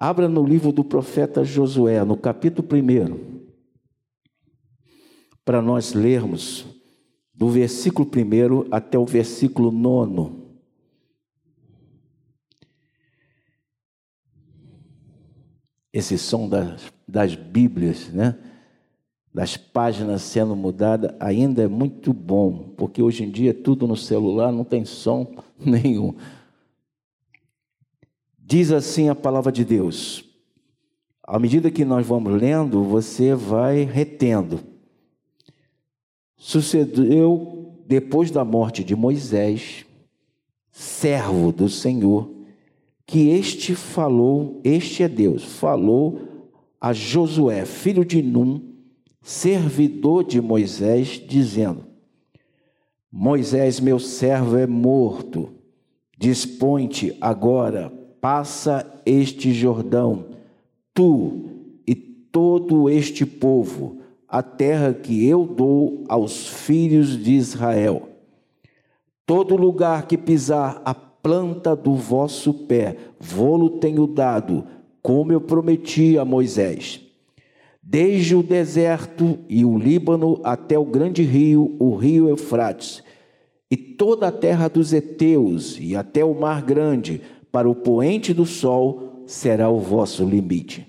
Abra 0.00 0.28
no 0.28 0.46
livro 0.46 0.70
do 0.70 0.84
profeta 0.84 1.44
Josué, 1.44 2.04
no 2.04 2.16
capítulo 2.16 2.68
1, 2.72 3.40
para 5.44 5.60
nós 5.60 5.92
lermos 5.92 6.64
do 7.34 7.48
versículo 7.48 8.08
1 8.08 8.68
até 8.70 8.96
o 8.96 9.04
versículo 9.04 9.72
9. 9.72 10.38
Esse 15.92 16.16
som 16.16 16.48
das, 16.48 16.92
das 17.08 17.34
Bíblias, 17.34 18.08
né? 18.10 18.38
das 19.34 19.56
páginas 19.56 20.22
sendo 20.22 20.54
mudadas, 20.54 21.12
ainda 21.18 21.62
é 21.62 21.68
muito 21.68 22.12
bom, 22.12 22.72
porque 22.76 23.02
hoje 23.02 23.24
em 23.24 23.30
dia 23.30 23.52
tudo 23.52 23.84
no 23.86 23.96
celular 23.96 24.52
não 24.52 24.62
tem 24.62 24.84
som 24.84 25.34
nenhum. 25.58 26.14
Diz 28.50 28.72
assim 28.72 29.10
a 29.10 29.14
palavra 29.14 29.52
de 29.52 29.62
Deus. 29.62 30.24
À 31.22 31.38
medida 31.38 31.70
que 31.70 31.84
nós 31.84 32.06
vamos 32.06 32.32
lendo, 32.32 32.82
você 32.82 33.34
vai 33.34 33.84
retendo. 33.84 34.60
Sucedeu 36.34 37.74
depois 37.86 38.30
da 38.30 38.46
morte 38.46 38.82
de 38.82 38.96
Moisés, 38.96 39.84
servo 40.70 41.52
do 41.52 41.68
Senhor, 41.68 42.30
que 43.06 43.28
este 43.28 43.74
falou, 43.74 44.62
este 44.64 45.02
é 45.02 45.08
Deus, 45.08 45.44
falou 45.44 46.18
a 46.80 46.94
Josué, 46.94 47.66
filho 47.66 48.02
de 48.02 48.22
Num, 48.22 48.62
servidor 49.20 50.24
de 50.24 50.40
Moisés, 50.40 51.22
dizendo: 51.28 51.84
Moisés, 53.12 53.78
meu 53.78 53.98
servo, 53.98 54.56
é 54.56 54.66
morto. 54.66 55.50
Dispõe-te 56.16 57.14
agora 57.20 57.97
passa 58.20 59.00
este 59.04 59.52
Jordão, 59.52 60.26
tu 60.92 61.44
e 61.86 61.94
todo 61.94 62.90
este 62.90 63.24
povo, 63.24 63.98
a 64.28 64.42
terra 64.42 64.92
que 64.92 65.26
eu 65.26 65.46
dou 65.46 66.04
aos 66.08 66.46
filhos 66.46 67.16
de 67.22 67.32
Israel. 67.32 68.08
Todo 69.24 69.56
lugar 69.56 70.06
que 70.06 70.18
pisar 70.18 70.82
a 70.84 70.94
planta 70.94 71.74
do 71.74 71.94
vosso 71.94 72.52
pé, 72.52 72.96
vou-lo 73.18 73.78
tenho 73.78 74.06
dado, 74.06 74.64
como 75.02 75.32
eu 75.32 75.40
prometi 75.40 76.18
a 76.18 76.24
Moisés. 76.24 77.00
Desde 77.82 78.36
o 78.36 78.42
deserto 78.42 79.38
e 79.48 79.64
o 79.64 79.78
Líbano 79.78 80.40
até 80.44 80.78
o 80.78 80.84
grande 80.84 81.22
rio, 81.22 81.74
o 81.78 81.94
rio 81.96 82.28
Eufrates, 82.28 83.02
e 83.70 83.76
toda 83.76 84.28
a 84.28 84.32
terra 84.32 84.68
dos 84.68 84.92
heteus 84.92 85.78
e 85.80 85.94
até 85.94 86.24
o 86.24 86.38
mar 86.38 86.62
grande, 86.62 87.20
para 87.50 87.68
o 87.68 87.74
poente 87.74 88.32
do 88.32 88.46
sol 88.46 89.22
será 89.26 89.68
o 89.68 89.78
vosso 89.78 90.24
limite. 90.24 90.86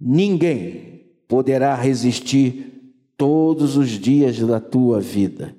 Ninguém 0.00 1.06
poderá 1.28 1.74
resistir 1.74 2.94
todos 3.16 3.76
os 3.76 3.90
dias 3.90 4.38
da 4.38 4.60
tua 4.60 5.00
vida. 5.00 5.56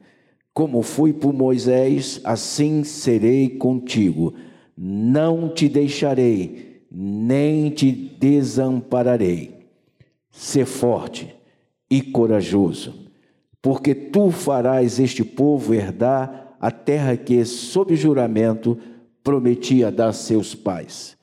Como 0.54 0.82
fui 0.82 1.14
por 1.14 1.34
Moisés, 1.34 2.22
assim 2.24 2.84
serei 2.84 3.50
contigo. 3.50 4.34
Não 4.76 5.50
te 5.50 5.68
deixarei, 5.68 6.84
nem 6.92 7.70
te 7.70 7.92
desampararei. 7.92 9.68
Sê 10.32 10.66
forte 10.66 11.36
e 11.90 12.02
corajoso, 12.02 12.94
porque 13.62 13.96
tu 13.96 14.30
farás 14.30 15.00
este 15.00 15.24
povo 15.24 15.74
herdar 15.74 16.56
a 16.60 16.70
terra 16.70 17.16
que, 17.16 17.44
sob 17.46 17.96
juramento, 17.96 18.78
prometia 19.28 19.92
dar 19.92 20.08
a 20.08 20.14
seus 20.14 20.56
pais. 20.56 21.18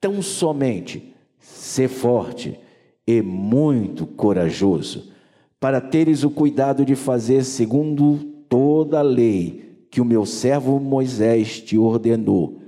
Tão 0.00 0.22
somente 0.22 1.14
ser 1.38 1.88
forte 1.88 2.58
e 3.06 3.20
muito 3.20 4.06
corajoso, 4.06 5.12
para 5.60 5.78
teres 5.78 6.24
o 6.24 6.30
cuidado 6.30 6.86
de 6.86 6.96
fazer 6.96 7.44
segundo 7.44 8.16
toda 8.48 9.00
a 9.00 9.02
lei 9.02 9.86
que 9.90 10.00
o 10.00 10.06
meu 10.06 10.24
servo 10.24 10.80
Moisés 10.80 11.60
te 11.60 11.76
ordenou. 11.76 12.62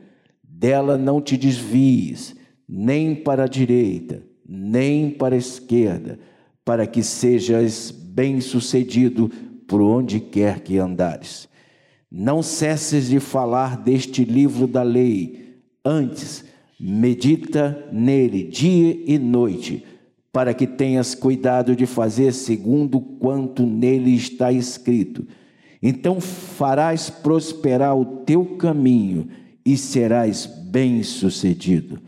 Dela 0.45 0.99
não 0.99 1.23
te 1.23 1.39
desvies, 1.39 2.37
nem 2.69 3.15
para 3.15 3.45
a 3.45 3.49
direita, 3.49 4.23
nem 4.47 5.09
para 5.09 5.37
a 5.37 5.39
esquerda, 5.39 6.19
para 6.63 6.87
que 6.87 7.03
sejas 7.03 7.91
bem-sucedido 7.91 9.31
por 9.67 9.81
onde 9.81 10.21
quer 10.21 10.61
que 10.61 10.77
andares. 10.77 11.49
Não 12.11 12.43
cesses 12.43 13.09
de 13.09 13.19
falar 13.19 13.77
deste 13.77 14.25
livro 14.25 14.67
da 14.67 14.83
lei, 14.83 15.61
antes, 15.85 16.45
medita 16.79 17.89
nele 17.93 18.45
dia 18.45 19.03
e 19.07 19.19
noite, 19.19 19.85
para 20.33 20.55
que 20.55 20.67
tenhas 20.67 21.15
cuidado 21.15 21.75
de 21.75 21.85
fazer 21.85 22.33
segundo 22.33 23.01
quanto 23.01 23.67
nele 23.67 24.15
está 24.15 24.53
escrito. 24.53 25.27
Então 25.83 26.21
farás 26.21 27.11
prosperar 27.11 27.97
o 27.97 28.05
teu 28.25 28.45
caminho 28.57 29.29
e 29.65 29.77
serás 29.77 30.47
bem-sucedido. 30.47 31.99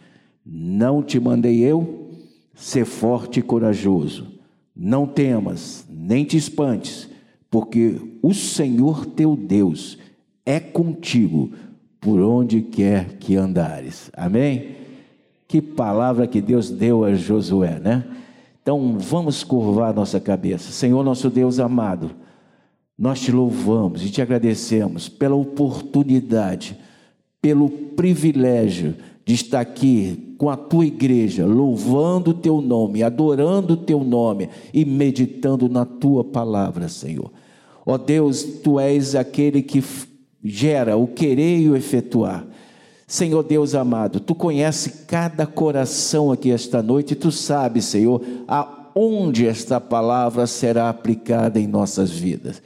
Não 0.45 1.03
te 1.03 1.19
mandei 1.19 1.61
eu? 1.61 2.11
Ser 2.55 2.85
forte 2.85 3.41
e 3.41 3.43
corajoso. 3.43 4.39
Não 4.77 5.07
temas, 5.07 5.85
nem 5.91 6.25
te 6.25 6.37
espantes 6.37 7.08
porque 7.51 7.97
o 8.23 8.35
Senhor 8.35 9.07
teu 9.07 9.37
Deus 9.37 9.99
é 10.45 10.61
contigo 10.61 11.51
por 12.01 12.21
onde 12.21 12.63
quer 12.63 13.17
que 13.19 13.37
andares. 13.37 14.11
Amém? 14.15 14.77
Que 15.47 15.61
palavra 15.61 16.27
que 16.27 16.41
Deus 16.41 16.71
deu 16.71 17.05
a 17.05 17.15
Josué, 17.15 17.79
né? 17.79 18.05
Então 18.63 18.99
vamos 18.99 19.43
curvar 19.43 19.95
nossa 19.95 20.21
cabeça. 20.21 20.71
Senhor, 20.71 21.03
nosso 21.03 21.31
Deus 21.31 21.59
amado, 21.59 22.11
nós 22.99 23.21
te 23.21 23.33
louvamos 23.33 24.05
e 24.05 24.11
te 24.11 24.21
agradecemos 24.21 25.09
pela 25.09 25.35
oportunidade, 25.35 26.79
pelo 27.41 27.71
privilégio 27.71 28.95
de 29.25 29.35
estar 29.35 29.61
aqui 29.61 30.35
com 30.37 30.51
a 30.51 30.57
tua 30.57 30.87
igreja, 30.87 31.47
louvando 31.47 32.31
o 32.31 32.35
teu 32.35 32.61
nome, 32.61 33.03
adorando 33.03 33.75
o 33.75 33.77
teu 33.77 34.05
nome 34.05 34.49
e 34.73 34.85
meditando 34.85 35.69
na 35.69 35.85
tua 35.85 36.23
palavra, 36.23 36.89
Senhor. 36.89 37.31
Ó 37.91 37.97
Deus, 37.97 38.43
tu 38.63 38.79
és 38.79 39.15
aquele 39.15 39.63
que 39.63 39.83
gera 40.45 40.99
o 40.99 41.07
querer 41.07 41.61
e 41.61 41.71
o 41.71 41.75
efetuar. 41.75 42.47
Senhor 43.07 43.43
Deus 43.43 43.75
amado, 43.75 44.21
tu 44.21 44.35
conhece 44.35 45.07
cada 45.07 45.47
coração 45.47 46.31
aqui 46.31 46.51
esta 46.51 46.83
noite, 46.83 47.15
tu 47.15 47.33
sabes, 47.33 47.87
Senhor, 47.87 48.23
aonde 48.47 49.47
esta 49.47 49.81
palavra 49.81 50.47
será 50.47 50.91
aplicada 50.91 51.59
em 51.59 51.67
nossas 51.67 52.11
vidas. 52.11 52.61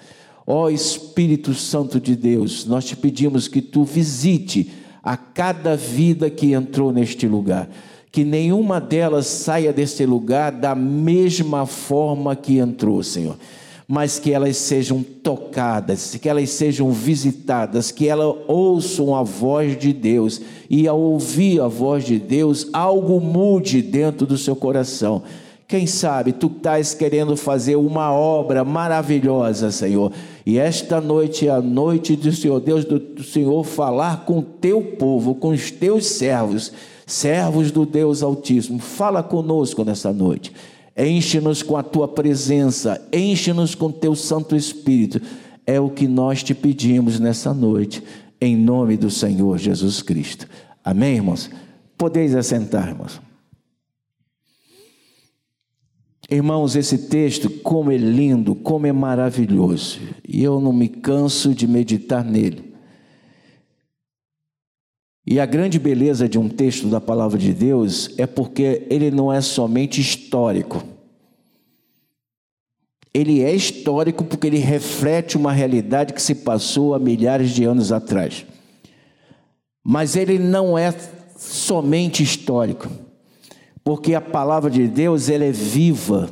Ó 0.45 0.69
Espírito 0.69 1.55
Santo 1.55 2.01
de 2.01 2.17
Deus, 2.17 2.67
nós 2.67 2.85
te 2.85 2.97
pedimos 2.97 3.47
que 3.47 3.63
tu 3.63 3.85
visite 3.85 4.73
a 5.05 5.17
cada 5.17 5.77
vida 5.77 6.29
que 6.31 6.53
entrou 6.53 6.91
neste 6.91 7.29
lugar. 7.29 7.71
Que 8.11 8.25
nenhuma 8.25 8.81
delas 8.81 9.29
saia 9.29 9.73
deste 9.73 10.05
lugar 10.05 10.51
da 10.51 10.75
mesma 10.75 11.65
forma 11.65 12.35
que 12.35 12.59
entrou, 12.59 13.05
Senhor. 13.05 13.37
Mas 13.93 14.19
que 14.19 14.33
elas 14.33 14.57
sejam 14.57 15.03
tocadas, 15.03 16.17
que 16.17 16.27
elas 16.27 16.49
sejam 16.49 16.91
visitadas, 16.91 17.91
que 17.91 18.09
elas 18.09 18.35
ouçam 18.49 19.15
a 19.15 19.23
voz 19.23 19.79
de 19.79 19.93
Deus 19.93 20.41
e 20.71 20.89
ao 20.89 20.99
ouvir 20.99 21.61
a 21.61 21.69
voz 21.69 22.05
de 22.07 22.19
Deus, 22.19 22.69
algo 22.73 23.21
mude 23.21 23.83
dentro 23.83 24.27
do 24.27 24.39
seu 24.39 24.57
coração. 24.57 25.23
Quem 25.69 25.87
sabe 25.87 26.33
tu 26.33 26.47
estás 26.47 26.95
querendo 26.95 27.37
fazer 27.37 27.77
uma 27.77 28.11
obra 28.13 28.65
maravilhosa, 28.65 29.71
Senhor 29.71 30.11
e 30.45 30.59
esta 30.59 31.01
noite 31.01 31.47
é 31.47 31.51
a 31.51 31.61
noite 31.61 32.17
do 32.17 32.33
Senhor, 32.33 32.61
Deus 32.61 32.85
do 32.85 33.23
Senhor, 33.23 33.63
falar 33.65 34.25
com 34.25 34.41
o 34.41 34.43
teu 34.43 34.83
povo, 34.83 35.37
com 35.37 35.51
os 35.51 35.71
teus 35.71 36.07
servos, 36.07 36.73
servos 37.07 37.71
do 37.71 37.87
Deus 37.87 38.23
Altíssimo. 38.23 38.81
Fala 38.81 39.23
conosco 39.23 39.85
nessa 39.85 40.13
noite. 40.13 40.53
Enche-nos 40.97 41.63
com 41.63 41.77
a 41.77 41.83
tua 41.83 42.07
presença, 42.07 43.01
enche-nos 43.13 43.75
com 43.75 43.91
teu 43.91 44.15
Santo 44.15 44.55
Espírito. 44.55 45.21
É 45.67 45.81
o 45.81 45.89
que 45.89 46.07
nós 46.07 46.43
te 46.43 46.55
pedimos 46.55 47.19
nessa 47.19 47.55
noite, 47.55 48.03
em 48.41 48.57
nome 48.57 48.97
do 48.97 49.11
Senhor 49.11 49.59
Jesus 49.59 50.03
Cristo. 50.03 50.47
Amém, 50.85 51.15
irmãos? 51.15 51.51
Podeis 51.97 52.35
assentar, 52.35 52.89
irmãos. 52.89 53.21
Irmãos, 56.31 56.77
esse 56.77 56.97
texto, 56.97 57.51
como 57.51 57.91
é 57.91 57.97
lindo, 57.97 58.55
como 58.55 58.87
é 58.87 58.93
maravilhoso, 58.93 60.01
e 60.27 60.43
eu 60.43 60.61
não 60.61 60.73
me 60.73 60.89
canso 60.89 61.55
de 61.55 61.67
meditar 61.67 62.25
nele. 62.25 62.72
E 65.33 65.41
a 65.41 65.47
grande 65.47 65.79
beleza 65.79 66.29
de 66.29 66.39
um 66.39 66.47
texto 66.47 66.89
da 66.89 67.01
palavra 67.01 67.39
de 67.39 67.55
Deus 67.55 68.11
é 68.19 68.27
porque 68.27 68.87
ele 68.91 69.11
não 69.11 69.33
é 69.33 69.41
somente 69.41 69.99
histórico. 69.99 70.85
Ele 73.15 73.43
é 73.43 73.51
histórico 73.51 74.25
porque 74.25 74.47
ele 74.47 74.59
reflete 74.59 75.39
uma 75.39 75.51
realidade 75.51 76.13
que 76.13 76.21
se 76.21 76.35
passou 76.35 76.93
há 76.93 76.99
milhares 76.99 77.49
de 77.53 77.65
anos 77.65 77.91
atrás. 77.93 78.45
Mas 79.83 80.17
ele 80.17 80.39
não 80.39 80.77
é 80.77 80.95
somente 81.35 82.23
histórico 82.23 82.91
porque 83.83 84.15
a 84.15 84.21
palavra 84.21 84.71
de 84.71 84.87
Deus 84.87 85.31
ela 85.31 85.45
é 85.45 85.51
viva. 85.51 86.29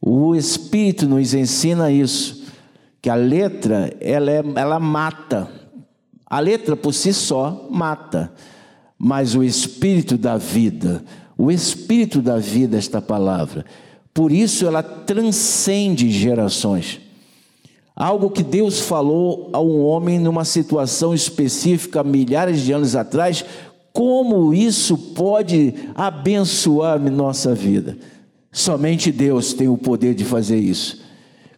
O 0.00 0.34
Espírito 0.34 1.06
nos 1.06 1.32
ensina 1.32 1.92
isso, 1.92 2.44
que 3.00 3.08
a 3.08 3.14
letra 3.14 3.96
ela, 4.00 4.32
é, 4.32 4.42
ela 4.56 4.80
mata. 4.80 5.48
A 6.28 6.40
letra 6.40 6.76
por 6.76 6.92
si 6.92 7.12
só 7.12 7.68
mata, 7.70 8.32
mas 8.98 9.34
o 9.34 9.44
Espírito 9.44 10.18
da 10.18 10.36
vida, 10.36 11.04
o 11.38 11.50
Espírito 11.50 12.20
da 12.20 12.38
vida 12.38 12.76
esta 12.76 13.00
palavra. 13.00 13.64
Por 14.12 14.32
isso 14.32 14.66
ela 14.66 14.82
transcende 14.82 16.10
gerações. 16.10 17.00
Algo 17.94 18.30
que 18.30 18.42
Deus 18.42 18.80
falou 18.80 19.50
a 19.52 19.60
um 19.60 19.82
homem 19.84 20.18
numa 20.18 20.44
situação 20.44 21.14
específica 21.14 22.02
milhares 22.02 22.60
de 22.60 22.72
anos 22.72 22.96
atrás, 22.96 23.44
como 23.92 24.52
isso 24.52 24.98
pode 24.98 25.74
abençoar 25.94 27.00
nossa 27.00 27.54
vida? 27.54 27.96
Somente 28.52 29.12
Deus 29.12 29.54
tem 29.54 29.68
o 29.68 29.78
poder 29.78 30.14
de 30.14 30.24
fazer 30.24 30.58
isso. 30.58 31.00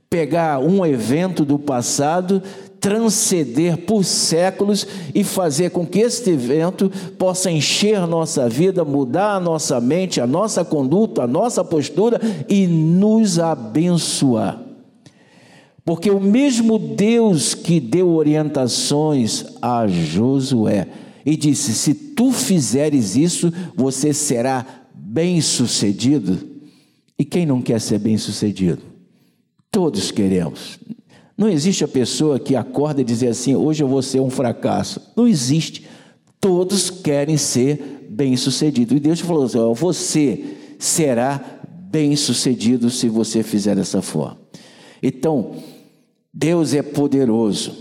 Pegar 0.09 0.61
um 0.61 0.87
evento 0.87 1.44
do 1.44 1.59
passado, 1.59 2.43
transcender 2.81 3.79
por 3.79 4.05
séculos 4.05 4.87
e 5.15 5.25
fazer 5.25 5.71
com 5.71 5.87
que 5.87 5.99
este 6.01 6.31
evento 6.31 6.91
possa 7.19 7.51
encher 7.51 8.07
nossa 8.07 8.49
vida, 8.49 8.85
mudar 8.85 9.35
a 9.35 9.41
nossa 9.41 9.81
mente, 9.81 10.21
a 10.21 10.27
nossa 10.27 10.65
conduta, 10.65 11.23
a 11.23 11.27
nossa 11.27 11.65
postura 11.65 12.21
e 12.49 12.67
nos 12.67 13.39
abençoar. 13.39 14.63
Porque 15.85 16.11
o 16.11 16.21
mesmo 16.21 16.79
Deus 16.79 17.55
que 17.55 17.81
deu 17.81 18.11
orientações 18.11 19.45
a 19.61 19.87
Josué, 19.87 20.87
e 21.29 21.37
disse: 21.37 21.75
Se 21.75 21.93
tu 21.93 22.33
fizeres 22.33 23.15
isso, 23.15 23.53
você 23.77 24.15
será 24.15 24.65
bem-sucedido. 24.95 26.39
E 27.19 27.25
quem 27.25 27.45
não 27.45 27.61
quer 27.61 27.81
ser 27.83 27.99
bem-sucedido? 27.99 28.81
Todos 29.71 30.11
queremos. 30.11 30.79
Não 31.38 31.49
existe 31.49 31.85
a 31.85 31.88
pessoa 31.88 32.40
que 32.40 32.56
acorda 32.56 33.00
e 33.00 33.05
diz 33.05 33.23
assim: 33.23 33.55
Hoje 33.55 33.85
eu 33.85 33.87
vou 33.87 34.02
ser 34.02 34.19
um 34.19 34.29
fracasso. 34.29 35.00
Não 35.17 35.29
existe. 35.29 35.87
Todos 36.40 36.90
querem 36.90 37.37
ser 37.37 38.08
bem-sucedido. 38.11 38.96
E 38.96 39.00
Deus 39.00 39.20
falou 39.20 39.44
assim: 39.44 39.58
Você 39.75 40.44
será 40.81 41.40
bem-sucedido 41.88 42.90
se 42.90 43.08
você 43.08 43.44
fizer 43.44 43.76
dessa 43.76 44.02
forma. 44.02 44.37
Então, 45.00 45.52
Deus 46.35 46.75
é 46.75 46.82
poderoso 46.82 47.73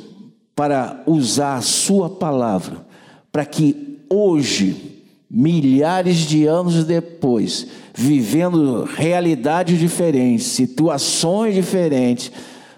para 0.55 1.03
usar 1.07 1.55
a 1.55 1.61
Sua 1.61 2.09
palavra 2.11 2.85
para 3.31 3.45
que 3.45 3.99
hoje, 4.09 5.03
milhares 5.29 6.17
de 6.17 6.45
anos 6.45 6.83
depois, 6.83 7.67
vivendo 7.93 8.83
realidades 8.83 9.79
diferentes, 9.79 10.45
situações 10.45 11.53
diferentes, 11.53 12.31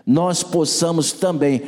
nós 0.09 0.41
possamos 0.41 1.11
também, 1.11 1.61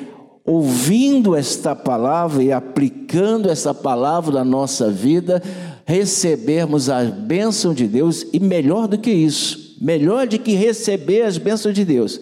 ouvindo 0.44 1.36
esta 1.36 1.76
palavra 1.76 2.42
e 2.42 2.52
aplicando 2.52 3.48
essa 3.48 3.72
palavra 3.72 4.34
na 4.34 4.44
nossa 4.44 4.90
vida, 4.90 5.44
recebermos 5.86 6.90
a 6.90 7.04
bênção 7.04 7.72
de 7.72 7.86
Deus 7.86 8.26
e 8.34 8.40
melhor 8.40 8.88
do 8.88 8.98
que 8.98 9.12
isso, 9.12 9.78
melhor 9.80 10.26
do 10.26 10.40
que 10.40 10.54
receber 10.54 11.22
as 11.22 11.38
bênçãos 11.38 11.76
de 11.76 11.86
Deus, 11.86 12.20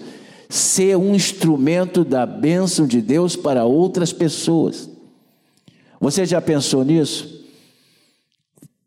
ser 0.50 0.98
um 0.98 1.16
instrumento 1.16 2.04
da 2.04 2.25
bênção 2.25 2.86
de 2.86 3.00
Deus 3.00 3.38
para 3.38 3.63
outras 3.63 4.12
pessoas. 4.12 4.89
Você 6.01 6.25
já 6.25 6.42
pensou 6.42 6.83
nisso? 6.83 7.45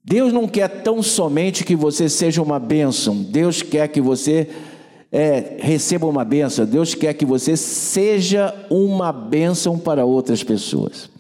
Deus 0.05 0.35
não 0.35 0.47
quer 0.47 0.83
tão 0.83 1.03
somente 1.03 1.65
que 1.65 1.75
você 1.75 2.11
seja 2.11 2.43
uma 2.43 2.59
bênção, 2.59 3.23
Deus 3.23 3.63
quer 3.63 3.89
que 3.89 4.03
você 4.03 4.51
é, 5.13 5.57
receba 5.59 6.07
uma 6.07 6.25
bênção, 6.25 6.65
Deus 6.65 6.95
quer 6.95 7.13
que 7.13 7.27
você 7.27 7.55
seja 7.55 8.55
uma 8.71 9.13
bênção 9.13 9.79
para 9.79 10.07
outras 10.07 10.43
pessoas. 10.43 11.11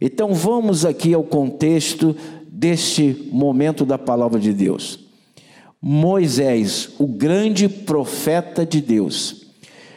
Então 0.00 0.32
vamos 0.32 0.84
aqui 0.84 1.12
ao 1.12 1.24
contexto 1.24 2.14
deste 2.48 3.28
momento 3.32 3.84
da 3.84 3.98
palavra 3.98 4.38
de 4.38 4.52
Deus. 4.52 5.00
Moisés, 5.82 6.90
o 6.98 7.06
grande 7.06 7.68
profeta 7.68 8.64
de 8.64 8.80
Deus. 8.80 9.46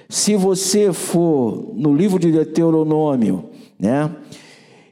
Se 0.10 0.36
você 0.36 0.92
for 0.92 1.72
no 1.76 1.94
livro 1.94 2.18
de 2.18 2.31
Deuteronômio, 2.31 3.46
né? 3.78 4.10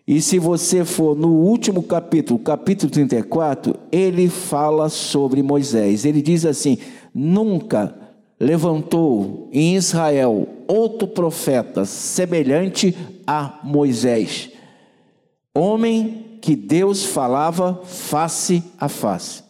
E 0.08 0.22
se 0.22 0.40
você 0.40 0.86
for 0.86 1.18
no 1.18 1.30
último 1.30 1.84
capítulo, 1.84 2.40
capítulo 2.40 2.90
34, 2.90 3.76
ele 3.92 4.30
fala 4.30 4.88
sobre 4.88 5.44
Moisés. 5.44 6.06
Ele 6.06 6.22
diz 6.22 6.46
assim: 6.46 6.78
Nunca 7.14 8.07
levantou 8.40 9.50
em 9.52 9.76
Israel 9.76 10.48
outro 10.68 11.08
profeta 11.08 11.86
semelhante 11.86 12.96
a 13.26 13.60
Moisés, 13.64 14.50
homem 15.56 16.38
que 16.42 16.56
Deus 16.56 17.04
falava 17.04 17.82
face 17.84 18.64
a 18.80 18.88
face. 18.88 19.44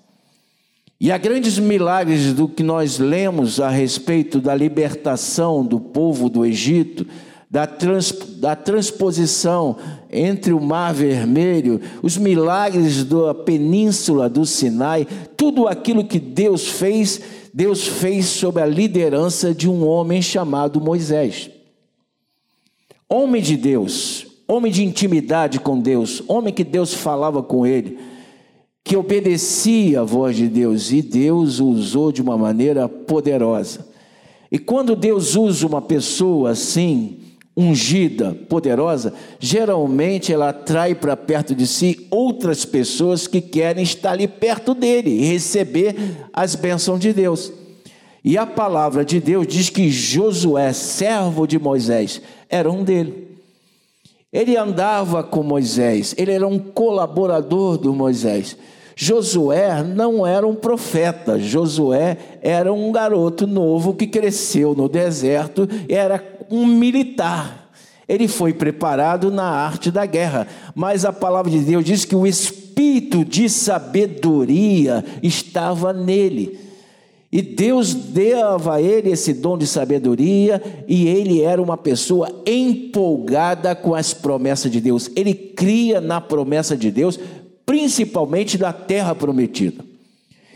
E 0.99 1.11
há 1.11 1.17
grandes 1.17 1.59
milagres 1.59 2.33
do 2.33 2.47
que 2.47 2.63
nós 2.63 2.97
lemos 2.97 3.59
a 3.59 3.69
respeito 3.69 4.41
da 4.41 4.55
libertação 4.55 5.63
do 5.63 5.79
povo 5.79 6.27
do 6.27 6.43
Egito, 6.43 7.05
da, 7.49 7.67
trans, 7.67 8.11
da 8.37 8.55
transposição 8.55 9.77
entre 10.11 10.53
o 10.53 10.59
Mar 10.59 10.93
Vermelho, 10.93 11.79
os 12.01 12.17
milagres 12.17 13.03
da 13.03 13.35
península 13.35 14.27
do 14.27 14.45
Sinai, 14.45 15.07
tudo 15.37 15.67
aquilo 15.67 16.03
que 16.03 16.19
Deus 16.19 16.67
fez, 16.67 17.21
Deus 17.57 17.87
fez 17.87 18.27
sob 18.27 18.61
a 18.61 18.67
liderança 18.67 19.51
de 19.51 19.67
um 19.67 19.83
homem 19.83 20.21
chamado 20.21 20.79
Moisés. 20.79 21.49
Homem 23.09 23.41
de 23.41 23.57
Deus, 23.57 24.27
homem 24.47 24.71
de 24.71 24.85
intimidade 24.85 25.59
com 25.59 25.79
Deus, 25.79 26.21
homem 26.27 26.53
que 26.53 26.63
Deus 26.63 26.93
falava 26.93 27.41
com 27.41 27.65
ele, 27.65 27.97
que 28.83 28.95
obedecia 28.95 30.01
à 30.01 30.03
voz 30.03 30.35
de 30.35 30.47
Deus, 30.47 30.91
e 30.91 31.01
Deus 31.01 31.59
o 31.59 31.65
usou 31.69 32.11
de 32.11 32.21
uma 32.21 32.37
maneira 32.37 32.87
poderosa. 32.87 33.87
E 34.51 34.59
quando 34.59 34.95
Deus 34.95 35.35
usa 35.35 35.65
uma 35.65 35.81
pessoa 35.81 36.51
assim, 36.51 37.21
ungida, 37.57 38.37
poderosa, 38.47 39.11
geralmente 39.39 40.31
ela 40.31 40.49
atrai 40.49 40.93
para 40.93 41.17
perto 41.17 41.55
de 41.55 41.65
si 41.65 42.05
outras 42.11 42.63
pessoas 42.63 43.25
que 43.25 43.41
querem 43.41 43.81
estar 43.81 44.11
ali 44.11 44.27
perto 44.27 44.75
dele 44.75 45.09
e 45.09 45.25
receber 45.25 45.95
as 46.31 46.53
bênçãos 46.53 46.99
de 46.99 47.11
Deus. 47.11 47.51
E 48.23 48.37
a 48.37 48.45
palavra 48.45 49.03
de 49.03 49.19
Deus 49.19 49.47
diz 49.47 49.71
que 49.71 49.89
Josué, 49.89 50.71
servo 50.71 51.47
de 51.47 51.57
Moisés, 51.57 52.21
era 52.47 52.69
um 52.71 52.83
dele. 52.83 53.27
Ele 54.31 54.55
andava 54.55 55.23
com 55.23 55.41
Moisés, 55.41 56.13
ele 56.15 56.33
era 56.33 56.47
um 56.47 56.59
colaborador 56.59 57.77
do 57.77 57.91
Moisés. 57.91 58.55
Josué 58.95 59.83
não 59.83 60.25
era 60.25 60.45
um 60.45 60.55
profeta, 60.55 61.39
Josué 61.39 62.17
era 62.41 62.71
um 62.73 62.91
garoto 62.91 63.47
novo 63.47 63.93
que 63.93 64.05
cresceu 64.05 64.75
no 64.75 64.89
deserto, 64.89 65.67
era 65.87 66.36
um 66.49 66.65
militar. 66.65 67.69
Ele 68.07 68.27
foi 68.27 68.53
preparado 68.53 69.29
na 69.29 69.43
arte 69.43 69.91
da 69.91 70.05
guerra, 70.05 70.47
mas 70.73 71.03
a 71.03 71.11
palavra 71.11 71.51
de 71.51 71.59
Deus 71.59 71.83
diz 71.83 72.05
que 72.05 72.15
o 72.15 72.25
espírito 72.25 73.25
de 73.25 73.49
sabedoria 73.49 75.03
estava 75.21 75.91
nele. 75.91 76.57
E 77.29 77.41
Deus 77.41 77.93
dava 77.93 78.75
a 78.75 78.81
ele 78.81 79.11
esse 79.11 79.33
dom 79.33 79.57
de 79.57 79.67
sabedoria, 79.67 80.61
e 80.87 81.07
ele 81.07 81.41
era 81.41 81.61
uma 81.61 81.75
pessoa 81.75 82.43
empolgada 82.45 83.75
com 83.75 83.93
as 83.93 84.13
promessas 84.13 84.71
de 84.71 84.79
Deus. 84.79 85.11
Ele 85.13 85.33
cria 85.33 85.99
na 85.99 86.21
promessa 86.21 86.77
de 86.77 86.89
Deus, 86.89 87.19
principalmente 87.65 88.57
da 88.57 88.71
terra 88.71 89.13
prometida. 89.13 89.83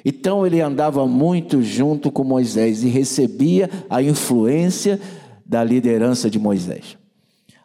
Então 0.03 0.45
ele 0.47 0.61
andava 0.61 1.05
muito 1.05 1.61
junto 1.61 2.09
com 2.09 2.23
Moisés 2.23 2.83
e 2.83 2.87
recebia 2.87 3.69
a 3.89 4.01
influência 4.01 4.99
da 5.51 5.65
liderança 5.65 6.29
de 6.29 6.39
Moisés. 6.39 6.97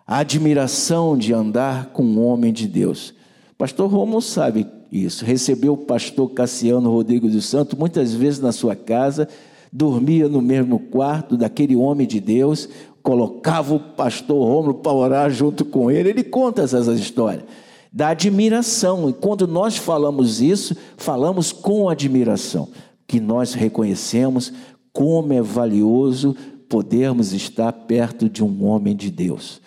A 0.05 0.19
admiração 0.19 1.17
de 1.17 1.33
andar 1.33 1.91
com 1.93 2.03
um 2.03 2.21
homem 2.27 2.53
de 2.53 2.67
Deus. 2.67 3.15
Pastor 3.57 3.89
Romo 3.89 4.21
sabe 4.21 4.67
isso. 4.91 5.25
Recebeu 5.25 5.75
o 5.75 5.79
pastor 5.79 6.29
Cassiano 6.31 6.91
Rodrigues 6.91 7.31
dos 7.31 7.47
Santos 7.47 7.79
muitas 7.79 8.13
vezes 8.13 8.41
na 8.41 8.51
sua 8.51 8.75
casa, 8.75 9.29
dormia 9.73 10.29
no 10.29 10.43
mesmo 10.43 10.81
quarto 10.81 11.37
daquele 11.37 11.77
homem 11.77 12.09
de 12.09 12.19
Deus, 12.19 12.69
colocava 13.05 13.77
o 13.77 13.79
pastor 13.79 14.45
Romulo 14.45 14.75
para 14.75 14.93
orar 14.93 15.31
junto 15.31 15.65
com 15.65 15.89
ele. 15.89 16.09
Ele 16.09 16.25
conta 16.25 16.63
essas 16.63 16.89
histórias 16.89 17.45
da 17.93 18.09
admiração. 18.09 19.09
E 19.09 19.13
quando 19.13 19.47
nós 19.47 19.77
falamos 19.77 20.41
isso, 20.41 20.77
falamos 20.97 21.53
com 21.53 21.89
admiração, 21.89 22.69
que 23.07 23.21
nós 23.21 23.55
reconhecemos 23.55 24.53
como 24.93 25.33
é 25.33 25.41
valioso 25.41 26.35
podermos 26.69 27.33
estar 27.33 27.73
perto 27.73 28.29
de 28.29 28.43
um 28.43 28.65
homem 28.65 28.95
de 28.95 29.11
Deus, 29.11 29.61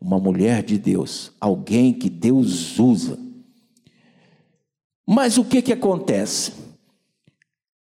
uma 0.00 0.18
mulher 0.18 0.62
de 0.62 0.78
Deus, 0.78 1.32
alguém 1.40 1.92
que 1.92 2.10
Deus 2.10 2.78
usa. 2.78 3.18
Mas 5.06 5.38
o 5.38 5.44
que, 5.44 5.62
que 5.62 5.72
acontece? 5.72 6.52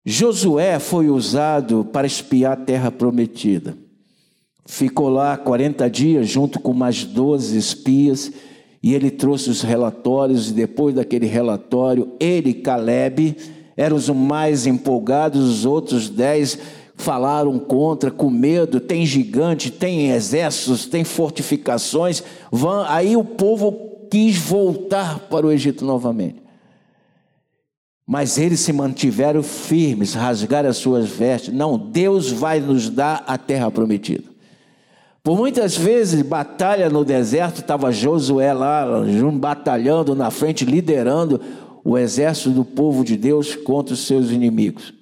Josué 0.06 0.80
foi 0.80 1.10
usado 1.10 1.86
para 1.86 2.08
espiar 2.08 2.54
a 2.54 2.63
terra 2.66 2.92
prometida. 2.92 3.78
Ficou 4.66 5.10
lá 5.10 5.38
40 5.38 5.90
dias 5.90 6.28
junto 6.28 6.60
com 6.60 6.74
mais 6.74 7.04
12 7.04 7.58
espias 7.58 8.32
e 8.82 8.94
ele 8.94 9.12
trouxe 9.12 9.50
os 9.50 9.62
relatórios 9.62 10.50
e 10.50 10.54
depois 10.54 10.96
daquele 10.96 11.28
relatório, 11.28 12.13
ele, 12.20 12.54
Caleb, 12.54 13.38
eram 13.78 13.96
os 13.96 14.10
mais 14.10 14.66
empolgados, 14.66 15.42
os 15.42 15.66
outros 15.66 16.10
dez 16.10 16.58
falaram 17.01 17.60
contra, 17.60 18.10
com 18.10 18.29
medo, 18.29 18.79
tem 18.79 19.05
gigante, 19.05 19.70
tem 19.70 20.12
exércitos, 20.12 20.86
tem 20.86 21.03
fortificações. 21.03 22.24
Aí 22.88 23.17
o 23.17 23.24
povo 23.24 24.08
quis 24.10 24.38
voltar 24.38 25.20
para 25.29 25.46
o 25.46 25.51
Egito 25.51 25.84
novamente. 25.84 26.41
Mas 28.05 28.38
eles 28.38 28.60
se 28.60 28.74
mantiveram 28.74 29.41
firmes, 29.41 30.13
rasgaram 30.13 30.70
as 30.70 30.77
suas 30.77 31.10
vestes. 31.10 31.53
Não, 31.53 31.77
Deus 31.77 32.31
vai 32.31 32.60
nos 32.60 32.89
dar 32.89 33.24
a 33.25 33.38
terra 33.38 33.72
prometida. 33.72 34.29
Por 35.24 35.38
muitas 35.38 35.77
vezes, 35.77 36.22
batalha 36.22 36.89
no 36.89 37.05
deserto, 37.05 37.62
estava 37.62 37.91
Josué 37.91 38.53
lá, 38.53 38.86
batalhando 39.34 40.15
na 40.15 40.31
frente, 40.31 40.65
liderando 40.65 41.39
o 41.84 41.98
exército 41.98 42.50
do 42.50 42.65
povo 42.65 43.03
de 43.03 43.15
Deus 43.15 43.55
contra 43.55 43.93
os 43.93 44.05
seus 44.05 44.31
inimigos. 44.31 45.00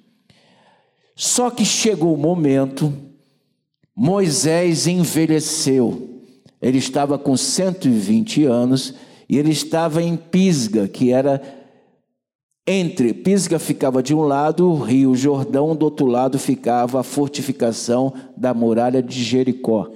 Só 1.20 1.50
que 1.50 1.66
chegou 1.66 2.14
o 2.14 2.16
momento, 2.16 2.90
Moisés 3.94 4.86
envelheceu. 4.86 6.22
Ele 6.62 6.78
estava 6.78 7.18
com 7.18 7.36
120 7.36 8.46
anos 8.46 8.94
e 9.28 9.36
ele 9.36 9.50
estava 9.50 10.02
em 10.02 10.16
Pisga, 10.16 10.88
que 10.88 11.12
era 11.12 11.42
entre. 12.66 13.12
Pisga 13.12 13.58
ficava 13.58 14.02
de 14.02 14.14
um 14.14 14.22
lado 14.22 14.66
o 14.66 14.80
rio 14.80 15.14
Jordão, 15.14 15.76
do 15.76 15.82
outro 15.84 16.06
lado 16.06 16.38
ficava 16.38 17.00
a 17.00 17.02
fortificação 17.02 18.14
da 18.34 18.54
muralha 18.54 19.02
de 19.02 19.22
Jericó. 19.22 19.90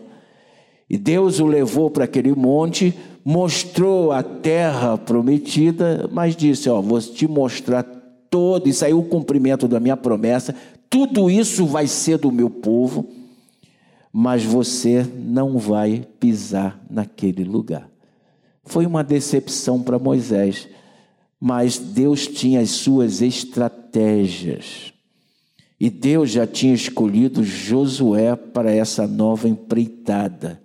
E 0.90 0.99
Deus 0.99 1.40
o 1.40 1.47
levou 1.47 1.88
para 1.88 2.04
aquele 2.04 2.35
monte, 2.35 2.95
mostrou 3.25 4.12
a 4.12 4.23
terra 4.23 4.99
prometida, 4.99 6.07
mas 6.12 6.37
disse: 6.37 6.69
Ó, 6.69 6.83
vou 6.83 7.00
te 7.00 7.26
mostrar 7.26 7.83
todo, 8.35 8.66
aí 8.66 8.90
é 8.90 8.95
o 8.95 9.04
cumprimento 9.04 9.69
da 9.69 9.78
minha 9.78 9.97
promessa, 9.97 10.57
tudo 10.95 11.29
isso 11.29 11.67
vai 11.67 11.89
ser 11.89 12.19
do 12.19 12.31
meu 12.31 12.49
povo, 12.49 13.09
mas 14.13 14.45
você 14.45 15.05
não 15.19 15.59
vai 15.59 16.07
pisar 16.21 16.81
naquele 16.89 17.43
lugar. 17.43 17.91
Foi 18.63 18.87
uma 18.87 19.03
decepção 19.03 19.83
para 19.83 19.99
Moisés, 19.99 20.69
mas 21.41 21.79
Deus 21.79 22.29
tinha 22.29 22.61
as 22.61 22.71
suas 22.71 23.21
estratégias. 23.21 24.93
E 25.81 25.91
Deus 25.91 26.31
já 26.31 26.47
tinha 26.47 26.73
escolhido 26.73 27.43
Josué 27.43 28.37
para 28.37 28.71
essa 28.71 29.05
nova 29.05 29.49
empreitada 29.49 30.63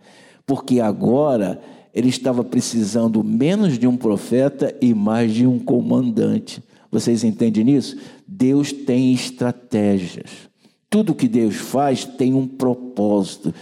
porque 0.49 0.79
agora 0.79 1.61
ele 1.93 2.09
estava 2.09 2.43
precisando 2.43 3.23
menos 3.23 3.77
de 3.77 3.85
um 3.85 3.95
profeta 3.95 4.75
e 4.81 4.95
mais 4.95 5.31
de 5.31 5.45
um 5.45 5.59
comandante. 5.59 6.63
Vocês 6.91 7.23
entendem 7.23 7.63
nisso? 7.63 7.97
Deus 8.27 8.71
tem 8.71 9.13
estratégias. 9.13 10.49
Tudo 10.89 11.13
que 11.13 11.27
Deus 11.27 11.55
faz 11.55 12.03
tem 12.03 12.33
um 12.33 12.47
propósito. 12.47 13.53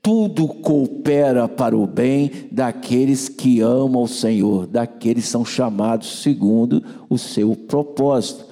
Tudo 0.00 0.46
coopera 0.46 1.48
para 1.48 1.76
o 1.76 1.84
bem 1.84 2.30
daqueles 2.52 3.28
que 3.28 3.60
amam 3.60 4.04
o 4.04 4.08
Senhor, 4.08 4.66
daqueles 4.68 5.24
que 5.24 5.30
são 5.30 5.44
chamados 5.44 6.22
segundo 6.22 6.82
o 7.10 7.18
seu 7.18 7.56
propósito. 7.56 8.46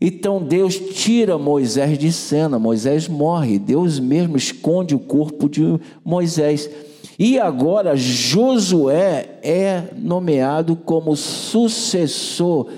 Então 0.00 0.42
Deus 0.42 0.78
tira 0.78 1.36
Moisés 1.36 1.98
de 1.98 2.10
cena, 2.10 2.58
Moisés 2.58 3.06
morre, 3.06 3.58
Deus 3.58 3.98
mesmo 3.98 4.36
esconde 4.36 4.94
o 4.94 4.98
corpo 4.98 5.46
de 5.46 5.78
Moisés. 6.02 6.70
E 7.18 7.38
agora 7.38 7.96
Josué 7.96 9.40
é 9.42 9.88
nomeado 9.94 10.74
como 10.74 11.16
sucessor 11.16 12.70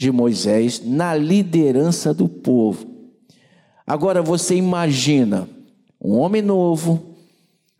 de 0.00 0.10
Moisés 0.10 0.80
na 0.82 1.14
liderança 1.14 2.14
do 2.14 2.26
povo. 2.26 2.86
Agora 3.86 4.22
você 4.22 4.54
imagina 4.54 5.46
um 6.00 6.16
homem 6.16 6.40
novo, 6.40 7.16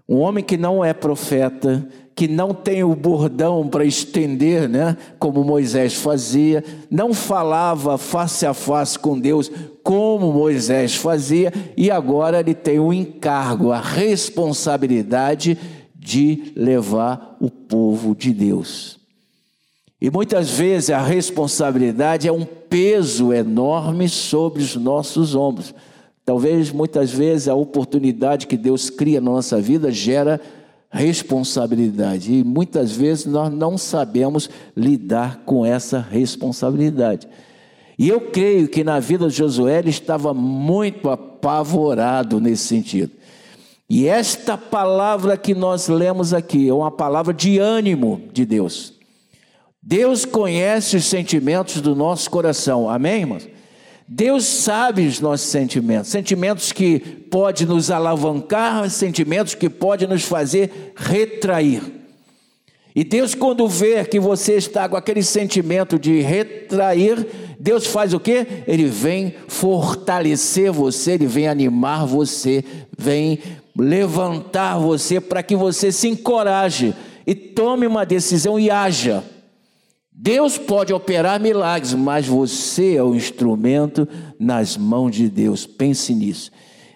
um 0.07 0.19
homem 0.19 0.45
que 0.45 0.59
não 0.59 0.85
é 0.85 0.93
profeta, 0.93 1.89
que 2.15 2.29
não 2.29 2.53
tem 2.53 2.85
o 2.85 2.95
bordão 2.95 3.67
para 3.67 3.87
estender, 3.87 4.69
né, 4.69 4.99
como 5.19 5.43
Moisés 5.43 5.95
fazia, 5.95 6.63
não 6.91 7.15
falava 7.15 7.97
face 7.97 8.45
a 8.45 8.53
face 8.53 8.99
com 8.99 9.19
Deus 9.19 9.51
como 9.83 10.31
Moisés 10.31 10.95
fazia, 10.95 11.51
e 11.75 11.91
agora 11.91 12.41
ele 12.41 12.53
tem 12.53 12.79
o 12.79 12.93
encargo, 12.93 13.73
a 13.73 13.81
responsabilidade 13.81 15.57
de 15.95 16.53
levar 16.55 17.39
o 17.41 17.51
povo 17.51 18.15
de 18.15 18.31
Deus. 18.35 19.00
E 20.01 20.11
muitas 20.11 20.51
vezes 20.51 20.91
a 20.91 21.03
responsabilidade 21.03 22.27
é 22.27 22.33
um 22.33 22.45
peso 22.45 23.33
enorme 23.33 24.09
sobre 24.09 24.63
os 24.63 24.75
nossos 24.77 25.35
ombros. 25.35 25.75
Talvez 26.25 26.71
muitas 26.71 27.11
vezes 27.11 27.49
a 27.49 27.55
oportunidade 27.55 28.47
que 28.47 28.57
Deus 28.57 28.89
cria 28.89 29.21
na 29.21 29.31
nossa 29.31 29.61
vida 29.61 29.91
gera 29.91 30.41
responsabilidade. 30.91 32.33
E 32.33 32.43
muitas 32.43 32.93
vezes 32.93 33.27
nós 33.27 33.53
não 33.53 33.77
sabemos 33.77 34.49
lidar 34.75 35.43
com 35.45 35.67
essa 35.67 35.99
responsabilidade. 36.01 37.29
E 37.99 38.09
eu 38.09 38.21
creio 38.21 38.69
que 38.69 38.83
na 38.83 38.99
vida 38.99 39.29
de 39.29 39.37
Josué 39.37 39.81
ele 39.81 39.91
estava 39.91 40.33
muito 40.33 41.11
apavorado 41.11 42.41
nesse 42.41 42.67
sentido. 42.67 43.13
E 43.89 44.07
esta 44.07 44.57
palavra 44.57 45.37
que 45.37 45.55
nós 45.55 45.89
lemos 45.89 46.33
aqui 46.33 46.69
é 46.69 46.73
uma 46.73 46.91
palavra 46.91 47.35
de 47.35 47.59
ânimo 47.59 48.23
de 48.33 48.47
Deus. 48.47 49.00
Deus 49.83 50.25
conhece 50.25 50.97
os 50.97 51.07
sentimentos 51.07 51.81
do 51.81 51.95
nosso 51.95 52.31
coração, 52.31 52.89
amém, 52.89 53.21
irmãos? 53.21 53.49
Deus 54.07 54.45
sabe 54.45 55.07
os 55.07 55.21
nossos 55.21 55.47
sentimentos, 55.47 56.11
sentimentos 56.11 56.73
que 56.73 56.99
podem 56.99 57.67
nos 57.67 57.91
alavancar, 57.91 58.91
sentimentos 58.91 59.55
que 59.55 59.71
podem 59.71 60.09
nos 60.09 60.23
fazer 60.23 60.93
retrair. 60.97 61.81
E 62.95 63.05
Deus, 63.05 63.35
quando 63.37 63.69
vê 63.69 64.05
que 64.05 64.19
você 64.19 64.55
está 64.55 64.89
com 64.89 64.97
aquele 64.97 65.23
sentimento 65.23 65.99
de 65.99 66.21
retrair, 66.21 67.25
Deus 67.59 67.87
faz 67.87 68.13
o 68.13 68.19
que? 68.19 68.47
Ele 68.67 68.87
vem 68.87 69.35
fortalecer 69.47 70.73
você, 70.73 71.13
ele 71.13 71.27
vem 71.27 71.47
animar 71.47 72.05
você, 72.05 72.65
vem 72.99 73.39
levantar 73.79 74.77
você 74.79 75.21
para 75.21 75.43
que 75.43 75.55
você 75.55 75.93
se 75.93 76.09
encoraje 76.09 76.93
e 77.25 77.35
tome 77.35 77.87
uma 77.87 78.05
decisão 78.05 78.59
e 78.59 78.69
haja. 78.71 79.23
Deus 80.13 80.59
pode 80.59 80.93
operar 80.93 81.41
milagres, 81.41 81.95
mas 81.95 82.27
você 82.27 82.97
é 82.97 83.03
o 83.03 83.15
instrumento 83.15 84.07
nas 84.39 84.77
mãos 84.77 85.15
de 85.15 85.29
Deus. 85.29 85.67
Pense 85.67 86.15
nisso. 86.15 86.51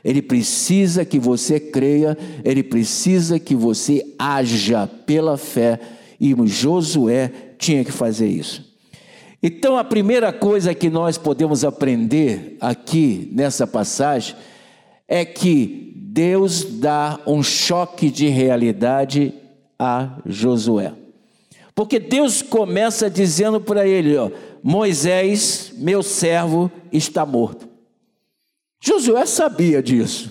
Ele 0.05 0.21
precisa 0.21 1.05
que 1.05 1.19
você 1.19 1.59
creia, 1.59 2.19
ele 2.45 2.63
precisa 2.63 3.39
que 3.39 3.55
você 3.55 4.15
haja 4.19 4.87
pela 4.87 5.39
fé, 5.39 5.81
e 6.21 6.35
Josué 6.47 7.33
tinha 7.59 7.85
que 7.85 7.93
fazer 7.93 8.29
isso. 8.29 8.75
Então, 9.43 9.77
a 9.77 9.85
primeira 9.85 10.33
coisa 10.33 10.75
que 10.75 10.91
nós 10.91 11.17
podemos 11.17 11.65
aprender 11.65 12.57
aqui 12.61 13.31
nessa 13.33 13.67
passagem 13.67 14.35
é 15.09 15.25
que 15.25 15.93
Deus 15.97 16.65
dá 16.65 17.21
um 17.27 17.43
choque 17.43 18.11
de 18.11 18.29
realidade 18.29 19.35
a 19.79 20.19
Josué. 20.27 21.04
Porque 21.75 21.99
Deus 21.99 22.41
começa 22.41 23.11
dizendo 23.11 23.61
para 23.61 23.87
ele: 23.87 24.17
ó, 24.17 24.31
Moisés, 24.63 25.73
meu 25.77 26.03
servo, 26.03 26.71
está 26.93 27.27
morto. 27.27 27.69
Josué 28.81 29.27
sabia 29.27 29.83
disso. 29.83 30.31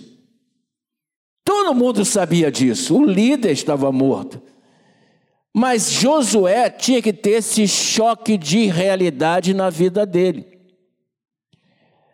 Todo 1.43 1.75
mundo 1.75 2.05
sabia 2.05 2.51
disso. 2.51 2.97
O 2.97 3.05
líder 3.05 3.51
estava 3.51 3.91
morto. 3.91 4.41
Mas 5.53 5.91
Josué 5.91 6.69
tinha 6.69 7.01
que 7.01 7.11
ter 7.13 7.31
esse 7.31 7.67
choque 7.67 8.37
de 8.37 8.67
realidade 8.67 9.53
na 9.53 9.69
vida 9.69 10.05
dele. 10.05 10.53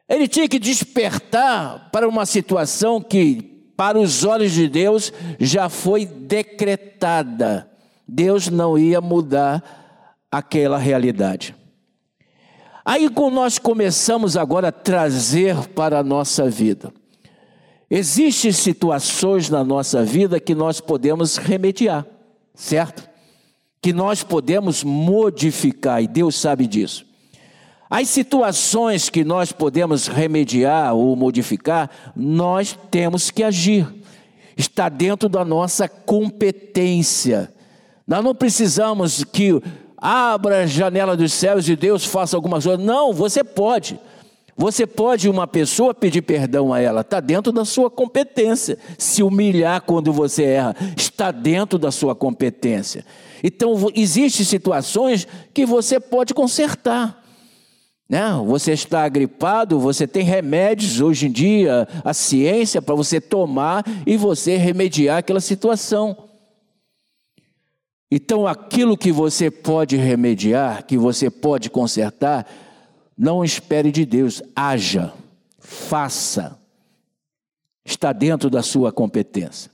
Ele 0.09 0.27
tinha 0.27 0.49
que 0.49 0.57
despertar 0.57 1.89
para 1.91 2.07
uma 2.07 2.25
situação 2.25 2.99
que 2.99 3.71
para 3.77 3.97
os 3.97 4.25
olhos 4.25 4.51
de 4.51 4.67
Deus 4.67 5.13
já 5.39 5.69
foi 5.69 6.05
decretada. 6.05 7.68
Deus 8.09 8.47
não 8.47 8.77
ia 8.77 8.99
mudar 8.99 9.63
aquela 10.31 10.77
realidade. 10.77 11.55
Aí 12.83 13.07
nós 13.31 13.59
começamos 13.59 14.35
agora 14.35 14.69
a 14.69 14.71
trazer 14.71 15.55
para 15.69 15.99
a 15.99 16.03
nossa 16.03 16.49
vida. 16.49 16.91
Existem 17.89 18.51
situações 18.51 19.49
na 19.49 19.63
nossa 19.63 20.03
vida 20.03 20.39
que 20.39 20.55
nós 20.55 20.81
podemos 20.81 21.37
remediar, 21.37 22.05
certo? 22.55 23.07
Que 23.81 23.93
nós 23.93 24.23
podemos 24.23 24.83
modificar, 24.83 26.01
e 26.01 26.07
Deus 26.07 26.35
sabe 26.35 26.67
disso. 26.67 27.05
As 27.89 28.07
situações 28.09 29.09
que 29.09 29.23
nós 29.23 29.51
podemos 29.51 30.07
remediar 30.07 30.93
ou 30.93 31.15
modificar, 31.15 31.89
nós 32.15 32.77
temos 32.91 33.31
que 33.31 33.43
agir. 33.43 33.87
Está 34.55 34.89
dentro 34.89 35.29
da 35.29 35.45
nossa 35.45 35.87
competência. 35.87 37.51
Nós 38.09 38.23
não 38.23 38.33
precisamos 38.33 39.23
que 39.23 39.61
abra 39.95 40.63
a 40.63 40.65
janela 40.65 41.15
dos 41.15 41.31
céus 41.31 41.69
e 41.69 41.75
Deus 41.75 42.03
faça 42.03 42.35
alguma 42.35 42.59
coisa. 42.59 42.75
Não, 42.75 43.13
você 43.13 43.43
pode. 43.43 43.99
Você 44.57 44.87
pode, 44.87 45.29
uma 45.29 45.45
pessoa, 45.45 45.93
pedir 45.93 46.23
perdão 46.23 46.73
a 46.73 46.79
ela, 46.79 47.01
está 47.01 47.19
dentro 47.19 47.51
da 47.51 47.63
sua 47.63 47.87
competência. 47.87 48.79
Se 48.97 49.21
humilhar 49.21 49.81
quando 49.83 50.11
você 50.11 50.43
erra, 50.43 50.75
está 50.97 51.29
dentro 51.29 51.77
da 51.77 51.91
sua 51.91 52.15
competência. 52.15 53.05
Então, 53.43 53.75
existem 53.93 54.43
situações 54.43 55.27
que 55.53 55.63
você 55.63 55.99
pode 55.99 56.33
consertar. 56.33 57.23
Né? 58.09 58.27
Você 58.47 58.71
está 58.71 59.07
gripado, 59.07 59.79
você 59.79 60.07
tem 60.07 60.23
remédios 60.23 60.99
hoje 60.99 61.27
em 61.27 61.31
dia, 61.31 61.87
a 62.03 62.11
ciência 62.11 62.81
para 62.81 62.95
você 62.95 63.21
tomar 63.21 63.85
e 64.03 64.17
você 64.17 64.57
remediar 64.57 65.19
aquela 65.19 65.39
situação. 65.39 66.28
Então, 68.11 68.47
aquilo 68.47 68.97
que 68.97 69.11
você 69.11 69.51
pode 69.51 69.95
remediar, 69.95 70.83
que 70.85 70.97
você 70.97 71.29
pode 71.29 71.69
consertar, 71.69 72.47
não 73.15 73.43
espere 73.43 73.91
de 73.91 74.05
Deus, 74.05 74.41
haja, 74.55 75.13
faça. 75.59 76.57
Está 77.85 78.11
dentro 78.11 78.49
da 78.49 78.63
sua 78.63 78.91
competência. 78.91 79.71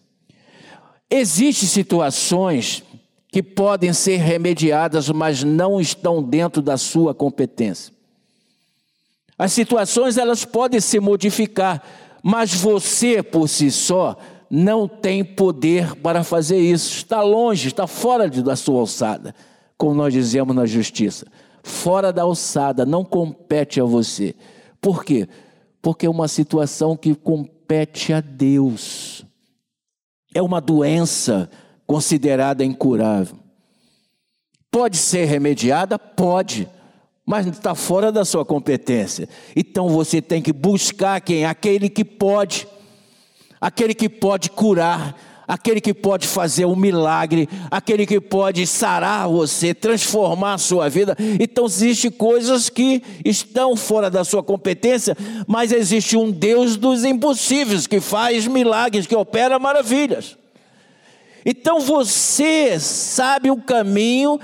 Existem 1.10 1.68
situações 1.68 2.84
que 3.32 3.44
podem 3.44 3.94
ser 3.94 4.18
remediadas, 4.18 5.10
mas 5.10 5.44
não 5.44 5.80
estão 5.80 6.22
dentro 6.24 6.62
da 6.62 6.78
sua 6.78 7.14
competência. 7.14 7.94
As 9.38 9.52
situações 9.52 10.18
elas 10.18 10.46
podem 10.46 10.80
se 10.80 11.00
modificar, 11.00 11.84
mas 12.24 12.54
você 12.54 13.22
por 13.22 13.48
si 13.48 13.70
só 13.70 14.18
não 14.50 14.88
tem 14.88 15.24
poder 15.24 15.96
para 15.96 16.24
fazer 16.24 16.58
isso. 16.58 16.98
Está 16.98 17.22
longe, 17.22 17.68
está 17.68 17.88
fora 17.88 18.30
da 18.30 18.56
sua 18.56 18.80
alçada, 18.80 19.34
como 19.78 19.94
nós 19.96 20.14
dizemos 20.14 20.56
na 20.56 20.66
justiça 20.66 21.26
fora 21.66 22.14
da 22.14 22.22
alçada, 22.22 22.86
não 22.86 23.04
compete 23.04 23.82
a 23.82 23.84
você. 23.84 24.36
Por 24.80 25.04
quê? 25.04 25.28
Porque 25.82 26.06
é 26.06 26.10
uma 26.10 26.28
situação 26.28 26.96
que 26.96 27.16
compete 27.16 28.14
a 28.14 28.22
Deus. 28.22 29.26
É 30.34 30.44
uma 30.44 30.62
doença 30.62 31.50
considerada 31.88 32.64
incurável. 32.64 33.38
Pode 34.70 34.98
ser 34.98 35.26
remediada? 35.26 35.98
Pode, 35.98 36.70
mas 37.26 37.48
está 37.48 37.74
fora 37.74 38.12
da 38.12 38.24
sua 38.24 38.46
competência. 38.46 39.28
Então 39.56 39.90
você 39.90 40.22
tem 40.22 40.44
que 40.44 40.54
buscar 40.54 41.20
quem? 41.20 41.46
Aquele 41.46 41.90
que 41.90 42.06
pode, 42.06 42.68
aquele 43.66 43.96
que 43.96 44.08
pode 44.08 44.52
curar, 44.52 45.20
aquele 45.48 45.82
que 45.82 45.92
pode 45.92 46.28
fazer 46.28 46.66
um 46.66 46.76
milagre, 46.76 47.50
aquele 47.72 48.06
que 48.06 48.22
pode 48.22 48.68
sarar 48.68 49.28
você, 49.28 49.74
transformar 49.74 50.54
a 50.54 50.58
sua 50.60 50.88
vida. 50.88 51.18
Então 51.40 51.66
existem 51.66 52.12
coisas 52.12 52.70
que 52.70 53.02
estão 53.26 53.76
fora 53.76 54.08
da 54.08 54.24
sua 54.24 54.44
competência, 54.44 55.18
mas 55.48 55.72
existe 55.72 56.16
um 56.16 56.30
Deus 56.30 56.78
dos 56.78 57.04
impossíveis 57.04 57.88
que 57.88 58.00
faz 58.00 58.46
milagres, 58.46 59.08
que 59.08 59.16
opera 59.16 59.58
maravilhas. 59.58 60.38
Então 61.44 61.80
você 61.80 62.80
sabe 62.80 63.50
o 63.50 63.58
caminho 63.58 64.40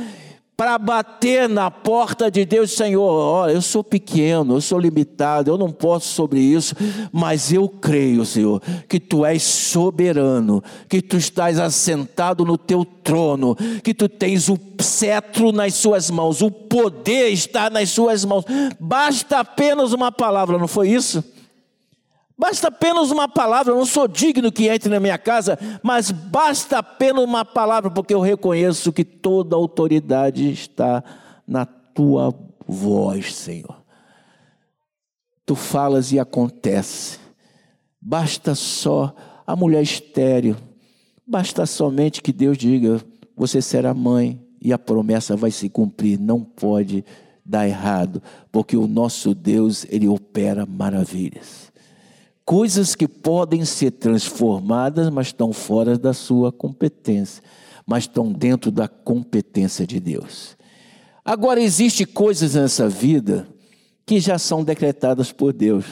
para 0.61 0.77
bater 0.77 1.49
na 1.49 1.71
porta 1.71 2.29
de 2.29 2.45
Deus, 2.45 2.73
Senhor, 2.73 3.01
olha, 3.01 3.53
eu 3.53 3.63
sou 3.63 3.83
pequeno, 3.83 4.57
eu 4.57 4.61
sou 4.61 4.77
limitado, 4.77 5.49
eu 5.49 5.57
não 5.57 5.71
posso 5.71 6.09
sobre 6.09 6.39
isso, 6.39 6.75
mas 7.11 7.51
eu 7.51 7.67
creio, 7.67 8.23
Senhor, 8.23 8.61
que 8.87 8.99
tu 8.99 9.25
és 9.25 9.41
soberano, 9.41 10.63
que 10.87 11.01
tu 11.01 11.17
estás 11.17 11.57
assentado 11.59 12.45
no 12.45 12.59
teu 12.59 12.85
trono, 12.85 13.57
que 13.83 13.91
tu 13.91 14.07
tens 14.07 14.49
o 14.49 14.59
cetro 14.79 15.51
nas 15.51 15.73
suas 15.73 16.11
mãos, 16.11 16.43
o 16.43 16.51
poder 16.51 17.29
está 17.29 17.67
nas 17.67 17.89
suas 17.89 18.23
mãos. 18.23 18.45
Basta 18.79 19.39
apenas 19.39 19.93
uma 19.93 20.11
palavra, 20.11 20.59
não 20.59 20.67
foi 20.67 20.89
isso? 20.89 21.23
Basta 22.41 22.69
apenas 22.69 23.11
uma 23.11 23.27
palavra, 23.27 23.71
eu 23.71 23.77
não 23.77 23.85
sou 23.85 24.07
digno 24.07 24.51
que 24.51 24.67
entre 24.67 24.89
na 24.89 24.99
minha 24.99 25.19
casa, 25.19 25.59
mas 25.83 26.09
basta 26.09 26.79
apenas 26.79 27.23
uma 27.23 27.45
palavra, 27.45 27.91
porque 27.91 28.15
eu 28.15 28.19
reconheço 28.19 28.91
que 28.91 29.03
toda 29.03 29.55
autoridade 29.55 30.51
está 30.51 31.03
na 31.45 31.67
tua 31.67 32.33
voz, 32.67 33.35
Senhor. 33.35 33.83
Tu 35.45 35.53
falas 35.53 36.11
e 36.11 36.17
acontece. 36.17 37.19
Basta 38.01 38.55
só 38.55 39.13
a 39.45 39.55
mulher 39.55 39.83
estéreo, 39.83 40.57
basta 41.27 41.67
somente 41.67 42.23
que 42.23 42.33
Deus 42.33 42.57
diga: 42.57 42.99
você 43.37 43.61
será 43.61 43.93
mãe 43.93 44.43
e 44.59 44.73
a 44.73 44.79
promessa 44.79 45.37
vai 45.37 45.51
se 45.51 45.69
cumprir, 45.69 46.19
não 46.19 46.41
pode 46.41 47.05
dar 47.45 47.67
errado, 47.67 48.19
porque 48.51 48.75
o 48.75 48.87
nosso 48.87 49.35
Deus, 49.35 49.85
ele 49.91 50.07
opera 50.07 50.65
maravilhas 50.65 51.70
coisas 52.45 52.95
que 52.95 53.07
podem 53.07 53.63
ser 53.65 53.91
transformadas, 53.91 55.09
mas 55.09 55.27
estão 55.27 55.53
fora 55.53 55.97
da 55.97 56.13
sua 56.13 56.51
competência, 56.51 57.43
mas 57.85 58.03
estão 58.03 58.31
dentro 58.31 58.71
da 58.71 58.87
competência 58.87 59.85
de 59.85 59.99
Deus. 59.99 60.57
Agora, 61.23 61.61
existem 61.61 62.05
coisas 62.05 62.55
nessa 62.55 62.89
vida 62.89 63.47
que 64.05 64.19
já 64.19 64.37
são 64.37 64.63
decretadas 64.63 65.31
por 65.31 65.53
Deus. 65.53 65.85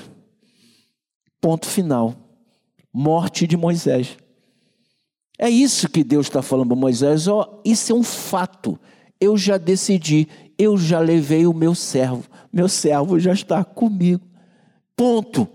Ponto 1.39 1.67
final. 1.67 2.15
Morte 2.91 3.45
de 3.45 3.55
Moisés. 3.55 4.17
É 5.37 5.49
isso 5.49 5.87
que 5.87 6.03
Deus 6.03 6.25
está 6.27 6.41
falando 6.41 6.67
para 6.69 6.75
Moisés. 6.75 7.27
Ó, 7.27 7.61
isso 7.63 7.91
é 7.91 7.95
um 7.95 8.03
fato. 8.03 8.77
Eu 9.21 9.37
já 9.37 9.57
decidi, 9.57 10.27
eu 10.57 10.77
já 10.77 10.99
levei 10.99 11.45
o 11.45 11.53
meu 11.53 11.73
servo. 11.73 12.25
Meu 12.51 12.67
servo 12.67 13.19
já 13.19 13.31
está 13.31 13.63
comigo. 13.63 14.25
Ponto. 14.97 15.47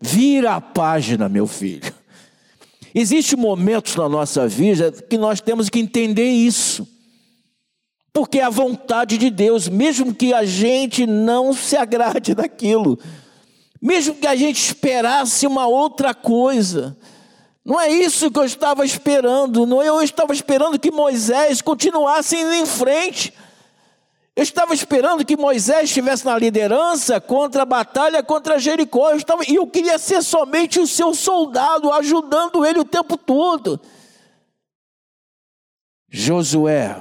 Vira 0.00 0.54
a 0.54 0.60
página, 0.60 1.28
meu 1.28 1.46
filho. 1.46 1.92
Existem 2.94 3.38
momentos 3.38 3.96
na 3.96 4.08
nossa 4.08 4.48
vida 4.48 4.92
que 4.92 5.18
nós 5.18 5.40
temos 5.40 5.68
que 5.68 5.78
entender 5.78 6.28
isso. 6.28 6.86
Porque 8.12 8.38
é 8.38 8.44
a 8.44 8.50
vontade 8.50 9.18
de 9.18 9.30
Deus, 9.30 9.68
mesmo 9.68 10.14
que 10.14 10.32
a 10.32 10.44
gente 10.44 11.06
não 11.06 11.52
se 11.52 11.76
agrade 11.76 12.34
daquilo, 12.36 12.98
mesmo 13.80 14.14
que 14.14 14.26
a 14.26 14.34
gente 14.34 14.56
esperasse 14.56 15.46
uma 15.46 15.66
outra 15.66 16.14
coisa, 16.14 16.96
não 17.64 17.80
é 17.80 17.90
isso 17.90 18.30
que 18.30 18.38
eu 18.38 18.44
estava 18.44 18.84
esperando, 18.84 19.66
não 19.66 19.82
eu 19.82 20.02
estava 20.02 20.32
esperando 20.32 20.78
que 20.78 20.90
Moisés 20.90 21.60
continuasse 21.60 22.36
indo 22.36 22.54
em 22.54 22.66
frente. 22.66 23.32
Eu 24.38 24.44
estava 24.44 24.72
esperando 24.72 25.24
que 25.24 25.36
Moisés 25.36 25.88
estivesse 25.88 26.24
na 26.24 26.38
liderança 26.38 27.20
contra 27.20 27.62
a 27.62 27.66
batalha 27.66 28.22
contra 28.22 28.56
Jericó. 28.56 29.10
Eu 29.10 29.16
estava, 29.16 29.42
e 29.42 29.56
eu 29.56 29.66
queria 29.66 29.98
ser 29.98 30.22
somente 30.22 30.78
o 30.78 30.86
seu 30.86 31.12
soldado, 31.12 31.90
ajudando 31.90 32.64
ele 32.64 32.78
o 32.78 32.84
tempo 32.84 33.16
todo. 33.16 33.80
Josué, 36.08 36.96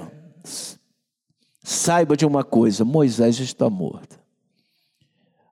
saiba 1.64 2.18
de 2.18 2.26
uma 2.26 2.44
coisa: 2.44 2.84
Moisés 2.84 3.40
está 3.40 3.70
morto. 3.70 4.20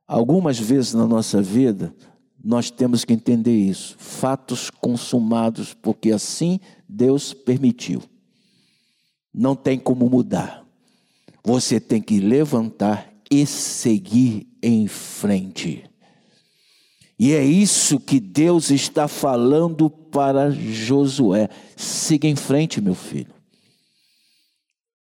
Algumas 0.08 0.58
vezes 0.58 0.96
na 0.96 1.06
nossa 1.06 1.40
vida, 1.40 1.96
nós 2.44 2.72
temos 2.72 3.06
que 3.06 3.14
entender 3.14 3.56
isso. 3.56 3.96
Fatos 4.00 4.72
consumados, 4.72 5.76
porque 5.76 6.12
assim 6.12 6.60
Deus 6.90 7.32
permitiu. 7.32 8.02
Não 9.32 9.56
tem 9.56 9.78
como 9.78 10.10
mudar. 10.10 10.65
Você 11.46 11.80
tem 11.80 12.02
que 12.02 12.20
levantar 12.20 13.08
e 13.30 13.46
seguir 13.46 14.48
em 14.64 14.88
frente. 14.88 15.84
E 17.20 17.34
é 17.34 17.44
isso 17.44 18.00
que 18.00 18.20
Deus 18.20 18.72
está 18.72 19.08
falando 19.08 19.90
para 19.90 20.50
Josué. 20.50 21.48
Siga 21.78 22.28
em 22.28 22.36
frente, 22.36 22.82
meu 22.82 22.96
filho. 22.96 23.34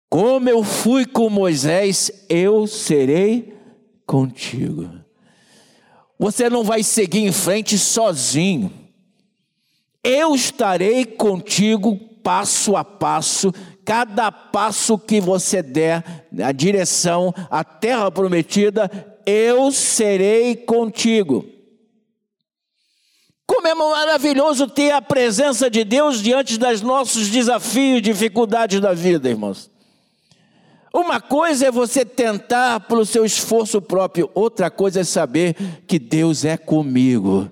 Como 0.08 0.48
eu 0.48 0.62
fui 0.62 1.04
com 1.04 1.28
Moisés, 1.28 2.10
eu 2.28 2.66
serei 2.68 3.52
contigo. 4.06 4.88
Você 6.18 6.48
não 6.48 6.62
vai 6.62 6.84
seguir 6.84 7.26
em 7.26 7.32
frente 7.32 7.76
sozinho. 7.76 8.72
Eu 10.02 10.34
estarei 10.34 11.04
contigo 11.04 11.96
passo 12.22 12.76
a 12.76 12.84
passo 12.84 13.52
cada 13.88 14.30
passo 14.30 14.98
que 14.98 15.18
você 15.18 15.62
der, 15.62 16.04
a 16.44 16.52
direção, 16.52 17.32
a 17.50 17.64
terra 17.64 18.10
prometida, 18.10 18.90
eu 19.24 19.72
serei 19.72 20.54
contigo. 20.54 21.46
Como 23.46 23.66
é 23.66 23.74
maravilhoso 23.74 24.68
ter 24.68 24.90
a 24.90 25.00
presença 25.00 25.70
de 25.70 25.84
Deus 25.84 26.22
diante 26.22 26.58
dos 26.58 26.82
nossos 26.82 27.30
desafios 27.30 28.00
e 28.00 28.02
dificuldades 28.02 28.78
da 28.78 28.92
vida, 28.92 29.30
irmãos. 29.30 29.70
Uma 30.92 31.18
coisa 31.18 31.68
é 31.68 31.70
você 31.70 32.04
tentar 32.04 32.80
pelo 32.80 33.06
seu 33.06 33.24
esforço 33.24 33.80
próprio, 33.80 34.30
outra 34.34 34.70
coisa 34.70 35.00
é 35.00 35.04
saber 35.04 35.56
que 35.86 35.98
Deus 35.98 36.44
é 36.44 36.58
comigo. 36.58 37.50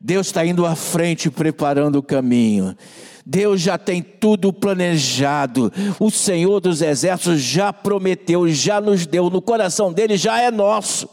Deus 0.00 0.26
está 0.26 0.44
indo 0.44 0.66
à 0.66 0.74
frente, 0.74 1.30
preparando 1.30 2.00
o 2.00 2.02
caminho. 2.02 2.76
Deus 3.24 3.60
já 3.60 3.78
tem 3.78 4.02
tudo 4.02 4.52
planejado. 4.52 5.72
O 5.98 6.10
Senhor 6.10 6.60
dos 6.60 6.82
Exércitos 6.82 7.40
já 7.40 7.72
prometeu, 7.72 8.48
já 8.48 8.80
nos 8.80 9.06
deu, 9.06 9.30
no 9.30 9.40
coração 9.40 9.92
dele 9.92 10.16
já 10.16 10.40
é 10.40 10.50
nosso. 10.50 11.08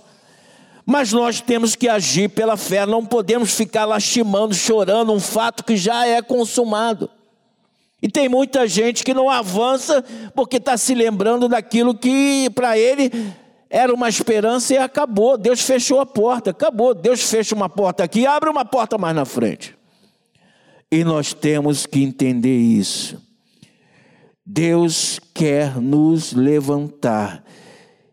Mas 0.85 1.13
nós 1.13 1.39
temos 1.39 1.75
que 1.75 1.87
agir 1.87 2.29
pela 2.29 2.57
fé, 2.57 2.85
não 2.85 3.05
podemos 3.05 3.53
ficar 3.53 3.85
lastimando, 3.85 4.55
chorando 4.55 5.13
um 5.13 5.19
fato 5.19 5.63
que 5.63 5.77
já 5.77 6.07
é 6.07 6.19
consumado. 6.21 7.09
E 8.01 8.07
tem 8.09 8.27
muita 8.27 8.67
gente 8.67 9.03
que 9.03 9.13
não 9.13 9.29
avança 9.29 10.03
porque 10.33 10.57
está 10.57 10.77
se 10.77 10.95
lembrando 10.95 11.47
daquilo 11.47 11.93
que 11.93 12.49
para 12.55 12.77
ele 12.77 13.11
era 13.69 13.93
uma 13.93 14.09
esperança 14.09 14.73
e 14.73 14.77
acabou. 14.77 15.37
Deus 15.37 15.61
fechou 15.61 15.99
a 15.99 16.05
porta, 16.05 16.49
acabou. 16.49 16.95
Deus 16.95 17.21
fecha 17.21 17.53
uma 17.53 17.69
porta 17.69 18.03
aqui, 18.03 18.25
abre 18.25 18.49
uma 18.49 18.65
porta 18.65 18.97
mais 18.97 19.15
na 19.15 19.25
frente. 19.25 19.77
E 20.91 21.03
nós 21.03 21.33
temos 21.33 21.85
que 21.85 22.01
entender 22.01 22.57
isso. 22.57 23.21
Deus 24.45 25.19
quer 25.33 25.79
nos 25.79 26.33
levantar 26.33 27.43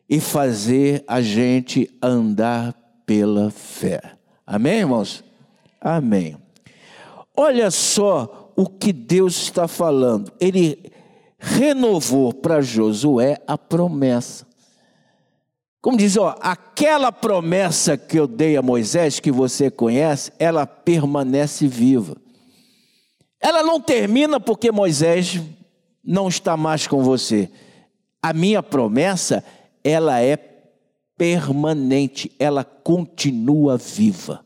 e 0.08 0.20
fazer 0.20 1.02
a 1.08 1.22
gente 1.22 1.90
andar 2.02 2.74
pela 3.06 3.50
fé. 3.50 4.02
Amém, 4.46 4.80
irmãos? 4.80 5.24
Amém. 5.80 6.36
Olha 7.34 7.70
só 7.70 8.52
o 8.54 8.66
que 8.66 8.92
Deus 8.92 9.36
está 9.36 9.66
falando. 9.66 10.30
Ele 10.38 10.92
renovou 11.38 12.32
para 12.32 12.60
Josué 12.60 13.38
a 13.46 13.56
promessa. 13.56 14.46
Como 15.80 15.96
diz, 15.96 16.16
ó, 16.16 16.36
aquela 16.40 17.12
promessa 17.12 17.96
que 17.96 18.18
eu 18.18 18.26
dei 18.26 18.56
a 18.56 18.62
Moisés, 18.62 19.20
que 19.20 19.30
você 19.30 19.70
conhece, 19.70 20.32
ela 20.38 20.66
permanece 20.66 21.66
viva. 21.68 22.16
Ela 23.46 23.62
não 23.62 23.80
termina 23.80 24.40
porque 24.40 24.72
Moisés 24.72 25.40
não 26.02 26.26
está 26.26 26.56
mais 26.56 26.88
com 26.88 27.04
você. 27.04 27.48
A 28.20 28.32
minha 28.32 28.60
promessa, 28.60 29.44
ela 29.84 30.20
é 30.20 30.36
permanente, 31.16 32.32
ela 32.40 32.64
continua 32.64 33.76
viva. 33.76 34.44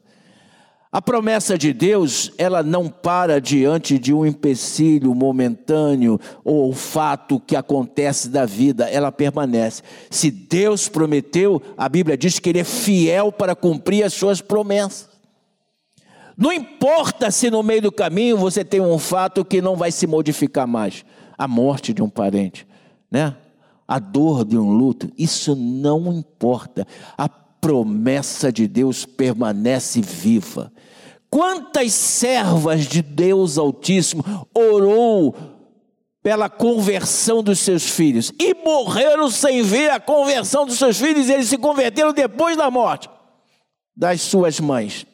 A 0.92 1.00
promessa 1.00 1.56
de 1.56 1.72
Deus, 1.72 2.30
ela 2.36 2.62
não 2.62 2.90
para 2.90 3.40
diante 3.40 3.98
de 3.98 4.12
um 4.12 4.26
empecilho 4.26 5.14
momentâneo 5.14 6.20
ou 6.44 6.70
fato 6.74 7.40
que 7.40 7.56
acontece 7.56 8.28
da 8.28 8.44
vida, 8.44 8.84
ela 8.86 9.10
permanece. 9.10 9.82
Se 10.10 10.30
Deus 10.30 10.90
prometeu, 10.90 11.62
a 11.74 11.88
Bíblia 11.88 12.18
diz 12.18 12.38
que 12.38 12.50
Ele 12.50 12.58
é 12.58 12.64
fiel 12.64 13.32
para 13.32 13.56
cumprir 13.56 14.02
as 14.02 14.12
suas 14.12 14.42
promessas. 14.42 15.09
Não 16.40 16.50
importa 16.50 17.30
se 17.30 17.50
no 17.50 17.62
meio 17.62 17.82
do 17.82 17.92
caminho 17.92 18.38
você 18.38 18.64
tem 18.64 18.80
um 18.80 18.98
fato 18.98 19.44
que 19.44 19.60
não 19.60 19.76
vai 19.76 19.92
se 19.92 20.06
modificar 20.06 20.66
mais 20.66 21.04
a 21.36 21.46
morte 21.46 21.92
de 21.92 22.02
um 22.02 22.08
parente, 22.08 22.66
né? 23.10 23.36
a 23.90 23.98
dor 23.98 24.44
de 24.44 24.56
um 24.56 24.70
luto, 24.70 25.10
isso 25.18 25.56
não 25.56 26.12
importa. 26.12 26.86
A 27.18 27.28
promessa 27.28 28.52
de 28.52 28.68
Deus 28.68 29.04
permanece 29.04 30.00
viva. 30.00 30.72
Quantas 31.28 31.92
servas 31.92 32.86
de 32.86 33.02
Deus 33.02 33.58
Altíssimo 33.58 34.24
orou 34.54 35.34
pela 36.22 36.48
conversão 36.48 37.42
dos 37.42 37.58
seus 37.58 37.82
filhos 37.82 38.32
e 38.40 38.54
morreram 38.54 39.28
sem 39.28 39.60
ver 39.62 39.90
a 39.90 39.98
conversão 39.98 40.64
dos 40.64 40.78
seus 40.78 40.98
filhos, 40.98 41.28
eles 41.28 41.48
se 41.48 41.58
converteram 41.58 42.12
depois 42.12 42.56
da 42.56 42.70
morte 42.70 43.10
das 43.96 44.20
suas 44.22 44.60
mães. 44.60 45.04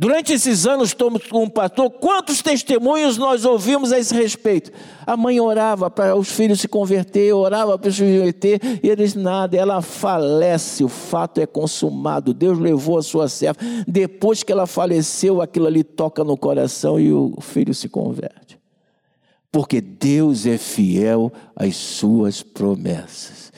Durante 0.00 0.32
esses 0.32 0.64
anos, 0.64 0.94
como 0.94 1.50
pastor, 1.50 1.90
quantos 1.90 2.40
testemunhos 2.40 3.18
nós 3.18 3.44
ouvimos 3.44 3.90
a 3.90 3.98
esse 3.98 4.14
respeito? 4.14 4.70
A 5.04 5.16
mãe 5.16 5.40
orava 5.40 5.90
para 5.90 6.14
os 6.14 6.28
filhos 6.28 6.60
se 6.60 6.68
converter, 6.68 7.32
orava 7.32 7.76
para 7.76 7.88
os 7.88 7.96
filhos 7.96 8.12
se 8.12 8.18
converter, 8.20 8.80
e 8.80 8.88
eles 8.88 9.16
nada, 9.16 9.56
ela 9.56 9.82
falece, 9.82 10.84
o 10.84 10.88
fato 10.88 11.40
é 11.40 11.46
consumado. 11.46 12.32
Deus 12.32 12.60
levou 12.60 12.96
a 12.96 13.02
sua 13.02 13.28
serva. 13.28 13.58
Depois 13.88 14.44
que 14.44 14.52
ela 14.52 14.68
faleceu, 14.68 15.42
aquilo 15.42 15.66
ali 15.66 15.82
toca 15.82 16.22
no 16.22 16.36
coração 16.36 17.00
e 17.00 17.12
o 17.12 17.34
filho 17.40 17.74
se 17.74 17.88
converte. 17.88 18.56
Porque 19.50 19.80
Deus 19.80 20.46
é 20.46 20.58
fiel 20.58 21.32
às 21.56 21.74
suas 21.74 22.40
promessas. 22.40 23.52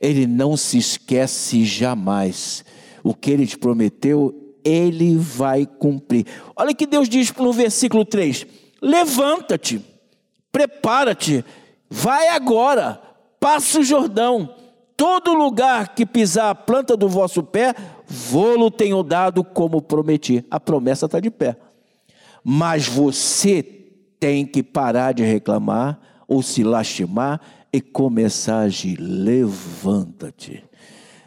Ele 0.00 0.26
não 0.26 0.56
se 0.56 0.76
esquece 0.76 1.64
jamais. 1.64 2.64
O 3.04 3.14
que 3.14 3.30
ele 3.30 3.46
te 3.46 3.56
prometeu, 3.56 4.43
ele 4.64 5.16
vai 5.16 5.66
cumprir. 5.66 6.26
Olha 6.56 6.74
que 6.74 6.86
Deus 6.86 7.08
diz 7.08 7.32
no 7.32 7.52
versículo 7.52 8.04
3: 8.04 8.46
Levanta-te, 8.80 9.84
prepara-te, 10.50 11.44
vai 11.90 12.28
agora, 12.28 13.00
passa 13.38 13.80
o 13.80 13.84
Jordão, 13.84 14.54
todo 14.96 15.34
lugar 15.34 15.94
que 15.94 16.06
pisar 16.06 16.50
a 16.50 16.54
planta 16.54 16.96
do 16.96 17.08
vosso 17.08 17.42
pé, 17.42 17.74
vou-lo 18.06 18.70
tenho 18.70 19.02
dado 19.02 19.44
como 19.44 19.82
prometi. 19.82 20.44
A 20.50 20.58
promessa 20.58 21.06
está 21.06 21.20
de 21.20 21.30
pé. 21.30 21.56
Mas 22.42 22.86
você 22.86 23.62
tem 24.20 24.46
que 24.46 24.62
parar 24.62 25.12
de 25.12 25.22
reclamar 25.22 25.98
ou 26.26 26.42
se 26.42 26.62
lastimar 26.62 27.40
e 27.72 27.80
começar 27.80 28.56
a 28.56 28.60
agir. 28.62 28.96
Levanta-te. 28.98 30.62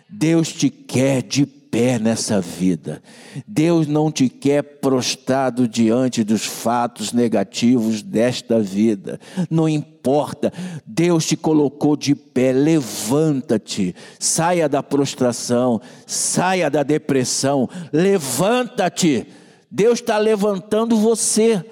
Deus 0.10 0.54
te 0.54 0.70
quer 0.70 1.22
de 1.22 1.46
pé 1.72 2.00
nessa 2.00 2.42
vida. 2.42 3.02
Deus 3.48 3.88
não 3.88 4.12
te 4.12 4.30
quer 4.30 4.62
prostrado 4.62 5.68
diante 5.68 6.24
dos 6.24 6.46
fatos 6.46 7.12
negativos 7.14 8.02
desta 8.02 8.60
vida. 8.60 9.20
Não 9.50 9.68
importa, 9.68 10.52
Deus 10.86 11.26
te 11.26 11.36
colocou 11.36 11.96
de 11.96 12.16
pé. 12.16 12.52
Levanta-te, 12.52 13.96
saia 14.20 14.68
da 14.68 14.82
prostração, 14.82 15.82
saia 16.06 16.70
da 16.70 16.84
depressão. 16.84 17.70
Levanta-te. 17.92 19.28
Deus 19.70 20.00
está 20.00 20.18
levantando 20.18 20.96
você 20.96 21.64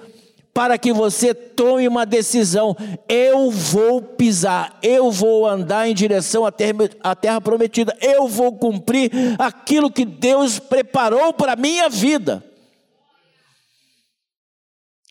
para 0.56 0.78
que 0.78 0.90
você 0.90 1.34
tome 1.34 1.86
uma 1.86 2.06
decisão. 2.06 2.74
Eu 3.06 3.50
vou 3.50 4.00
pisar, 4.00 4.78
eu 4.82 5.10
vou 5.10 5.46
andar 5.46 5.86
em 5.86 5.92
direção 5.92 6.46
à 6.46 6.50
terra, 6.50 6.72
à 7.02 7.14
terra 7.14 7.38
prometida, 7.42 7.94
eu 8.00 8.26
vou 8.26 8.56
cumprir 8.56 9.12
aquilo 9.38 9.92
que 9.92 10.06
Deus 10.06 10.58
preparou 10.58 11.34
para 11.34 11.52
a 11.52 11.56
minha 11.56 11.90
vida. 11.90 12.42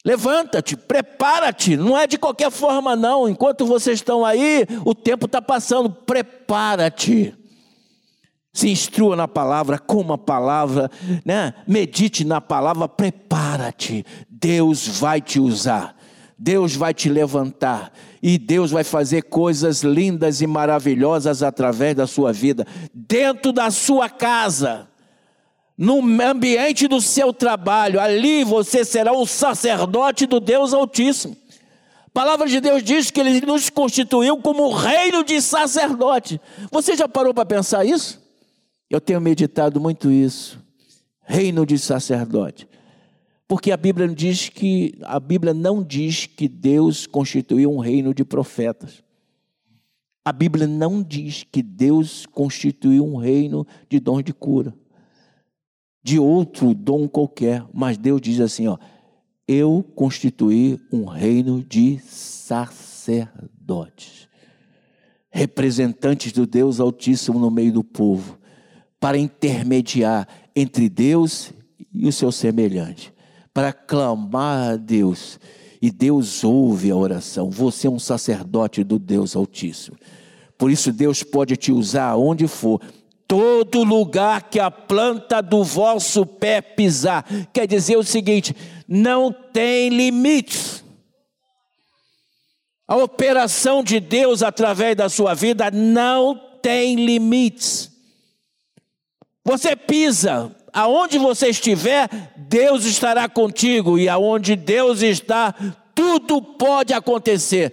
Levanta-te, 0.04 0.76
prepara-te, 0.76 1.78
não 1.78 1.96
é 1.96 2.08
de 2.08 2.18
qualquer 2.18 2.50
forma, 2.50 2.96
não. 2.96 3.30
Enquanto 3.30 3.68
vocês 3.68 4.00
estão 4.00 4.26
aí, 4.26 4.66
o 4.84 4.96
tempo 4.96 5.28
está 5.28 5.44
passando, 5.44 5.92
prepara-te. 5.92 7.36
Se 8.56 8.70
instrua 8.70 9.18
na 9.18 9.28
palavra, 9.28 9.78
coma 9.78 10.16
a 10.16 10.18
palavra, 10.18 10.90
né? 11.26 11.54
medite 11.68 12.24
na 12.24 12.40
palavra, 12.40 12.88
prepara-te. 12.88 14.06
Deus 14.30 14.88
vai 14.88 15.20
te 15.20 15.42
usar, 15.42 15.94
Deus 16.40 16.74
vai 16.74 16.94
te 16.94 17.10
levantar 17.10 17.92
e 18.24 18.38
Deus 18.38 18.72
vai 18.72 18.86
fazer 18.86 19.24
coisas 19.24 19.84
lindas 19.84 20.40
e 20.40 20.48
maravilhosas 20.48 21.44
através 21.44 21.98
da 21.98 22.08
sua 22.08 22.32
vida, 22.32 22.66
dentro 22.94 23.52
da 23.52 23.70
sua 23.70 24.08
casa, 24.10 24.88
no 25.78 26.00
ambiente 26.24 26.88
do 26.88 27.02
seu 27.02 27.34
trabalho. 27.34 28.00
Ali 28.00 28.46
você 28.46 28.86
será 28.86 29.12
um 29.12 29.26
sacerdote 29.26 30.26
do 30.26 30.40
Deus 30.40 30.74
Altíssimo. 30.74 31.36
A 32.08 32.10
palavra 32.14 32.48
de 32.48 32.62
Deus 32.62 32.82
diz 32.82 33.12
que 33.12 33.20
Ele 33.20 33.46
nos 33.46 33.70
constituiu 33.70 34.38
como 34.38 34.72
reino 34.72 35.26
de 35.26 35.42
sacerdote. 35.42 36.40
Você 36.72 36.96
já 36.96 37.10
parou 37.10 37.34
para 37.34 37.46
pensar 37.46 37.84
isso? 37.84 38.24
Eu 38.90 39.02
tenho 39.02 39.20
meditado 39.20 39.80
muito 39.80 40.12
isso. 40.12 40.64
Reino 41.22 41.66
de 41.66 41.80
sacerdote. 41.80 42.68
Porque 43.48 43.72
a 43.72 43.78
Bíblia 43.78 44.08
diz 44.08 44.50
que 44.50 44.98
a 45.04 45.20
Bíblia 45.20 45.54
não 45.54 45.84
diz 45.84 46.26
que 46.26 46.48
Deus 46.48 47.06
constituiu 47.06 47.72
um 47.72 47.80
reino 47.80 48.14
de 48.14 48.24
profetas. 48.24 49.04
A 50.24 50.32
Bíblia 50.32 50.66
não 50.68 51.04
diz 51.04 51.44
que 51.44 51.62
Deus 51.62 52.26
constituiu 52.26 53.06
um 53.06 53.16
reino 53.16 53.68
de 53.88 54.00
dons 54.00 54.24
de 54.24 54.34
cura, 54.34 54.74
de 56.04 56.18
outro 56.18 56.74
dom 56.74 57.08
qualquer, 57.08 57.64
mas 57.72 57.96
Deus 57.98 58.20
diz 58.20 58.40
assim, 58.40 58.66
ó: 58.68 58.80
eu 59.48 59.86
constituí 59.96 60.80
um 60.92 61.06
reino 61.06 61.64
de 61.64 62.00
sacerdotes, 62.00 63.38
representantes 65.30 66.32
do 66.32 66.48
Deus 66.48 66.80
Altíssimo 66.80 67.38
no 67.38 67.52
meio 67.52 67.72
do 67.74 67.84
povo 67.84 68.40
para 69.06 69.20
intermediar 69.20 70.28
entre 70.56 70.90
Deus 70.90 71.54
e 71.94 72.08
o 72.08 72.12
seu 72.12 72.32
semelhante, 72.32 73.14
para 73.54 73.72
clamar 73.72 74.72
a 74.72 74.76
Deus 74.78 75.40
E 75.80 75.92
Deus 75.92 76.44
ouve 76.44 76.90
a 76.90 76.96
oração. 76.96 77.52
Você 77.52 77.86
é 77.86 77.90
um 77.92 78.00
sacerdote 78.00 78.84
do 78.84 78.98
Deus 78.98 79.36
Altíssimo. 79.36 79.96
Por 80.58 80.72
isso, 80.72 80.92
Deus 80.92 81.22
pode 81.22 81.56
te 81.56 81.72
usar 81.72 82.16
onde 82.16 82.48
for. 82.48 82.82
Todo 83.28 83.84
lugar 83.84 84.50
que 84.50 84.60
a 84.60 84.72
planta 84.72 85.40
do 85.40 85.64
vosso 85.64 86.26
pé 86.26 86.60
pisar. 86.60 87.24
Quer 87.54 87.68
dizer 87.68 87.98
o 87.98 88.04
seguinte: 88.04 88.56
não 88.88 89.32
tem 89.32 89.90
limites. 89.90 90.84
A 92.88 92.96
operação 92.96 93.84
de 93.84 94.00
Deus 94.00 94.42
através 94.42 94.96
da 94.96 95.10
sua 95.10 95.36
vida 95.36 95.70
não 95.70 96.36
tem 96.60 96.96
limites. 96.96 97.95
Você 99.46 99.76
pisa, 99.76 100.56
aonde 100.74 101.20
você 101.20 101.50
estiver, 101.50 102.10
Deus 102.36 102.84
estará 102.84 103.30
contigo, 103.30 104.00
e 104.00 104.10
aonde 104.10 104.56
Deus 104.56 105.04
está, 105.04 105.54
tudo 105.94 106.42
pode 106.42 106.94
acontecer. 106.94 107.72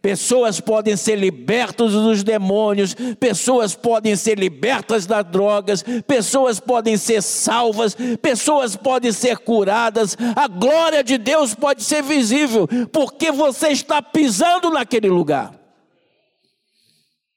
Pessoas 0.00 0.60
podem 0.60 0.96
ser 0.96 1.16
libertas 1.16 1.90
dos 1.92 2.22
demônios, 2.22 2.94
pessoas 3.18 3.74
podem 3.74 4.14
ser 4.14 4.38
libertas 4.38 5.06
das 5.06 5.26
drogas, 5.26 5.84
pessoas 6.06 6.60
podem 6.60 6.96
ser 6.96 7.20
salvas, 7.20 7.96
pessoas 8.22 8.76
podem 8.76 9.10
ser 9.10 9.38
curadas, 9.38 10.16
a 10.36 10.46
glória 10.46 11.02
de 11.02 11.18
Deus 11.18 11.52
pode 11.52 11.82
ser 11.82 12.02
visível, 12.04 12.68
porque 12.92 13.32
você 13.32 13.70
está 13.70 14.00
pisando 14.00 14.70
naquele 14.70 15.08
lugar. 15.08 15.52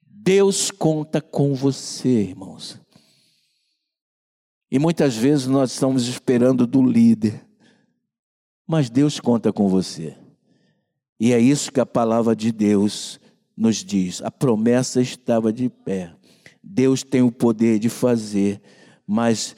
Deus 0.05 0.69
conta 0.69 1.19
com 1.19 1.55
você, 1.55 2.09
irmãos. 2.09 2.80
E 4.71 4.79
muitas 4.79 5.17
vezes 5.17 5.47
nós 5.47 5.73
estamos 5.73 6.07
esperando 6.07 6.65
do 6.65 6.81
líder, 6.81 7.45
mas 8.65 8.89
Deus 8.89 9.19
conta 9.19 9.51
com 9.51 9.67
você. 9.67 10.15
E 11.19 11.33
é 11.33 11.39
isso 11.39 11.71
que 11.71 11.81
a 11.81 11.85
palavra 11.85 12.33
de 12.33 12.53
Deus 12.53 13.19
nos 13.55 13.83
diz. 13.83 14.21
A 14.21 14.31
promessa 14.31 15.01
estava 15.01 15.51
de 15.51 15.69
pé. 15.69 16.15
Deus 16.63 17.03
tem 17.03 17.21
o 17.21 17.31
poder 17.31 17.79
de 17.79 17.89
fazer, 17.89 18.61
mas 19.05 19.55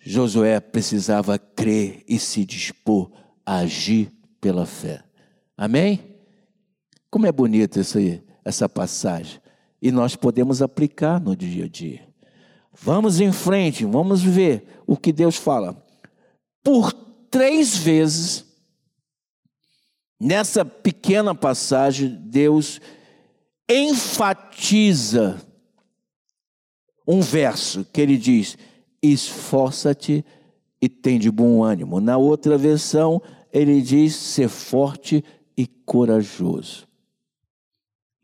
Josué 0.00 0.58
precisava 0.58 1.38
crer 1.38 2.02
e 2.08 2.18
se 2.18 2.44
dispor 2.44 3.10
a 3.44 3.58
agir 3.58 4.12
pela 4.40 4.66
fé. 4.66 5.02
Amém? 5.56 6.16
Como 7.08 7.26
é 7.26 7.32
bonita 7.32 7.80
essa, 7.80 7.98
essa 8.44 8.68
passagem. 8.68 9.40
E 9.80 9.92
nós 9.92 10.16
podemos 10.16 10.60
aplicar 10.60 11.20
no 11.20 11.36
dia 11.36 11.66
a 11.66 11.68
dia. 11.68 12.05
Vamos 12.80 13.20
em 13.20 13.32
frente, 13.32 13.84
vamos 13.84 14.22
ver 14.22 14.82
o 14.86 14.96
que 14.96 15.12
Deus 15.12 15.36
fala. 15.36 15.76
Por 16.62 16.92
três 17.30 17.76
vezes, 17.76 18.46
Nessa 20.18 20.64
pequena 20.64 21.34
passagem, 21.34 22.08
Deus 22.08 22.80
enfatiza 23.70 25.38
um 27.06 27.20
verso 27.20 27.84
que 27.84 28.00
ele 28.00 28.16
diz: 28.16 28.56
esforça-te 29.02 30.24
e 30.80 30.88
tem 30.88 31.18
de 31.18 31.30
bom 31.30 31.62
ânimo. 31.62 32.00
Na 32.00 32.16
outra 32.16 32.56
versão, 32.56 33.20
ele 33.52 33.82
diz: 33.82 34.16
ser 34.16 34.48
forte 34.48 35.22
e 35.54 35.66
corajoso. 35.66 36.88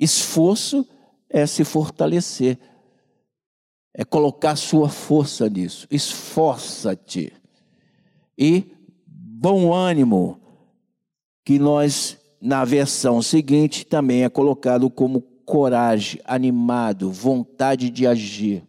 Esforço 0.00 0.88
é 1.28 1.46
se 1.46 1.62
fortalecer, 1.62 2.58
é 3.94 4.04
colocar 4.04 4.56
sua 4.56 4.88
força 4.88 5.48
nisso. 5.48 5.86
Esforça-te. 5.90 7.32
E 8.36 8.64
bom 9.06 9.72
ânimo 9.72 10.40
que 11.44 11.58
nós, 11.58 12.16
na 12.40 12.64
versão 12.64 13.20
seguinte, 13.20 13.84
também 13.84 14.24
é 14.24 14.28
colocado 14.28 14.88
como 14.88 15.20
coragem, 15.44 16.20
animado, 16.24 17.10
vontade 17.10 17.90
de 17.90 18.06
agir. 18.06 18.62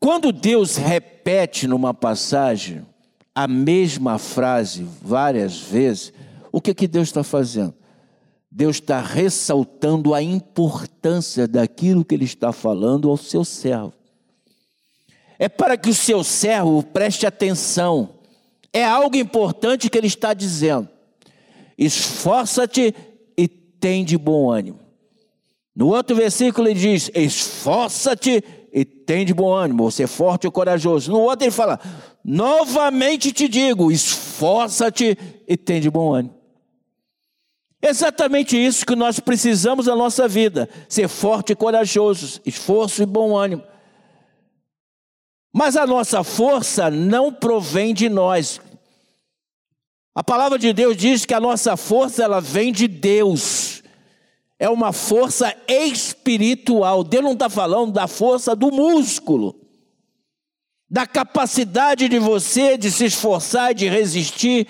Quando 0.00 0.32
Deus 0.32 0.76
repete 0.76 1.66
numa 1.68 1.92
passagem 1.92 2.84
a 3.34 3.46
mesma 3.46 4.18
frase 4.18 4.86
várias 5.00 5.60
vezes, 5.60 6.12
o 6.50 6.60
que, 6.60 6.74
que 6.74 6.88
Deus 6.88 7.08
está 7.08 7.22
fazendo? 7.22 7.74
Deus 8.54 8.76
está 8.76 9.00
ressaltando 9.00 10.12
a 10.12 10.22
importância 10.22 11.48
daquilo 11.48 12.04
que 12.04 12.14
Ele 12.14 12.26
está 12.26 12.52
falando 12.52 13.08
ao 13.08 13.16
seu 13.16 13.46
servo. 13.46 13.94
É 15.38 15.48
para 15.48 15.76
que 15.78 15.88
o 15.88 15.94
seu 15.94 16.22
servo 16.22 16.82
preste 16.82 17.26
atenção 17.26 18.10
é 18.72 18.84
algo 18.84 19.16
importante 19.16 19.90
que 19.90 19.98
ele 19.98 20.06
está 20.06 20.32
dizendo. 20.32 20.88
Esforça-te 21.76 22.94
e 23.36 23.48
tem 23.48 24.04
de 24.04 24.16
bom 24.16 24.50
ânimo. 24.50 24.80
No 25.74 25.88
outro 25.88 26.14
versículo 26.14 26.68
ele 26.68 26.78
diz: 26.78 27.10
Esforça-te 27.14 28.44
e 28.72 28.84
tem 28.84 29.24
de 29.24 29.34
bom 29.34 29.52
ânimo, 29.52 29.90
você 29.90 30.04
é 30.04 30.06
forte 30.06 30.46
e 30.46 30.50
corajoso. 30.50 31.10
No 31.10 31.20
outro 31.20 31.44
ele 31.44 31.52
fala: 31.52 31.80
Novamente 32.24 33.32
te 33.32 33.48
digo, 33.48 33.90
esforça-te 33.90 35.16
e 35.48 35.56
tem 35.56 35.80
de 35.80 35.90
bom 35.90 36.14
ânimo. 36.14 36.41
Exatamente 37.82 38.56
isso 38.56 38.86
que 38.86 38.94
nós 38.94 39.18
precisamos 39.18 39.86
na 39.86 39.96
nossa 39.96 40.28
vida: 40.28 40.68
ser 40.88 41.08
forte 41.08 41.52
e 41.52 41.56
corajoso, 41.56 42.40
esforço 42.46 43.02
e 43.02 43.06
bom 43.06 43.36
ânimo. 43.36 43.64
Mas 45.52 45.76
a 45.76 45.84
nossa 45.84 46.22
força 46.22 46.88
não 46.88 47.32
provém 47.32 47.92
de 47.92 48.08
nós. 48.08 48.60
A 50.14 50.22
palavra 50.22 50.58
de 50.58 50.72
Deus 50.72 50.96
diz 50.96 51.26
que 51.26 51.34
a 51.34 51.40
nossa 51.40 51.76
força 51.76 52.22
ela 52.22 52.40
vem 52.40 52.72
de 52.72 52.86
Deus. 52.86 53.82
É 54.58 54.68
uma 54.68 54.92
força 54.92 55.54
espiritual. 55.66 57.02
Deus 57.02 57.24
não 57.24 57.32
está 57.32 57.50
falando 57.50 57.92
da 57.92 58.06
força 58.06 58.54
do 58.54 58.70
músculo, 58.70 59.56
da 60.88 61.06
capacidade 61.06 62.08
de 62.08 62.18
você 62.18 62.78
de 62.78 62.90
se 62.90 63.06
esforçar, 63.06 63.74
de 63.74 63.88
resistir 63.88 64.68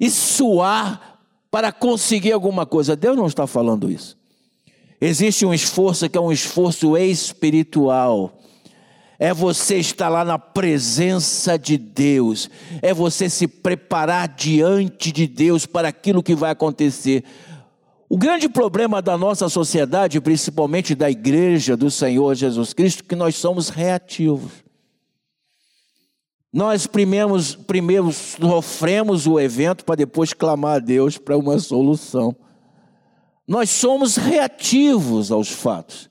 e 0.00 0.08
suar 0.08 1.13
para 1.54 1.70
conseguir 1.70 2.32
alguma 2.32 2.66
coisa. 2.66 2.96
Deus 2.96 3.16
não 3.16 3.28
está 3.28 3.46
falando 3.46 3.88
isso. 3.88 4.16
Existe 5.00 5.46
um 5.46 5.54
esforço 5.54 6.10
que 6.10 6.18
é 6.18 6.20
um 6.20 6.32
esforço 6.32 6.96
espiritual 6.96 8.40
é 9.16 9.32
você 9.32 9.76
estar 9.76 10.08
lá 10.08 10.24
na 10.24 10.36
presença 10.36 11.56
de 11.56 11.78
Deus, 11.78 12.50
é 12.82 12.92
você 12.92 13.30
se 13.30 13.46
preparar 13.46 14.26
diante 14.26 15.12
de 15.12 15.28
Deus 15.28 15.64
para 15.64 15.86
aquilo 15.86 16.24
que 16.24 16.34
vai 16.34 16.50
acontecer. 16.50 17.22
O 18.08 18.18
grande 18.18 18.48
problema 18.48 19.00
da 19.00 19.16
nossa 19.16 19.48
sociedade, 19.48 20.20
principalmente 20.20 20.96
da 20.96 21.08
igreja 21.08 21.76
do 21.76 21.88
Senhor 21.92 22.34
Jesus 22.34 22.72
Cristo, 22.72 23.04
é 23.04 23.08
que 23.08 23.14
nós 23.14 23.36
somos 23.36 23.68
reativos. 23.68 24.63
Nós 26.54 26.86
primeiro, 26.86 27.34
primeiro 27.66 28.12
sofremos 28.12 29.26
o 29.26 29.40
evento 29.40 29.84
para 29.84 29.96
depois 29.96 30.32
clamar 30.32 30.76
a 30.76 30.78
Deus 30.78 31.18
para 31.18 31.36
uma 31.36 31.58
solução. 31.58 32.32
Nós 33.44 33.70
somos 33.70 34.14
reativos 34.14 35.32
aos 35.32 35.48
fatos. 35.48 36.08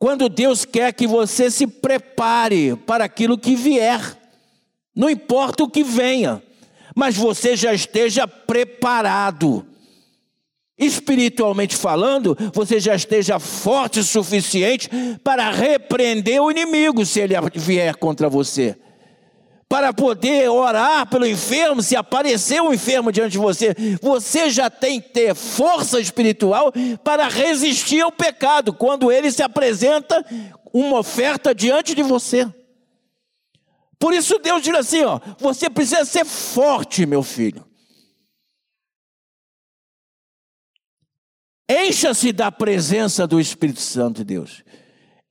Quando 0.00 0.28
Deus 0.28 0.64
quer 0.64 0.92
que 0.92 1.06
você 1.06 1.48
se 1.48 1.68
prepare 1.68 2.74
para 2.74 3.04
aquilo 3.04 3.38
que 3.38 3.54
vier, 3.54 4.18
não 4.96 5.08
importa 5.08 5.62
o 5.62 5.70
que 5.70 5.84
venha, 5.84 6.42
mas 6.96 7.16
você 7.16 7.54
já 7.54 7.72
esteja 7.72 8.26
preparado. 8.26 9.64
Espiritualmente 10.76 11.76
falando, 11.76 12.36
você 12.52 12.80
já 12.80 12.96
esteja 12.96 13.38
forte 13.38 14.00
o 14.00 14.04
suficiente 14.04 14.90
para 15.22 15.52
repreender 15.52 16.42
o 16.42 16.50
inimigo 16.50 17.06
se 17.06 17.20
ele 17.20 17.34
vier 17.54 17.94
contra 17.94 18.28
você 18.28 18.76
para 19.72 19.90
poder 19.90 20.50
orar 20.50 21.08
pelo 21.08 21.26
enfermo, 21.26 21.80
se 21.80 21.96
aparecer 21.96 22.60
um 22.60 22.74
enfermo 22.74 23.10
diante 23.10 23.32
de 23.32 23.38
você, 23.38 23.74
você 24.02 24.50
já 24.50 24.68
tem 24.68 25.00
que 25.00 25.08
ter 25.08 25.34
força 25.34 25.98
espiritual 25.98 26.70
para 27.02 27.26
resistir 27.26 28.02
ao 28.02 28.12
pecado 28.12 28.74
quando 28.74 29.10
ele 29.10 29.32
se 29.32 29.42
apresenta 29.42 30.22
uma 30.74 30.98
oferta 30.98 31.54
diante 31.54 31.94
de 31.94 32.02
você. 32.02 32.46
Por 33.98 34.12
isso 34.12 34.38
Deus 34.40 34.62
diz 34.62 34.74
assim, 34.74 35.04
ó, 35.04 35.18
você 35.38 35.70
precisa 35.70 36.04
ser 36.04 36.26
forte, 36.26 37.06
meu 37.06 37.22
filho. 37.22 37.64
Encha-se 41.66 42.30
da 42.30 42.52
presença 42.52 43.26
do 43.26 43.40
Espírito 43.40 43.80
Santo 43.80 44.18
de 44.18 44.24
Deus. 44.24 44.62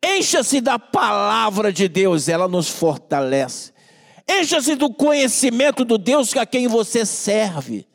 Encha-se 0.04 0.60
da 0.60 0.80
palavra 0.80 1.72
de 1.72 1.88
Deus, 1.88 2.28
ela 2.28 2.48
nos 2.48 2.70
fortalece. 2.70 3.71
Encha-se 4.40 4.76
do 4.76 4.94
conhecimento 4.94 5.84
do 5.84 5.98
Deus 5.98 6.36
a 6.36 6.46
quem 6.46 6.68
você 6.68 7.06
serve. 7.06 7.88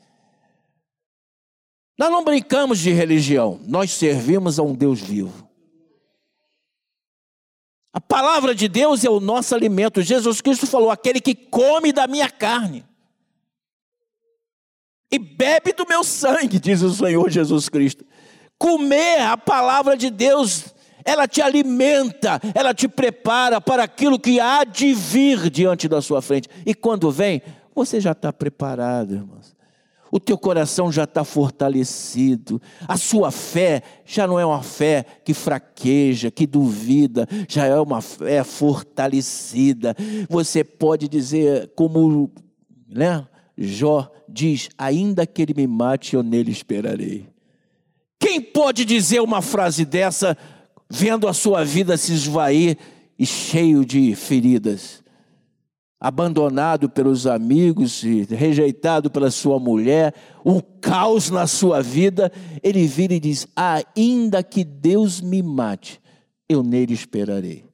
Nós 1.99 2.11
não 2.11 2.23
brincamos 2.23 2.79
de 2.79 2.93
religião, 2.93 3.59
nós 3.65 3.91
servimos 3.91 4.59
a 4.59 4.63
um 4.63 4.75
Deus 4.75 5.01
vivo. 5.01 5.49
A 7.93 8.01
palavra 8.01 8.55
de 8.55 8.69
Deus 8.69 9.03
é 9.05 9.09
o 9.09 9.21
nosso 9.21 9.55
alimento. 9.55 10.03
Jesus 10.03 10.43
Cristo 10.43 10.67
falou: 10.67 10.91
aquele 10.91 11.19
que 11.19 11.35
come 11.35 11.93
da 11.93 12.07
minha 12.07 12.31
carne. 12.31 12.85
e 15.11 15.19
bebe 15.19 15.73
do 15.73 15.87
meu 15.89 16.05
sangue, 16.05 16.59
diz 16.59 16.83
o 16.83 16.93
Senhor 16.93 17.31
Jesus 17.31 17.71
Cristo. 17.71 18.05
Comer 18.59 19.23
a 19.23 19.37
palavra 19.37 19.97
de 19.97 20.11
Deus, 20.11 20.75
ela 21.07 21.29
te 21.29 21.41
alimenta, 21.41 22.41
ela 22.55 22.75
te 22.75 22.89
prepara 22.89 23.61
para 23.61 23.85
aquilo 23.85 24.19
que 24.19 24.41
há 24.41 24.65
de 24.65 24.93
vir 24.93 25.49
diante 25.49 25.89
da 25.89 26.03
sua 26.03 26.21
frente. 26.21 26.49
E 26.67 26.75
quando 26.75 27.11
vem, 27.11 27.41
você 27.75 28.01
já 28.01 28.13
está 28.13 28.33
preparado, 28.33 29.15
irmãos. 29.15 29.55
O 30.11 30.21
teu 30.21 30.39
coração 30.39 30.91
já 30.91 31.05
está 31.05 31.25
fortalecido, 31.25 32.63
a 32.87 32.97
sua 32.97 33.31
fé 33.31 33.83
já 34.05 34.27
não 34.27 34.39
é 34.39 34.47
uma 34.47 34.63
fé 34.63 35.05
que 35.25 35.35
fraqueja, 35.35 36.31
que 36.31 36.47
duvida, 36.47 37.29
já 37.49 37.67
é 37.67 37.79
uma 37.79 38.01
fé 38.01 38.43
fortalecida. 38.45 39.95
Você 40.29 40.63
pode 40.63 41.09
dizer, 41.09 41.73
como 41.75 42.31
né, 42.89 43.27
Jó 43.59 44.11
diz: 44.29 44.69
ainda 44.79 45.27
que 45.27 45.43
ele 45.43 45.55
me 45.55 45.67
mate, 45.67 46.15
eu 46.15 46.23
nele 46.23 46.53
esperarei. 46.53 47.29
Quem 48.19 48.41
pode 48.41 48.85
dizer 48.85 49.21
uma 49.21 49.43
frase 49.43 49.85
dessa, 49.85 50.37
vendo 50.89 51.29
a 51.29 51.33
sua 51.33 51.65
vida 51.65 51.97
se 51.97 52.13
esvair 52.13 52.77
e 53.19 53.25
cheio 53.25 53.85
de 53.85 54.15
feridas? 54.15 55.05
Abandonado 55.99 56.91
pelos 56.91 57.27
amigos, 57.27 58.03
rejeitado 58.29 59.11
pela 59.11 59.31
sua 59.31 59.59
mulher, 59.59 60.15
um 60.45 60.61
caos 60.61 61.31
na 61.31 61.47
sua 61.47 61.83
vida, 61.83 62.31
ele 62.63 62.87
vira 62.87 63.15
e 63.15 63.21
diz: 63.21 63.47
Ainda 63.57 64.43
que 64.43 64.63
Deus 64.63 65.21
me 65.21 65.43
mate, 65.43 66.01
eu 66.49 66.63
nele 66.63 66.93
esperarei. 66.93 67.65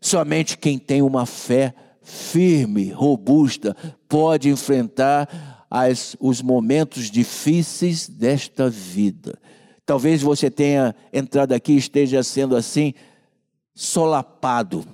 Somente 0.00 0.56
quem 0.56 0.78
tem 0.78 1.02
uma 1.02 1.26
fé 1.26 1.74
firme, 2.00 2.90
robusta, 2.90 3.74
pode 4.08 4.48
enfrentar 4.50 5.66
as, 5.70 6.14
os 6.20 6.40
momentos 6.40 7.10
difíceis 7.10 8.08
desta 8.08 8.70
vida. 8.70 9.36
Talvez 9.86 10.22
você 10.22 10.50
tenha 10.50 10.94
entrado 11.12 11.52
aqui 11.52 11.72
e 11.72 11.78
esteja 11.78 12.22
sendo 12.22 12.56
assim, 12.56 12.94
solapado 13.74 14.86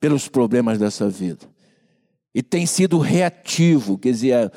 pelos 0.00 0.28
problemas 0.28 0.78
dessa 0.78 1.08
vida. 1.08 1.46
E 2.34 2.42
tem 2.42 2.66
sido 2.66 2.98
reativo, 2.98 3.98
quer 3.98 4.12
dizer, 4.12 4.52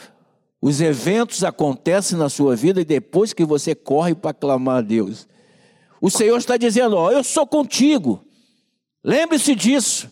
os 0.62 0.82
eventos 0.82 1.44
acontecem 1.44 2.18
na 2.18 2.30
sua 2.30 2.56
vida 2.56 2.82
e 2.82 2.86
depois 2.86 3.34
que 3.34 3.44
você 3.44 3.74
corre 3.74 4.14
para 4.14 4.34
clamar 4.34 4.78
a 4.78 4.82
Deus. 4.82 5.28
O 6.00 6.10
Senhor 6.10 6.38
está 6.38 6.58
dizendo: 6.58 6.96
Ó, 6.96 7.12
eu 7.12 7.24
sou 7.24 7.48
contigo. 7.48 8.24
Lembre-se 9.04 9.56
disso. 9.56 10.12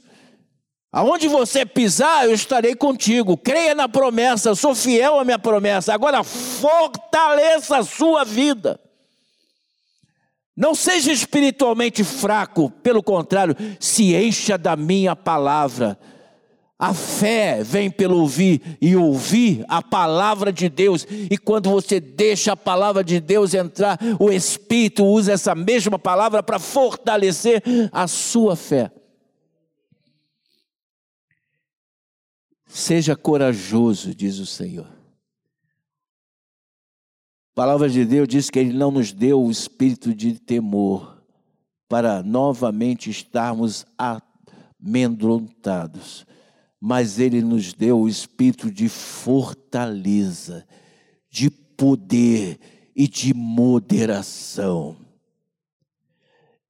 Aonde 0.91 1.27
você 1.27 1.65
pisar, 1.65 2.25
eu 2.25 2.33
estarei 2.33 2.75
contigo. 2.75 3.37
Creia 3.37 3.75
na 3.75 3.87
promessa, 3.87 4.55
sou 4.55 4.73
fiel 4.73 5.19
à 5.19 5.25
minha 5.25 5.37
promessa. 5.37 5.93
Agora 5.93 6.23
fortaleça 6.23 7.77
a 7.77 7.83
sua 7.83 8.23
vida. 8.23 8.79
Não 10.59 10.75
seja 10.75 11.13
espiritualmente 11.13 12.03
fraco, 12.03 12.69
pelo 12.69 13.01
contrário, 13.01 13.55
se 13.79 14.13
encha 14.13 14.57
da 14.57 14.75
minha 14.75 15.15
palavra. 15.15 15.97
A 16.77 16.93
fé 16.93 17.63
vem 17.63 17.89
pelo 17.89 18.19
ouvir 18.19 18.77
e 18.81 18.93
ouvir 18.93 19.63
a 19.69 19.81
palavra 19.81 20.51
de 20.51 20.67
Deus. 20.67 21.07
E 21.09 21.37
quando 21.37 21.69
você 21.69 22.01
deixa 22.01 22.51
a 22.51 22.57
palavra 22.57 23.05
de 23.05 23.21
Deus 23.21 23.53
entrar, 23.53 23.97
o 24.19 24.29
Espírito 24.29 25.05
usa 25.05 25.31
essa 25.31 25.55
mesma 25.55 25.97
palavra 25.97 26.43
para 26.43 26.59
fortalecer 26.59 27.63
a 27.89 28.05
sua 28.05 28.57
fé. 28.57 28.91
Seja 32.67 33.15
corajoso, 33.15 34.13
diz 34.13 34.39
o 34.39 34.45
Senhor. 34.45 34.98
A 37.59 37.61
palavra 37.61 37.89
de 37.89 38.05
Deus 38.05 38.25
diz 38.25 38.49
que 38.49 38.57
Ele 38.57 38.71
não 38.71 38.89
nos 38.89 39.11
deu 39.11 39.43
o 39.43 39.51
espírito 39.51 40.15
de 40.15 40.39
temor, 40.39 41.21
para 41.89 42.23
novamente 42.23 43.09
estarmos 43.09 43.85
amedrontados, 44.81 46.25
mas 46.79 47.19
Ele 47.19 47.41
nos 47.41 47.73
deu 47.73 47.99
o 47.99 48.07
espírito 48.07 48.71
de 48.71 48.87
fortaleza, 48.87 50.65
de 51.29 51.49
poder 51.49 52.61
e 52.95 53.09
de 53.09 53.33
moderação. 53.33 54.95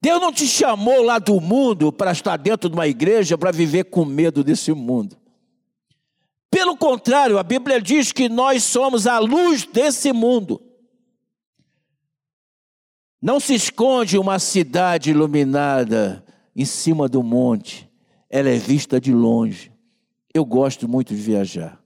Deus 0.01 0.19
não 0.19 0.33
te 0.33 0.47
chamou 0.47 1.03
lá 1.03 1.19
do 1.19 1.39
mundo 1.39 1.93
para 1.93 2.13
estar 2.13 2.35
dentro 2.35 2.67
de 2.67 2.73
uma 2.73 2.87
igreja 2.87 3.37
para 3.37 3.51
viver 3.51 3.83
com 3.83 4.03
medo 4.03 4.43
desse 4.43 4.73
mundo. 4.73 5.15
Pelo 6.49 6.75
contrário, 6.75 7.37
a 7.37 7.43
Bíblia 7.43 7.79
diz 7.79 8.11
que 8.11 8.27
nós 8.27 8.63
somos 8.63 9.05
a 9.05 9.19
luz 9.19 9.67
desse 9.71 10.11
mundo. 10.11 10.65
Não 13.21 13.39
se 13.39 13.53
esconde 13.53 14.17
uma 14.17 14.39
cidade 14.39 15.11
iluminada 15.11 16.23
em 16.55 16.65
cima 16.65 17.09
do 17.09 17.21
monte, 17.21 17.89
ela 18.29 18.49
é 18.49 18.57
vista 18.57 18.99
de 18.99 19.13
longe. 19.13 19.71
Eu 20.33 20.45
gosto 20.45 20.87
muito 20.87 21.13
de 21.13 21.21
viajar. 21.21 21.81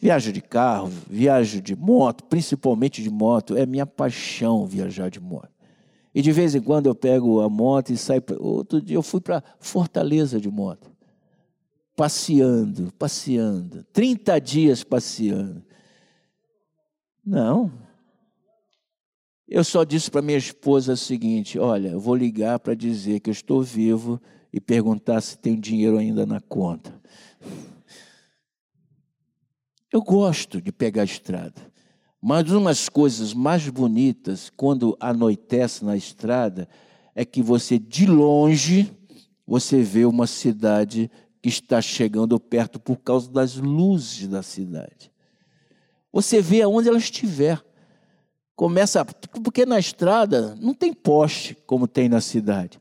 Viajo 0.00 0.32
de 0.32 0.40
carro, 0.40 0.90
viajo 1.08 1.60
de 1.60 1.74
moto, 1.74 2.24
principalmente 2.24 3.02
de 3.02 3.10
moto, 3.10 3.56
é 3.56 3.66
minha 3.66 3.86
paixão 3.86 4.66
viajar 4.66 5.10
de 5.10 5.18
moto. 5.18 5.50
E 6.14 6.22
de 6.22 6.30
vez 6.30 6.54
em 6.54 6.60
quando 6.60 6.86
eu 6.86 6.94
pego 6.94 7.40
a 7.40 7.48
moto 7.48 7.90
e 7.90 7.96
saio. 7.96 8.22
Outro 8.38 8.80
dia 8.80 8.96
eu 8.96 9.02
fui 9.02 9.20
para 9.20 9.42
Fortaleza 9.58 10.40
de 10.40 10.50
moto, 10.50 10.90
passeando, 11.96 12.92
passeando, 12.98 13.84
30 13.92 14.38
dias 14.40 14.84
passeando. 14.84 15.62
Não, 17.24 17.72
eu 19.48 19.64
só 19.64 19.82
disse 19.82 20.10
para 20.10 20.20
minha 20.20 20.36
esposa 20.36 20.92
o 20.92 20.96
seguinte: 20.96 21.58
olha, 21.58 21.88
eu 21.88 22.00
vou 22.00 22.14
ligar 22.14 22.58
para 22.58 22.74
dizer 22.74 23.20
que 23.20 23.30
eu 23.30 23.32
estou 23.32 23.62
vivo 23.62 24.20
e 24.52 24.60
perguntar 24.60 25.20
se 25.22 25.38
tem 25.38 25.58
dinheiro 25.58 25.96
ainda 25.96 26.26
na 26.26 26.40
conta. 26.40 26.94
Eu 29.90 30.02
gosto 30.02 30.60
de 30.60 30.70
pegar 30.70 31.02
a 31.02 31.06
estrada, 31.06 31.72
mas 32.20 32.50
uma 32.50 32.68
das 32.68 32.90
coisas 32.90 33.32
mais 33.32 33.66
bonitas 33.70 34.52
quando 34.54 34.94
anoitece 35.00 35.82
na 35.82 35.96
estrada 35.96 36.68
é 37.14 37.24
que 37.24 37.42
você 37.42 37.78
de 37.78 38.06
longe 38.06 38.94
você 39.46 39.80
vê 39.80 40.04
uma 40.04 40.26
cidade 40.26 41.10
que 41.40 41.48
está 41.48 41.80
chegando 41.80 42.38
perto 42.38 42.78
por 42.78 42.98
causa 42.98 43.30
das 43.30 43.54
luzes 43.54 44.28
da 44.28 44.42
cidade. 44.42 45.10
Você 46.12 46.42
vê 46.42 46.60
aonde 46.60 46.88
ela 46.88 46.98
estiver 46.98 47.62
começa. 48.58 49.04
Porque 49.04 49.64
na 49.64 49.78
estrada 49.78 50.56
não 50.60 50.74
tem 50.74 50.92
poste 50.92 51.56
como 51.64 51.86
tem 51.86 52.08
na 52.08 52.20
cidade. 52.20 52.80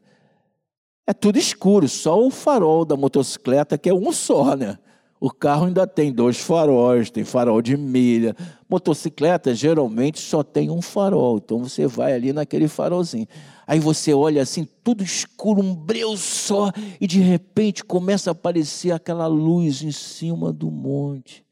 É 1.06 1.14
tudo 1.14 1.38
escuro, 1.38 1.88
só 1.88 2.20
o 2.20 2.32
farol 2.32 2.84
da 2.84 2.98
motocicleta, 2.98 3.78
que 3.78 3.88
é 3.88 3.94
um 3.94 4.12
só, 4.12 4.56
né? 4.56 4.78
O 5.20 5.32
carro 5.32 5.66
ainda 5.66 5.88
tem 5.88 6.12
dois 6.12 6.38
faróis, 6.38 7.10
tem 7.10 7.24
farol 7.24 7.62
de 7.62 7.78
milha. 7.78 8.36
Motocicleta 8.68 9.54
geralmente 9.56 10.20
só 10.20 10.44
tem 10.44 10.70
um 10.70 10.82
farol, 10.82 11.38
então 11.38 11.60
você 11.60 11.88
vai 11.88 12.14
ali 12.14 12.34
naquele 12.34 12.68
farolzinho. 12.68 13.28
Aí 13.66 13.80
você 13.80 14.14
olha 14.14 14.42
assim, 14.42 14.68
tudo 14.84 15.04
escuro, 15.04 15.62
um 15.62 15.74
breu 15.74 16.18
só, 16.18 16.72
e 17.00 17.08
de 17.08 17.20
repente 17.20 17.84
começa 17.84 18.30
a 18.30 18.34
aparecer 18.34 18.92
aquela 18.92 19.28
luz 19.28 19.82
em 19.82 19.92
cima 19.92 20.52
do 20.52 20.70
monte. 20.70 21.47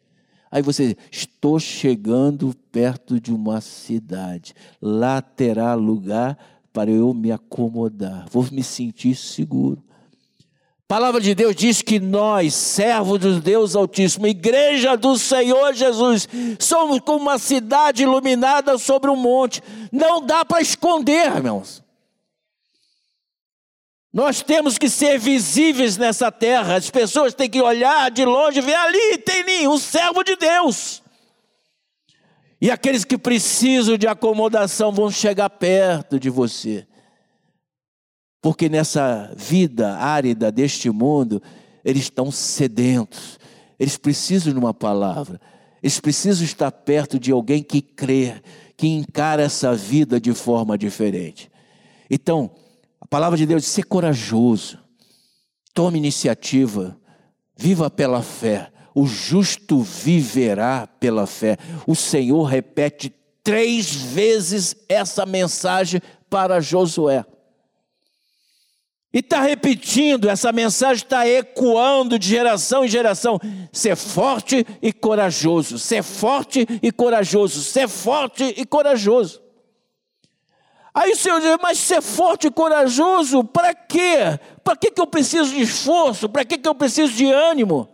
Aí 0.55 0.61
você, 0.61 0.95
estou 1.11 1.59
chegando 1.59 2.55
perto 2.71 3.19
de 3.19 3.33
uma 3.33 3.59
cidade, 3.59 4.53
lá 4.81 5.21
terá 5.21 5.73
lugar 5.73 6.37
para 6.71 6.89
eu 6.89 7.13
me 7.13 7.29
acomodar, 7.29 8.25
vou 8.31 8.47
me 8.49 8.63
sentir 8.63 9.15
seguro. 9.15 9.83
A 10.39 10.87
palavra 10.87 11.19
de 11.19 11.35
Deus 11.35 11.57
diz 11.57 11.81
que 11.81 11.99
nós, 11.99 12.53
servos 12.53 13.19
do 13.19 13.41
Deus 13.41 13.75
Altíssimo, 13.75 14.27
igreja 14.27 14.95
do 14.95 15.17
Senhor 15.17 15.73
Jesus, 15.73 16.25
somos 16.57 17.01
como 17.01 17.23
uma 17.23 17.37
cidade 17.37 18.03
iluminada 18.03 18.77
sobre 18.77 19.11
um 19.11 19.17
monte. 19.17 19.61
Não 19.91 20.25
dá 20.25 20.45
para 20.45 20.61
esconder, 20.61 21.35
irmãos. 21.35 21.83
Nós 24.15 24.41
temos 24.41 24.77
que 24.77 24.87
ser 24.87 25.19
visíveis 25.19 25.97
nessa 25.97 26.31
terra. 26.31 26.77
As 26.77 26.89
pessoas 26.89 27.33
têm 27.33 27.49
que 27.49 27.61
olhar 27.61 28.09
de 28.09 28.23
longe 28.23 28.59
e 28.59 28.61
ver 28.61 28.75
ali 28.75 29.17
tem 29.17 29.43
nenhum 29.43 29.73
um 29.73 29.77
servo 29.77 30.23
de 30.23 30.37
Deus. 30.37 31.03
E 32.61 32.71
aqueles 32.71 33.03
que 33.03 33.17
precisam 33.17 33.97
de 33.97 34.07
acomodação 34.07 34.93
vão 34.93 35.11
chegar 35.11 35.49
perto 35.49 36.17
de 36.17 36.29
você. 36.29 36.87
Porque 38.41 38.69
nessa 38.69 39.33
vida 39.35 39.97
árida 39.97 40.49
deste 40.49 40.89
mundo, 40.89 41.43
eles 41.83 42.03
estão 42.03 42.31
sedentos. 42.31 43.37
Eles 43.77 43.97
precisam 43.97 44.53
de 44.53 44.57
uma 44.57 44.73
palavra. 44.73 45.41
Eles 45.83 45.99
precisam 45.99 46.45
estar 46.45 46.71
perto 46.71 47.19
de 47.19 47.33
alguém 47.33 47.61
que 47.61 47.81
crê, 47.81 48.41
que 48.77 48.87
encara 48.87 49.43
essa 49.43 49.75
vida 49.75 50.21
de 50.21 50.33
forma 50.33 50.77
diferente. 50.77 51.51
Então, 52.09 52.49
a 53.05 53.07
palavra 53.07 53.37
de 53.37 53.45
Deus 53.45 53.61
diz: 53.61 53.71
ser 53.71 53.83
corajoso, 53.83 54.79
tome 55.75 55.99
iniciativa, 55.99 56.99
viva 57.55 57.87
pela 57.87 58.23
fé. 58.23 58.71
o 58.95 59.05
justo 59.05 59.79
viverá 59.81 60.87
pela 60.87 61.27
fé. 61.27 61.55
O 61.85 61.95
Senhor 61.95 62.45
repete 62.45 63.13
três 63.43 63.93
vezes 63.93 64.75
essa 64.89 65.23
mensagem 65.23 66.01
para 66.31 66.59
Josué. 66.59 67.23
E 69.13 69.19
está 69.19 69.39
repetindo, 69.39 70.27
essa 70.27 70.51
mensagem 70.51 71.03
está 71.03 71.27
ecoando 71.27 72.17
de 72.17 72.27
geração 72.27 72.83
em 72.83 72.87
geração. 72.87 73.39
Ser 73.71 73.95
forte 73.95 74.65
e 74.81 74.91
corajoso, 74.91 75.77
ser 75.77 76.01
forte 76.01 76.65
e 76.81 76.91
corajoso, 76.91 77.61
ser 77.61 77.87
forte 77.87 78.51
e 78.57 78.65
corajoso. 78.65 79.44
Aí 80.95 81.11
o 81.11 81.17
Senhor 81.17 81.41
diz, 81.41 81.57
mas 81.61 81.77
ser 81.77 82.01
forte 82.01 82.47
e 82.47 82.51
corajoso, 82.51 83.43
para 83.43 83.75
quê? 83.75 84.39
Para 84.63 84.77
que, 84.77 84.89
que 84.89 85.01
eu 85.01 85.05
preciso 85.05 85.53
de 85.53 85.59
esforço? 85.59 86.29
Para 86.29 86.45
que, 86.45 86.57
que 86.57 86.69
eu 86.69 86.73
preciso 86.73 87.11
de 87.11 87.25
ânimo? 87.25 87.89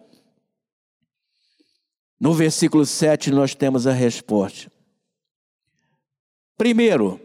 No 2.19 2.31
versículo 2.31 2.85
7 2.85 3.31
nós 3.31 3.55
temos 3.55 3.87
a 3.87 3.91
resposta. 3.91 4.71
Primeiro, 6.55 7.19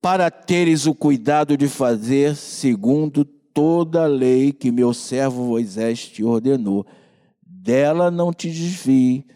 para 0.00 0.30
teres 0.30 0.86
o 0.86 0.94
cuidado 0.94 1.58
de 1.58 1.68
fazer 1.68 2.34
segundo 2.34 3.22
toda 3.22 4.04
a 4.04 4.06
lei 4.06 4.50
que 4.50 4.72
meu 4.72 4.94
servo 4.94 5.44
Moisés 5.44 6.08
te 6.08 6.24
ordenou. 6.24 6.86
Dela 7.42 8.10
não 8.10 8.32
te 8.32 8.48
desvie, 8.48 9.26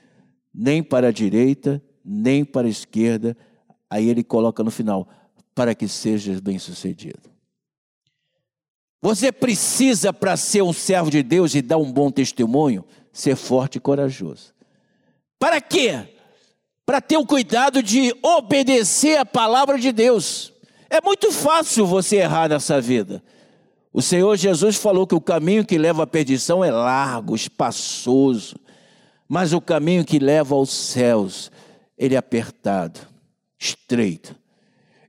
nem 0.54 0.82
para 0.82 1.08
a 1.08 1.12
direita, 1.12 1.82
nem 2.02 2.46
para 2.46 2.66
a 2.66 2.70
esquerda. 2.70 3.36
Aí 3.90 4.08
ele 4.08 4.24
coloca 4.24 4.64
no 4.64 4.70
final, 4.70 5.06
para 5.58 5.74
que 5.74 5.88
sejas 5.88 6.38
bem-sucedido. 6.38 7.28
Você 9.02 9.32
precisa, 9.32 10.12
para 10.12 10.36
ser 10.36 10.62
um 10.62 10.72
servo 10.72 11.10
de 11.10 11.20
Deus 11.20 11.52
e 11.52 11.60
dar 11.60 11.78
um 11.78 11.90
bom 11.90 12.12
testemunho, 12.12 12.84
ser 13.12 13.34
forte 13.34 13.78
e 13.78 13.80
corajoso. 13.80 14.54
Para 15.36 15.60
quê? 15.60 16.14
Para 16.86 17.00
ter 17.00 17.16
o 17.16 17.26
cuidado 17.26 17.82
de 17.82 18.14
obedecer 18.22 19.18
a 19.18 19.26
palavra 19.26 19.80
de 19.80 19.90
Deus. 19.90 20.52
É 20.88 21.00
muito 21.00 21.32
fácil 21.32 21.84
você 21.84 22.18
errar 22.18 22.48
nessa 22.48 22.80
vida. 22.80 23.20
O 23.92 24.00
Senhor 24.00 24.36
Jesus 24.36 24.76
falou 24.76 25.08
que 25.08 25.16
o 25.16 25.20
caminho 25.20 25.66
que 25.66 25.76
leva 25.76 26.04
à 26.04 26.06
perdição 26.06 26.64
é 26.64 26.70
largo, 26.70 27.34
espaçoso, 27.34 28.54
mas 29.26 29.52
o 29.52 29.60
caminho 29.60 30.04
que 30.04 30.20
leva 30.20 30.54
aos 30.54 30.70
céus, 30.70 31.50
ele 31.98 32.14
é 32.14 32.18
apertado, 32.18 33.00
estreito. 33.58 34.36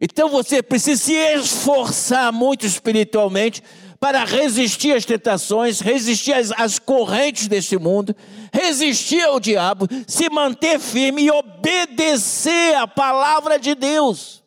Então 0.02 0.30
você 0.30 0.64
precisa 0.64 1.04
se 1.04 1.14
esforçar 1.14 2.32
muito 2.32 2.66
espiritualmente 2.66 3.62
para 4.00 4.24
resistir 4.24 4.94
às 4.94 5.04
tentações, 5.04 5.82
resistir 5.82 6.32
às, 6.32 6.52
às, 6.52 6.80
correntes 6.80 7.48
deste 7.48 7.78
mundo, 7.78 8.16
resistir 8.54 9.22
ao 9.22 9.40
diabo, 9.40 9.88
se 10.08 10.30
manter 10.30 10.80
firme 10.80 11.24
e 11.24 11.32
obedecer 11.32 12.76
à 12.76 12.88
palavra 12.88 13.60
de 13.60 13.76
Deus. 13.76 14.42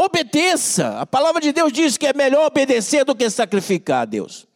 Obedeça. 0.00 1.00
A 1.00 1.04
palavra 1.04 1.40
de 1.40 1.52
Deus 1.52 1.72
diz 1.72 1.98
que 1.98 2.06
é 2.06 2.14
melhor 2.14 2.46
obedecer 2.46 3.04
do 3.04 3.14
que 3.14 3.28
sacrificar 3.28 4.02
a 4.02 4.06
Deus. 4.06 4.46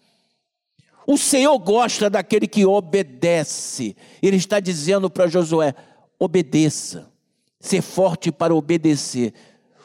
O 1.07 1.19
Senhor 1.19 1.59
gosta 1.59 2.09
daquele 2.09 2.47
que 2.47 2.65
obedece. 2.65 3.95
Ele 4.23 4.37
está 4.37 4.61
dizendo 4.61 5.11
para 5.11 5.27
Josué: 5.27 5.75
obedeça, 6.19 7.12
ser 7.63 7.81
forte 7.81 8.31
para 8.31 8.55
obedecer. 8.55 9.33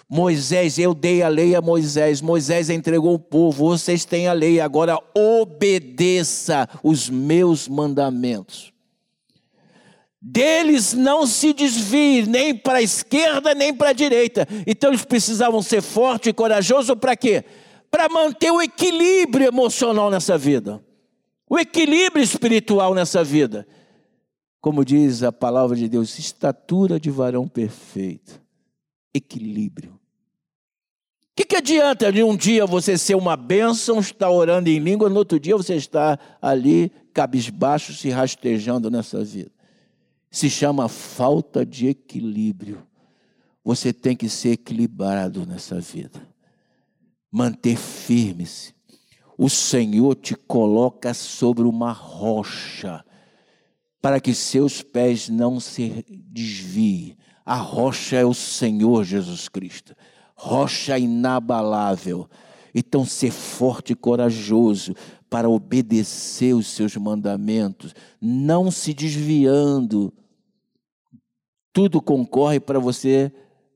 Moisés, 0.10 0.78
eu 0.78 0.94
dei 0.94 1.22
a 1.22 1.30
lei 1.30 1.56
a 1.56 1.62
Moisés, 1.62 2.22
Moisés 2.22 2.70
entregou 2.70 3.14
o 3.14 3.20
povo, 3.20 3.70
vocês 3.70 4.04
têm 4.04 4.28
a 4.28 4.34
lei, 4.34 4.60
agora 4.60 5.00
obedeça 5.16 6.68
os 6.84 7.10
meus 7.10 7.70
mandamentos 7.70 8.74
deles 10.30 10.94
não 10.94 11.26
se 11.26 11.54
desvie 11.54 12.26
nem 12.26 12.54
para 12.54 12.80
a 12.80 12.82
esquerda 12.82 13.56
nem 13.56 13.74
para 13.74 13.90
a 13.90 13.94
direita. 13.94 14.48
Então 14.66 14.90
eles 14.90 15.06
precisavam 15.06 15.62
ser 15.62 15.82
fortes 15.82 16.30
e 16.30 16.34
corajosos 16.34 16.96
para 17.00 17.16
quê? 17.16 17.46
Para 17.90 18.10
manter 18.10 18.52
o 18.52 18.62
equilíbrio 18.62 19.48
emocional 19.48 20.12
nessa 20.12 20.38
vida, 20.38 20.84
o 21.50 21.58
equilíbrio 21.58 22.22
espiritual 22.22 22.94
nessa 22.94 23.24
vida. 23.24 23.66
Como 24.60 24.84
diz 24.84 25.24
a 25.24 25.32
palavra 25.32 25.76
de 25.76 25.88
Deus, 25.88 26.18
estatura 26.18 27.00
de 27.00 27.10
varão 27.10 27.48
perfeito, 27.48 28.42
equilíbrio. 29.14 29.92
O 29.92 31.36
que, 31.36 31.46
que 31.46 31.56
adianta 31.56 32.12
de 32.12 32.24
um 32.24 32.36
dia 32.36 32.66
você 32.66 32.98
ser 32.98 33.16
uma 33.16 33.38
bênção, 33.38 34.00
estar 34.00 34.30
orando 34.30 34.70
em 34.70 34.80
língua, 34.80 35.10
no 35.10 35.18
outro 35.18 35.40
dia 35.40 35.56
você 35.56 35.76
está 35.76 36.18
ali 36.42 36.92
cabisbaixo, 37.14 37.94
se 37.94 38.10
rastejando 38.10 38.90
nessa 38.90 39.24
vida? 39.24 39.52
se 40.30 40.50
chama 40.50 40.88
falta 40.88 41.66
de 41.66 41.88
equilíbrio. 41.88 42.86
Você 43.64 43.92
tem 43.92 44.16
que 44.16 44.30
ser 44.30 44.52
equilibrado 44.52 45.46
nessa 45.46 45.80
vida. 45.80 46.22
Manter 47.32 47.76
firme-se. 47.76 48.74
O 49.38 49.50
Senhor 49.50 50.16
te 50.16 50.36
coloca 50.36 51.14
sobre 51.14 51.64
uma 51.64 51.92
rocha 51.92 53.04
para 54.02 54.20
que 54.20 54.34
seus 54.34 54.82
pés 54.82 55.30
não 55.30 55.60
se 55.60 56.06
desviem. 56.10 57.18
A 57.46 57.56
rocha 57.56 58.18
é 58.18 58.26
o 58.26 58.34
Senhor 58.34 59.04
Jesus 59.04 59.48
Cristo. 59.48 59.96
Rocha 60.36 60.98
inabalável. 60.98 62.30
Então, 62.76 63.06
ser 63.06 63.32
forte 63.32 63.94
e 63.94 63.96
corajoso 63.96 64.94
para 65.30 65.50
obedecer 65.50 66.54
os 66.54 66.68
seus 66.68 66.96
mandamentos, 66.96 67.94
não 68.22 68.72
se 68.72 68.94
desviando. 68.94 70.14
Tudo 71.74 72.02
concorre 72.02 72.60
para 72.60 72.80
você 72.80 73.32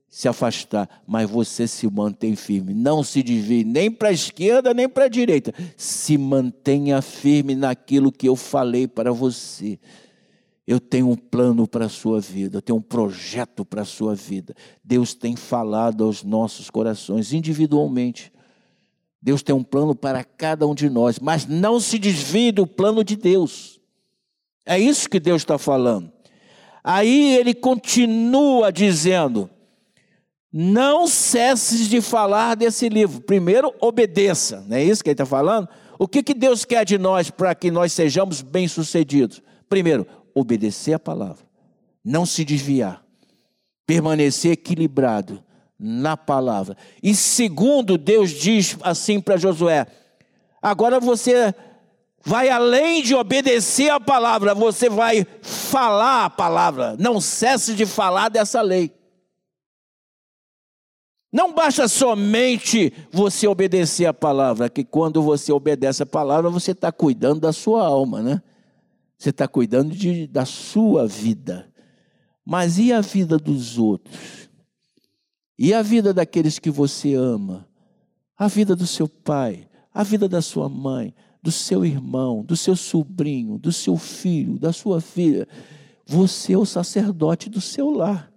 se 0.08 0.28
afastar, 0.28 1.02
mas 1.06 1.28
você 1.28 1.66
se 1.66 1.90
mantém 1.90 2.36
firme. 2.36 2.74
Não 2.74 3.02
se 3.02 3.22
desvie 3.22 3.64
nem 3.64 3.90
para 3.90 4.08
a 4.08 4.12
esquerda 4.12 4.74
nem 4.74 4.88
para 4.88 5.06
a 5.06 5.08
direita. 5.08 5.54
Se 5.76 6.18
mantenha 6.18 7.00
firme 7.00 7.54
naquilo 7.54 8.12
que 8.12 8.28
eu 8.28 8.36
falei 8.36 8.86
para 8.86 9.10
você. 9.10 9.78
Eu 10.66 10.78
tenho 10.78 11.10
um 11.10 11.16
plano 11.16 11.66
para 11.66 11.86
a 11.86 11.88
sua 11.88 12.20
vida, 12.20 12.58
eu 12.58 12.62
tenho 12.62 12.78
um 12.78 12.82
projeto 12.82 13.64
para 13.64 13.82
a 13.82 13.84
sua 13.84 14.14
vida. 14.14 14.54
Deus 14.82 15.12
tem 15.12 15.34
falado 15.34 16.04
aos 16.04 16.22
nossos 16.22 16.70
corações 16.70 17.32
individualmente. 17.32 18.32
Deus 19.20 19.42
tem 19.42 19.54
um 19.54 19.62
plano 19.62 19.94
para 19.94 20.24
cada 20.24 20.66
um 20.66 20.74
de 20.74 20.88
nós, 20.88 21.18
mas 21.18 21.46
não 21.46 21.80
se 21.80 21.98
desvie 21.98 22.52
do 22.52 22.66
plano 22.66 23.02
de 23.02 23.16
Deus. 23.16 23.80
É 24.64 24.78
isso 24.78 25.08
que 25.08 25.18
Deus 25.18 25.42
está 25.42 25.58
falando. 25.58 26.12
Aí 26.82 27.36
ele 27.36 27.54
continua 27.54 28.72
dizendo: 28.72 29.48
não 30.52 31.06
cesses 31.06 31.88
de 31.88 32.00
falar 32.00 32.56
desse 32.56 32.88
livro. 32.88 33.20
Primeiro, 33.20 33.72
obedeça, 33.80 34.64
não 34.68 34.76
é 34.76 34.84
isso 34.84 35.02
que 35.02 35.10
ele 35.10 35.14
está 35.14 35.26
falando? 35.26 35.68
O 35.98 36.08
que, 36.08 36.22
que 36.22 36.34
Deus 36.34 36.64
quer 36.64 36.84
de 36.84 36.98
nós 36.98 37.30
para 37.30 37.54
que 37.54 37.70
nós 37.70 37.92
sejamos 37.92 38.42
bem-sucedidos? 38.42 39.40
Primeiro, 39.68 40.06
obedecer 40.34 40.94
a 40.94 40.98
palavra, 40.98 41.44
não 42.04 42.26
se 42.26 42.44
desviar, 42.44 43.04
permanecer 43.86 44.52
equilibrado 44.52 45.42
na 45.78 46.16
palavra. 46.16 46.76
E 47.02 47.14
segundo, 47.14 47.98
Deus 47.98 48.30
diz 48.30 48.76
assim 48.82 49.20
para 49.20 49.36
Josué: 49.36 49.86
agora 50.60 51.00
você 51.00 51.54
vai 52.24 52.48
além 52.48 53.02
de 53.02 53.14
obedecer 53.14 53.90
a 53.90 53.98
palavra, 53.98 54.54
você 54.54 54.88
vai 54.88 55.26
falar 55.42 56.26
a 56.26 56.30
palavra. 56.30 56.96
Não 56.98 57.20
cesse 57.20 57.74
de 57.74 57.84
falar 57.84 58.28
dessa 58.28 58.60
lei. 58.62 58.92
Não 61.32 61.52
basta 61.52 61.88
somente 61.88 62.92
você 63.10 63.48
obedecer 63.48 64.04
a 64.04 64.12
palavra, 64.12 64.68
que 64.68 64.84
quando 64.84 65.22
você 65.22 65.50
obedece 65.50 66.02
a 66.02 66.06
palavra, 66.06 66.50
você 66.50 66.72
está 66.72 66.92
cuidando 66.92 67.40
da 67.40 67.52
sua 67.52 67.86
alma, 67.86 68.20
né? 68.20 68.42
Você 69.22 69.30
está 69.30 69.46
cuidando 69.46 69.94
de, 69.94 70.26
da 70.26 70.44
sua 70.44 71.06
vida. 71.06 71.72
Mas 72.44 72.76
e 72.76 72.92
a 72.92 73.00
vida 73.00 73.38
dos 73.38 73.78
outros? 73.78 74.50
E 75.56 75.72
a 75.72 75.80
vida 75.80 76.12
daqueles 76.12 76.58
que 76.58 76.68
você 76.68 77.14
ama, 77.14 77.68
a 78.36 78.48
vida 78.48 78.74
do 78.74 78.84
seu 78.84 79.06
pai, 79.06 79.68
a 79.94 80.02
vida 80.02 80.28
da 80.28 80.42
sua 80.42 80.68
mãe, 80.68 81.14
do 81.40 81.52
seu 81.52 81.84
irmão, 81.84 82.42
do 82.42 82.56
seu 82.56 82.74
sobrinho, 82.74 83.58
do 83.58 83.70
seu 83.70 83.96
filho, 83.96 84.58
da 84.58 84.72
sua 84.72 85.00
filha. 85.00 85.46
Você 86.04 86.54
é 86.54 86.58
o 86.58 86.66
sacerdote 86.66 87.48
do 87.48 87.60
seu 87.60 87.90
lar. 87.90 88.28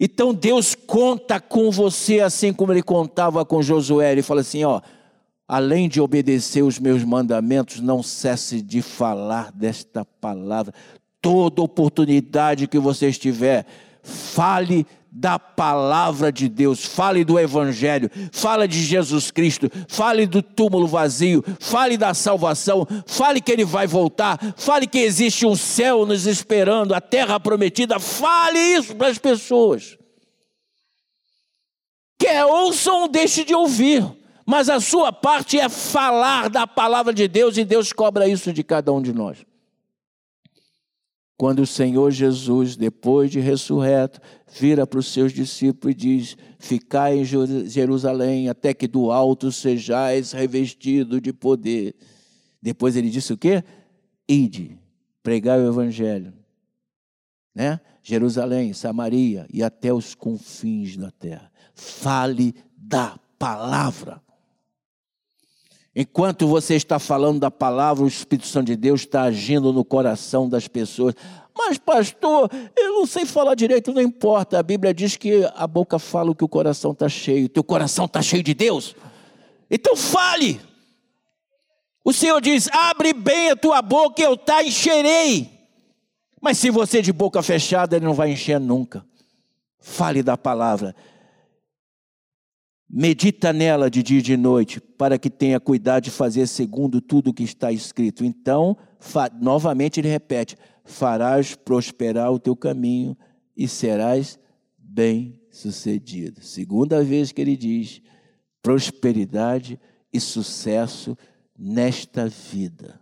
Então 0.00 0.34
Deus 0.34 0.74
conta 0.74 1.38
com 1.38 1.70
você 1.70 2.18
assim 2.18 2.52
como 2.52 2.72
ele 2.72 2.82
contava 2.82 3.44
com 3.44 3.62
Josué. 3.62 4.10
Ele 4.10 4.22
fala 4.22 4.40
assim: 4.40 4.64
ó, 4.64 4.80
além 5.46 5.88
de 5.88 6.00
obedecer 6.00 6.62
os 6.62 6.78
meus 6.78 7.04
mandamentos, 7.04 7.80
não 7.80 8.02
cesse 8.02 8.62
de 8.62 8.80
falar 8.80 9.52
desta 9.52 10.04
palavra. 10.04 10.72
Toda 11.20 11.62
oportunidade 11.62 12.66
que 12.66 12.78
você 12.78 13.08
estiver, 13.08 13.66
fale 14.02 14.86
da 15.14 15.38
palavra 15.38 16.32
de 16.32 16.48
Deus, 16.48 16.86
fale 16.86 17.22
do 17.22 17.38
Evangelho, 17.38 18.10
fale 18.32 18.66
de 18.66 18.82
Jesus 18.82 19.30
Cristo, 19.30 19.70
fale 19.86 20.26
do 20.26 20.42
túmulo 20.42 20.86
vazio, 20.86 21.44
fale 21.60 21.98
da 21.98 22.14
salvação, 22.14 22.88
fale 23.06 23.42
que 23.42 23.52
Ele 23.52 23.64
vai 23.64 23.86
voltar, 23.86 24.38
fale 24.56 24.86
que 24.86 24.98
existe 24.98 25.44
um 25.44 25.54
céu 25.54 26.06
nos 26.06 26.26
esperando, 26.26 26.94
a 26.94 27.00
terra 27.00 27.38
prometida, 27.38 28.00
fale 28.00 28.58
isso 28.58 28.96
para 28.96 29.08
as 29.08 29.18
pessoas. 29.18 29.98
Quer 32.18 32.46
ouçam 32.46 33.02
ou 33.02 33.08
deixe 33.08 33.44
de 33.44 33.54
ouvir, 33.54 34.02
mas 34.46 34.68
a 34.68 34.80
sua 34.80 35.12
parte 35.12 35.58
é 35.58 35.68
falar 35.68 36.48
da 36.48 36.66
palavra 36.66 37.12
de 37.12 37.28
Deus 37.28 37.56
e 37.56 37.64
Deus 37.64 37.92
cobra 37.92 38.28
isso 38.28 38.52
de 38.52 38.62
cada 38.62 38.92
um 38.92 39.00
de 39.00 39.12
nós. 39.12 39.44
Quando 41.36 41.60
o 41.60 41.66
Senhor 41.66 42.10
Jesus, 42.10 42.76
depois 42.76 43.30
de 43.30 43.40
ressurreto, 43.40 44.20
vira 44.48 44.86
para 44.86 45.00
os 45.00 45.08
seus 45.08 45.32
discípulos 45.32 45.92
e 45.92 45.98
diz: 45.98 46.36
Ficai 46.58 47.18
em 47.18 47.24
Jerusalém 47.24 48.48
até 48.48 48.72
que 48.72 48.86
do 48.86 49.10
alto 49.10 49.50
sejais 49.50 50.30
revestido 50.30 51.20
de 51.20 51.32
poder. 51.32 51.96
Depois 52.62 52.94
ele 52.94 53.10
disse 53.10 53.32
o 53.32 53.36
quê? 53.36 53.64
Ide, 54.28 54.78
pregai 55.20 55.58
o 55.58 55.68
evangelho. 55.68 56.32
Né? 57.52 57.80
Jerusalém, 58.02 58.72
Samaria 58.72 59.46
e 59.52 59.62
até 59.62 59.92
os 59.92 60.14
confins 60.14 60.96
da 60.96 61.10
terra. 61.10 61.50
Fale 61.74 62.54
da 62.76 63.18
palavra. 63.38 64.22
Enquanto 65.94 66.46
você 66.46 66.74
está 66.74 66.98
falando 66.98 67.40
da 67.40 67.50
palavra, 67.50 68.04
o 68.04 68.08
Espírito 68.08 68.46
Santo 68.46 68.68
de 68.68 68.76
Deus 68.76 69.02
está 69.02 69.22
agindo 69.22 69.72
no 69.72 69.84
coração 69.84 70.48
das 70.48 70.66
pessoas. 70.66 71.14
Mas, 71.54 71.76
pastor, 71.76 72.50
eu 72.74 72.94
não 72.94 73.06
sei 73.06 73.26
falar 73.26 73.54
direito, 73.54 73.92
não 73.92 74.00
importa. 74.00 74.58
A 74.58 74.62
Bíblia 74.62 74.94
diz 74.94 75.16
que 75.16 75.44
a 75.54 75.66
boca 75.66 75.98
fala 75.98 76.30
o 76.30 76.34
que 76.34 76.44
o 76.44 76.48
coração 76.48 76.92
está 76.92 77.10
cheio. 77.10 77.48
Teu 77.48 77.62
coração 77.62 78.06
está 78.06 78.22
cheio 78.22 78.42
de 78.42 78.54
Deus? 78.54 78.96
Então 79.70 79.94
fale. 79.94 80.60
O 82.02 82.12
Senhor 82.12 82.40
diz: 82.40 82.68
abre 82.72 83.12
bem 83.12 83.50
a 83.50 83.56
tua 83.56 83.82
boca 83.82 84.22
eu 84.22 84.34
te 84.34 84.62
encherei. 84.62 85.50
Mas 86.40 86.58
se 86.58 86.70
você 86.70 87.02
de 87.02 87.12
boca 87.12 87.42
fechada, 87.42 87.96
ele 87.96 88.06
não 88.06 88.14
vai 88.14 88.32
encher 88.32 88.58
nunca. 88.58 89.04
Fale 89.78 90.22
da 90.22 90.36
palavra. 90.38 90.96
Medita 92.94 93.54
nela 93.54 93.90
de 93.90 94.02
dia 94.02 94.18
e 94.18 94.22
de 94.22 94.36
noite, 94.36 94.78
para 94.78 95.18
que 95.18 95.30
tenha 95.30 95.58
cuidado 95.58 96.04
de 96.04 96.10
fazer 96.10 96.46
segundo 96.46 97.00
tudo 97.00 97.30
o 97.30 97.32
que 97.32 97.42
está 97.42 97.72
escrito. 97.72 98.22
Então, 98.22 98.76
novamente 99.40 99.98
ele 99.98 100.08
repete: 100.08 100.58
farás 100.84 101.54
prosperar 101.54 102.30
o 102.30 102.38
teu 102.38 102.54
caminho 102.54 103.16
e 103.56 103.66
serás 103.66 104.38
bem-sucedido. 104.76 106.42
Segunda 106.42 107.02
vez 107.02 107.32
que 107.32 107.40
ele 107.40 107.56
diz: 107.56 108.02
prosperidade 108.60 109.80
e 110.12 110.20
sucesso 110.20 111.16
nesta 111.58 112.28
vida. 112.28 113.00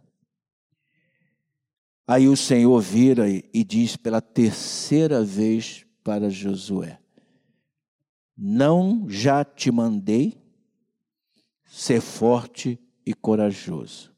Aí 2.07 2.28
o 2.28 2.36
Senhor 2.36 2.80
vira 2.80 3.28
e 3.28 3.64
diz 3.64 3.97
pela 3.97 4.20
terceira 4.20 5.24
vez 5.24 5.84
para 6.05 6.30
Josué: 6.30 6.99
não 8.43 9.07
já 9.07 9.45
te 9.45 9.70
mandei 9.70 10.41
ser 11.62 12.01
forte 12.01 12.80
e 13.05 13.12
corajoso. 13.12 14.11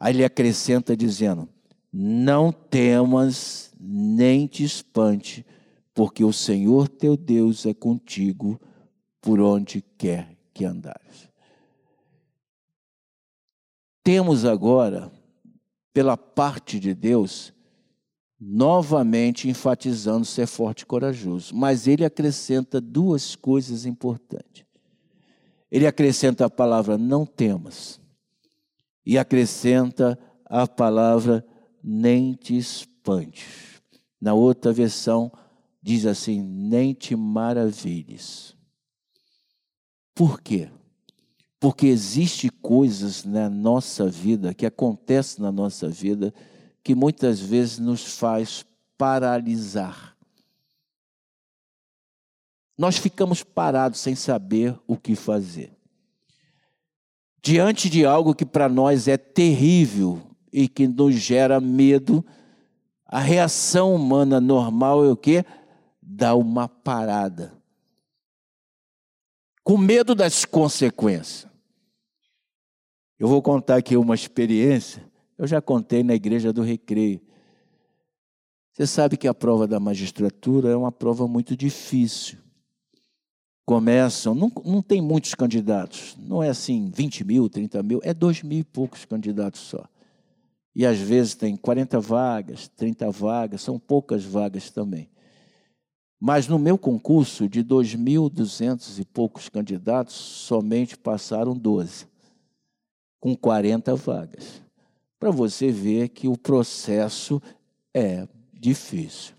Aí 0.00 0.12
ele 0.12 0.24
acrescenta 0.24 0.96
dizendo: 0.96 1.48
Não 1.92 2.50
temas 2.50 3.72
nem 3.78 4.48
te 4.48 4.64
espante, 4.64 5.46
porque 5.94 6.24
o 6.24 6.32
Senhor 6.32 6.88
teu 6.88 7.16
Deus 7.16 7.64
é 7.66 7.72
contigo 7.72 8.60
por 9.20 9.40
onde 9.40 9.80
quer 9.96 10.36
que 10.52 10.64
andares. 10.64 11.28
Temos 14.02 14.44
agora, 14.44 15.10
pela 15.92 16.16
parte 16.16 16.80
de 16.80 16.92
Deus, 16.92 17.54
novamente 18.46 19.48
enfatizando 19.48 20.26
ser 20.26 20.46
forte 20.46 20.82
e 20.82 20.86
corajoso. 20.86 21.54
Mas 21.54 21.86
ele 21.86 22.04
acrescenta 22.04 22.80
duas 22.80 23.34
coisas 23.34 23.86
importantes. 23.86 24.64
Ele 25.70 25.86
acrescenta 25.86 26.44
a 26.44 26.50
palavra 26.50 26.98
não 26.98 27.24
temas 27.24 28.00
e 29.04 29.16
acrescenta 29.18 30.18
a 30.44 30.68
palavra 30.68 31.44
nem 31.82 32.34
te 32.34 32.56
espantes. 32.56 33.82
Na 34.20 34.34
outra 34.34 34.72
versão 34.72 35.32
diz 35.82 36.04
assim: 36.06 36.42
nem 36.42 36.92
te 36.92 37.16
maravilhes. 37.16 38.54
Por 40.14 40.40
quê? 40.40 40.68
Porque 41.58 41.86
existe 41.86 42.50
coisas 42.50 43.24
na 43.24 43.48
nossa 43.48 44.06
vida 44.06 44.54
que 44.54 44.66
acontecem 44.66 45.42
na 45.42 45.50
nossa 45.50 45.88
vida 45.88 46.32
que 46.84 46.94
muitas 46.94 47.40
vezes 47.40 47.78
nos 47.78 48.18
faz 48.18 48.64
paralisar. 48.98 50.14
Nós 52.76 52.98
ficamos 52.98 53.42
parados 53.42 54.00
sem 54.00 54.14
saber 54.14 54.78
o 54.86 54.96
que 54.96 55.16
fazer. 55.16 55.72
Diante 57.42 57.88
de 57.88 58.04
algo 58.04 58.34
que 58.34 58.44
para 58.44 58.68
nós 58.68 59.08
é 59.08 59.16
terrível 59.16 60.20
e 60.52 60.68
que 60.68 60.86
nos 60.86 61.14
gera 61.14 61.58
medo, 61.60 62.24
a 63.06 63.18
reação 63.18 63.94
humana 63.94 64.40
normal 64.40 65.04
é 65.04 65.10
o 65.10 65.16
quê? 65.16 65.44
Dar 66.02 66.34
uma 66.34 66.68
parada. 66.68 67.56
Com 69.62 69.78
medo 69.78 70.14
das 70.14 70.44
consequências. 70.44 71.46
Eu 73.18 73.28
vou 73.28 73.40
contar 73.40 73.76
aqui 73.76 73.96
uma 73.96 74.14
experiência 74.14 75.13
eu 75.36 75.46
já 75.46 75.60
contei 75.60 76.02
na 76.02 76.14
igreja 76.14 76.52
do 76.52 76.62
Recreio. 76.62 77.20
Você 78.72 78.86
sabe 78.86 79.16
que 79.16 79.28
a 79.28 79.34
prova 79.34 79.66
da 79.66 79.78
magistratura 79.78 80.70
é 80.70 80.76
uma 80.76 80.90
prova 80.90 81.28
muito 81.28 81.56
difícil. 81.56 82.38
Começam, 83.64 84.34
não, 84.34 84.52
não 84.64 84.82
tem 84.82 85.00
muitos 85.00 85.34
candidatos, 85.34 86.16
não 86.18 86.42
é 86.42 86.50
assim 86.50 86.90
20 86.94 87.24
mil, 87.24 87.48
30 87.48 87.82
mil, 87.82 88.00
é 88.02 88.12
dois 88.12 88.42
mil 88.42 88.58
e 88.58 88.64
poucos 88.64 89.06
candidatos 89.06 89.60
só. 89.60 89.88
E 90.74 90.84
às 90.84 90.98
vezes 90.98 91.34
tem 91.34 91.56
40 91.56 91.98
vagas, 92.00 92.68
30 92.68 93.10
vagas, 93.10 93.62
são 93.62 93.78
poucas 93.78 94.24
vagas 94.24 94.70
também. 94.70 95.08
Mas 96.20 96.46
no 96.46 96.58
meu 96.58 96.76
concurso, 96.76 97.48
de 97.48 97.64
2.200 97.64 98.98
e 98.98 99.04
poucos 99.04 99.48
candidatos, 99.48 100.14
somente 100.14 100.98
passaram 100.98 101.56
12, 101.56 102.06
com 103.20 103.36
40 103.36 103.94
vagas 103.94 104.63
para 105.18 105.30
você 105.30 105.70
ver 105.70 106.08
que 106.10 106.28
o 106.28 106.36
processo 106.36 107.40
é 107.92 108.28
difícil. 108.52 109.34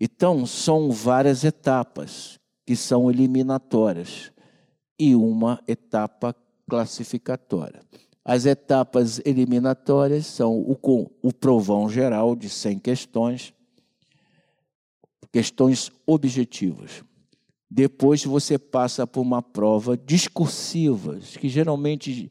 Então, 0.00 0.44
são 0.46 0.90
várias 0.90 1.44
etapas 1.44 2.40
que 2.66 2.74
são 2.74 3.10
eliminatórias 3.10 4.32
e 4.98 5.14
uma 5.14 5.62
etapa 5.66 6.34
classificatória. 6.68 7.80
As 8.24 8.46
etapas 8.46 9.20
eliminatórias 9.24 10.26
são 10.26 10.56
o, 10.58 10.78
o 11.22 11.32
provão 11.32 11.88
geral 11.88 12.36
de 12.36 12.48
100 12.48 12.78
questões, 12.78 13.52
questões 15.32 15.90
objetivas. 16.06 17.02
Depois 17.68 18.24
você 18.24 18.58
passa 18.58 19.06
por 19.06 19.22
uma 19.22 19.42
prova 19.42 19.96
discursiva, 19.96 21.18
que 21.38 21.48
geralmente 21.48 22.30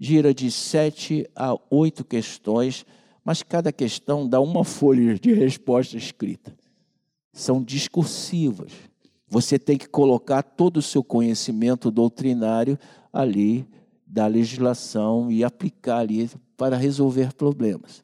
gira 0.00 0.32
de 0.32 0.50
sete 0.50 1.28
a 1.36 1.54
oito 1.70 2.02
questões, 2.02 2.86
mas 3.22 3.42
cada 3.42 3.70
questão 3.70 4.26
dá 4.26 4.40
uma 4.40 4.64
folha 4.64 5.18
de 5.18 5.34
resposta 5.34 5.98
escrita. 5.98 6.56
São 7.34 7.62
discursivas. 7.62 8.72
Você 9.28 9.58
tem 9.58 9.76
que 9.76 9.86
colocar 9.86 10.42
todo 10.42 10.78
o 10.78 10.82
seu 10.82 11.04
conhecimento 11.04 11.90
doutrinário 11.90 12.78
ali 13.12 13.68
da 14.06 14.26
legislação 14.26 15.30
e 15.30 15.44
aplicar 15.44 15.98
ali 15.98 16.30
para 16.56 16.76
resolver 16.76 17.34
problemas. 17.34 18.02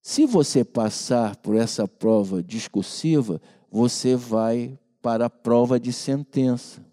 Se 0.00 0.24
você 0.24 0.64
passar 0.64 1.36
por 1.36 1.56
essa 1.56 1.86
prova 1.86 2.42
discursiva, 2.42 3.42
você 3.70 4.14
vai 4.14 4.78
para 5.02 5.26
a 5.26 5.30
prova 5.30 5.78
de 5.78 5.92
sentença 5.92 6.87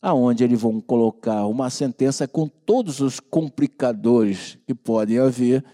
aonde 0.00 0.44
eles 0.44 0.60
vão 0.60 0.80
colocar 0.80 1.46
uma 1.46 1.68
sentença 1.68 2.26
com 2.26 2.48
todos 2.48 3.00
os 3.00 3.20
complicadores 3.20 4.58
que 4.66 4.74
podem 4.74 5.18
haver 5.18 5.64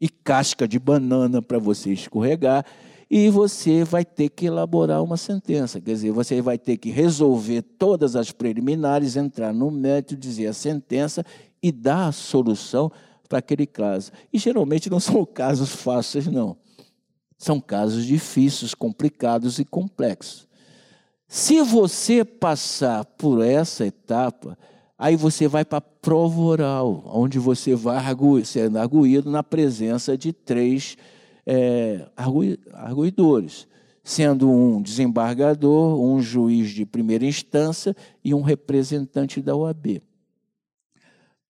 e 0.00 0.08
casca 0.08 0.66
de 0.66 0.78
banana 0.78 1.40
para 1.40 1.58
você 1.58 1.92
escorregar 1.92 2.64
e 3.10 3.28
você 3.28 3.82
vai 3.82 4.04
ter 4.04 4.28
que 4.28 4.46
elaborar 4.46 5.02
uma 5.02 5.16
sentença, 5.16 5.80
quer 5.80 5.94
dizer, 5.94 6.12
você 6.12 6.40
vai 6.40 6.56
ter 6.56 6.76
que 6.76 6.90
resolver 6.90 7.60
todas 7.60 8.14
as 8.14 8.30
preliminares, 8.30 9.16
entrar 9.16 9.52
no 9.52 9.68
mérito, 9.68 10.16
dizer 10.16 10.46
a 10.46 10.52
sentença 10.52 11.26
e 11.60 11.72
dar 11.72 12.06
a 12.06 12.12
solução 12.12 12.90
para 13.28 13.40
aquele 13.40 13.66
caso. 13.66 14.12
E 14.32 14.38
geralmente 14.38 14.88
não 14.88 15.00
são 15.00 15.26
casos 15.26 15.70
fáceis, 15.70 16.28
não. 16.28 16.56
São 17.36 17.60
casos 17.60 18.04
difíceis, 18.04 18.74
complicados 18.74 19.58
e 19.58 19.64
complexos. 19.64 20.46
Se 21.32 21.62
você 21.62 22.24
passar 22.24 23.04
por 23.04 23.40
essa 23.40 23.86
etapa, 23.86 24.58
aí 24.98 25.14
você 25.14 25.46
vai 25.46 25.64
para 25.64 25.78
a 25.78 25.80
prova 25.80 26.40
oral, 26.40 27.04
onde 27.06 27.38
você 27.38 27.72
vai 27.72 28.02
sendo 28.44 28.76
arguído 28.76 29.30
na 29.30 29.40
presença 29.40 30.18
de 30.18 30.32
três 30.32 30.96
é, 31.46 32.04
arguidores, 32.72 33.68
sendo 34.02 34.50
um 34.50 34.82
desembargador, 34.82 36.02
um 36.02 36.20
juiz 36.20 36.70
de 36.70 36.84
primeira 36.84 37.24
instância 37.24 37.94
e 38.24 38.34
um 38.34 38.42
representante 38.42 39.40
da 39.40 39.54
OAB. 39.54 40.02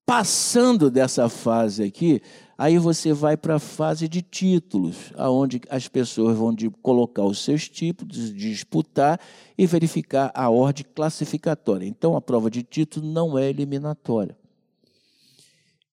Passando 0.04 0.90
dessa 0.90 1.26
fase 1.30 1.84
aqui, 1.84 2.20
Aí 2.60 2.76
você 2.76 3.14
vai 3.14 3.38
para 3.38 3.54
a 3.54 3.58
fase 3.58 4.06
de 4.06 4.20
títulos, 4.20 5.14
aonde 5.16 5.62
as 5.70 5.88
pessoas 5.88 6.36
vão 6.36 6.54
colocar 6.82 7.24
os 7.24 7.42
seus 7.42 7.66
tipos, 7.66 8.34
disputar 8.34 9.18
e 9.56 9.66
verificar 9.66 10.30
a 10.34 10.50
ordem 10.50 10.84
classificatória. 10.94 11.86
Então, 11.86 12.14
a 12.14 12.20
prova 12.20 12.50
de 12.50 12.62
título 12.62 13.10
não 13.10 13.38
é 13.38 13.48
eliminatória. 13.48 14.36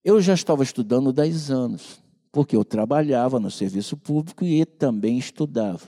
Eu 0.03 0.19
já 0.19 0.33
estava 0.33 0.61
estudando 0.61 1.13
10 1.13 1.51
anos, 1.51 2.01
porque 2.33 2.53
eu 2.53 2.65
trabalhava 2.65 3.39
no 3.39 3.49
serviço 3.49 3.95
público 3.95 4.43
e 4.43 4.65
também 4.65 5.17
estudava. 5.17 5.87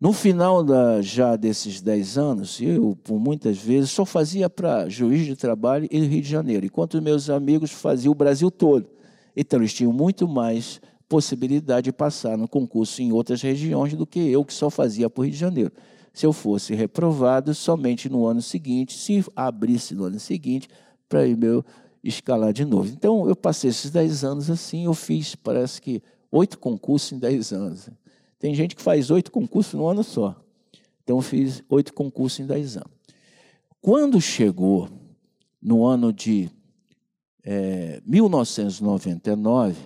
No 0.00 0.12
final 0.12 0.64
da, 0.64 1.00
já 1.00 1.36
desses 1.36 1.80
10 1.80 2.18
anos, 2.18 2.60
eu, 2.60 2.98
por 3.04 3.20
muitas 3.20 3.58
vezes, 3.58 3.90
só 3.90 4.04
fazia 4.04 4.50
para 4.50 4.88
juiz 4.88 5.24
de 5.24 5.36
trabalho 5.36 5.86
e 5.88 6.00
Rio 6.00 6.20
de 6.20 6.28
Janeiro, 6.28 6.66
enquanto 6.66 7.00
meus 7.00 7.30
amigos 7.30 7.70
faziam 7.70 8.10
o 8.10 8.16
Brasil 8.16 8.50
todo. 8.50 8.96
Então, 9.36 9.60
eles 9.60 9.74
tinham 9.74 9.92
muito 9.92 10.26
mais 10.26 10.80
possibilidade 11.08 11.84
de 11.84 11.92
passar 11.92 12.36
no 12.38 12.48
concurso 12.48 13.02
em 13.02 13.12
outras 13.12 13.42
regiões 13.42 13.94
do 13.94 14.06
que 14.06 14.18
eu, 14.18 14.44
que 14.44 14.54
só 14.54 14.70
fazia 14.70 15.10
por 15.10 15.22
Rio 15.22 15.32
de 15.32 15.38
Janeiro. 15.38 15.72
Se 16.12 16.24
eu 16.24 16.32
fosse 16.32 16.74
reprovado, 16.74 17.54
somente 17.54 18.08
no 18.08 18.26
ano 18.26 18.40
seguinte, 18.40 18.96
se 18.96 19.22
abrisse 19.36 19.94
no 19.94 20.04
ano 20.04 20.18
seguinte, 20.18 20.68
para 21.08 21.26
eu 21.26 21.64
escalar 22.02 22.52
de 22.52 22.64
novo. 22.64 22.88
Então, 22.88 23.28
eu 23.28 23.36
passei 23.36 23.70
esses 23.70 23.90
10 23.90 24.24
anos 24.24 24.50
assim, 24.50 24.86
eu 24.86 24.94
fiz, 24.94 25.34
parece 25.34 25.80
que, 25.80 26.02
oito 26.32 26.58
concursos 26.58 27.12
em 27.12 27.18
10 27.18 27.52
anos. 27.52 27.90
Tem 28.38 28.54
gente 28.54 28.74
que 28.74 28.82
faz 28.82 29.10
oito 29.10 29.30
concursos 29.30 29.74
no 29.74 29.86
ano 29.86 30.02
só. 30.02 30.34
Então, 31.04 31.18
eu 31.18 31.22
fiz 31.22 31.62
oito 31.68 31.92
concursos 31.92 32.40
em 32.40 32.46
10 32.46 32.78
anos. 32.78 32.90
Quando 33.80 34.20
chegou 34.20 34.88
no 35.60 35.84
ano 35.84 36.12
de 36.12 36.50
é, 37.48 38.02
1999, 38.04 39.76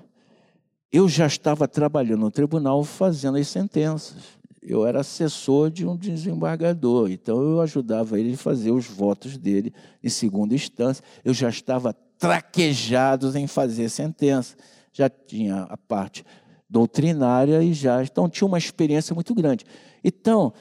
eu 0.90 1.06
já 1.06 1.26
estava 1.26 1.68
trabalhando 1.68 2.20
no 2.20 2.30
tribunal 2.30 2.82
fazendo 2.82 3.36
as 3.36 3.48
sentenças. 3.48 4.40
Eu 4.62 4.86
era 4.86 5.00
assessor 5.00 5.70
de 5.70 5.86
um 5.86 5.94
desembargador, 5.94 7.10
então 7.10 7.40
eu 7.42 7.60
ajudava 7.60 8.18
ele 8.18 8.32
a 8.32 8.36
fazer 8.36 8.70
os 8.70 8.86
votos 8.86 9.36
dele 9.36 9.74
em 10.02 10.08
segunda 10.08 10.54
instância. 10.54 11.04
Eu 11.22 11.34
já 11.34 11.50
estava 11.50 11.94
traquejado 12.18 13.36
em 13.38 13.46
fazer 13.46 13.90
sentença. 13.90 14.56
Já 14.90 15.08
tinha 15.10 15.62
a 15.62 15.76
parte 15.76 16.24
doutrinária 16.68 17.62
e 17.62 17.74
já, 17.74 18.02
então 18.02 18.28
tinha 18.28 18.48
uma 18.48 18.58
experiência 18.58 19.14
muito 19.14 19.34
grande. 19.34 19.64
Então, 20.02 20.52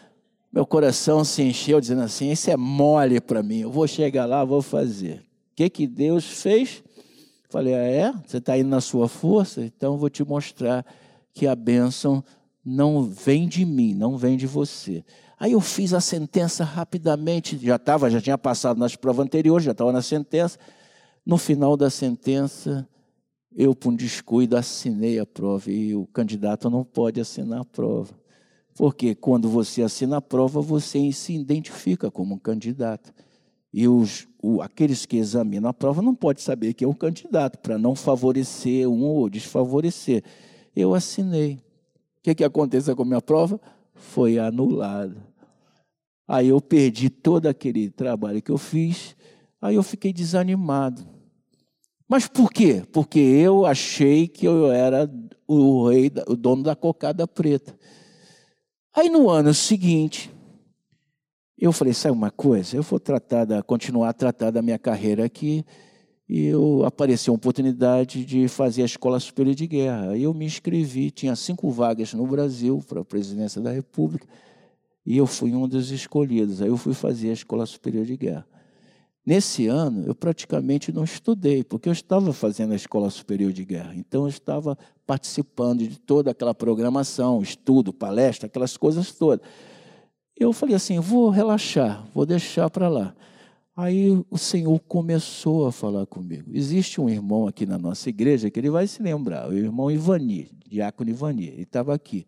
meu 0.51 0.65
coração 0.65 1.23
se 1.23 1.41
encheu 1.43 1.79
dizendo 1.79 2.01
assim: 2.01 2.29
isso 2.31 2.49
é 2.51 2.57
mole 2.57 3.21
para 3.21 3.41
mim, 3.41 3.59
eu 3.59 3.71
vou 3.71 3.87
chegar 3.87 4.25
lá, 4.25 4.43
vou 4.43 4.61
fazer. 4.61 5.19
O 5.51 5.55
que, 5.55 5.69
que 5.69 5.87
Deus 5.87 6.25
fez? 6.25 6.83
Falei, 7.49 7.73
ah, 7.73 7.77
é? 7.77 8.13
Você 8.25 8.37
está 8.37 8.55
indo 8.57 8.69
na 8.69 8.79
sua 8.79 9.09
força? 9.09 9.63
Então 9.63 9.97
vou 9.97 10.09
te 10.09 10.23
mostrar 10.23 10.85
que 11.33 11.47
a 11.47 11.55
bênção 11.55 12.23
não 12.63 13.03
vem 13.03 13.47
de 13.47 13.65
mim, 13.65 13.95
não 13.95 14.17
vem 14.17 14.37
de 14.37 14.45
você. 14.45 15.03
Aí 15.39 15.53
eu 15.53 15.61
fiz 15.61 15.93
a 15.93 15.99
sentença 15.99 16.63
rapidamente, 16.63 17.57
já 17.57 17.77
estava, 17.77 18.09
já 18.09 18.21
tinha 18.21 18.37
passado 18.37 18.77
nas 18.77 18.95
provas 18.95 19.25
anteriores, 19.25 19.65
já 19.65 19.71
estava 19.71 19.91
na 19.91 20.01
sentença. 20.01 20.59
No 21.25 21.37
final 21.37 21.75
da 21.75 21.89
sentença, 21.89 22.87
eu, 23.55 23.73
por 23.73 23.89
um 23.89 23.95
descuido, 23.95 24.55
assinei 24.55 25.17
a 25.17 25.25
prova. 25.25 25.71
E 25.71 25.95
o 25.95 26.05
candidato 26.05 26.69
não 26.69 26.83
pode 26.83 27.19
assinar 27.19 27.61
a 27.61 27.65
prova. 27.65 28.13
Porque 28.75 29.15
quando 29.15 29.49
você 29.49 29.81
assina 29.81 30.17
a 30.17 30.21
prova, 30.21 30.61
você 30.61 31.11
se 31.11 31.33
identifica 31.33 32.11
como 32.11 32.35
um 32.35 32.39
candidato. 32.39 33.11
E 33.73 33.87
os, 33.87 34.28
o, 34.41 34.61
aqueles 34.61 35.05
que 35.05 35.17
examinam 35.17 35.69
a 35.69 35.73
prova 35.73 36.01
não 36.01 36.15
podem 36.15 36.43
saber 36.43 36.73
que 36.73 36.83
é 36.83 36.87
um 36.87 36.93
candidato, 36.93 37.57
para 37.59 37.77
não 37.77 37.95
favorecer 37.95 38.87
um 38.87 39.03
ou 39.03 39.29
desfavorecer. 39.29 40.23
Eu 40.75 40.93
assinei. 40.93 41.55
O 42.19 42.21
que, 42.23 42.35
que 42.35 42.43
aconteceu 42.43 42.95
com 42.95 43.03
a 43.03 43.05
minha 43.05 43.21
prova? 43.21 43.59
Foi 43.93 44.39
anulada. 44.39 45.17
Aí 46.27 46.49
eu 46.49 46.61
perdi 46.61 47.09
todo 47.09 47.47
aquele 47.47 47.89
trabalho 47.89 48.41
que 48.41 48.51
eu 48.51 48.57
fiz, 48.57 49.15
aí 49.61 49.75
eu 49.75 49.83
fiquei 49.83 50.13
desanimado. 50.13 51.05
Mas 52.07 52.27
por 52.27 52.51
quê? 52.51 52.83
Porque 52.91 53.19
eu 53.19 53.65
achei 53.65 54.27
que 54.27 54.47
eu 54.47 54.71
era 54.71 55.09
o 55.47 55.89
rei, 55.89 56.11
o 56.27 56.35
dono 56.35 56.63
da 56.63 56.75
cocada 56.75 57.27
preta. 57.27 57.77
Aí 58.95 59.09
no 59.09 59.29
ano 59.29 59.53
seguinte, 59.53 60.31
eu 61.65 61.71
falei, 61.71 61.93
sabe 61.93 62.15
uma 62.15 62.31
coisa? 62.31 62.75
Eu 62.75 62.83
vou 62.83 62.99
tratar 62.99 63.45
da, 63.45 63.61
continuar 63.61 64.09
a 64.09 64.13
tratar 64.13 64.51
da 64.51 64.61
minha 64.61 64.79
carreira 64.79 65.25
aqui. 65.25 65.65
E 66.29 66.45
eu 66.45 66.85
apareceu 66.85 67.33
a 67.33 67.35
oportunidade 67.35 68.23
de 68.23 68.47
fazer 68.47 68.83
a 68.83 68.85
Escola 68.85 69.19
Superior 69.19 69.55
de 69.55 69.65
Guerra. 69.65 70.15
Eu 70.15 70.31
me 70.31 70.45
inscrevi, 70.45 71.09
tinha 71.09 71.35
cinco 71.35 71.71
vagas 71.71 72.13
no 72.13 72.25
Brasil 72.27 72.83
para 72.87 73.01
a 73.01 73.05
presidência 73.05 73.59
da 73.59 73.71
República, 73.71 74.27
e 75.03 75.17
eu 75.17 75.25
fui 75.25 75.55
um 75.55 75.67
dos 75.67 75.89
escolhidos. 75.89 76.61
Aí 76.61 76.67
eu 76.67 76.77
fui 76.77 76.93
fazer 76.93 77.31
a 77.31 77.33
Escola 77.33 77.65
Superior 77.65 78.05
de 78.05 78.15
Guerra. 78.15 78.45
Nesse 79.25 79.65
ano, 79.65 80.05
eu 80.05 80.13
praticamente 80.13 80.91
não 80.91 81.03
estudei, 81.03 81.63
porque 81.63 81.89
eu 81.89 81.93
estava 81.93 82.31
fazendo 82.31 82.73
a 82.73 82.75
Escola 82.75 83.09
Superior 83.09 83.51
de 83.51 83.65
Guerra. 83.65 83.93
Então, 83.95 84.23
eu 84.23 84.29
estava 84.29 84.77
participando 85.07 85.79
de 85.79 85.99
toda 85.99 86.29
aquela 86.29 86.53
programação, 86.53 87.41
estudo, 87.41 87.91
palestra, 87.91 88.45
aquelas 88.45 88.77
coisas 88.77 89.11
todas. 89.11 89.45
Eu 90.39 90.53
falei 90.53 90.75
assim: 90.75 90.99
vou 90.99 91.29
relaxar, 91.29 92.07
vou 92.13 92.25
deixar 92.25 92.69
para 92.69 92.87
lá. 92.87 93.13
Aí 93.75 94.23
o 94.29 94.37
Senhor 94.37 94.79
começou 94.87 95.65
a 95.67 95.71
falar 95.71 96.05
comigo. 96.05 96.49
Existe 96.53 96.99
um 96.99 97.09
irmão 97.09 97.47
aqui 97.47 97.65
na 97.65 97.77
nossa 97.77 98.09
igreja 98.09 98.49
que 98.49 98.59
ele 98.59 98.69
vai 98.69 98.87
se 98.87 99.01
lembrar, 99.01 99.49
o 99.49 99.53
irmão 99.53 99.89
Ivani, 99.89 100.49
diácono 100.67 101.09
Ivani, 101.09 101.47
ele 101.47 101.63
estava 101.63 101.93
aqui. 101.93 102.27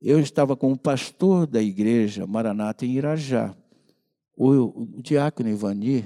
Eu 0.00 0.20
estava 0.20 0.56
com 0.56 0.72
o 0.72 0.78
pastor 0.78 1.46
da 1.46 1.62
igreja 1.62 2.26
Maranata 2.26 2.86
em 2.86 2.96
Irajá. 2.96 3.54
O, 4.36 4.48
o 4.96 5.02
diácono 5.02 5.48
Ivani, 5.48 6.04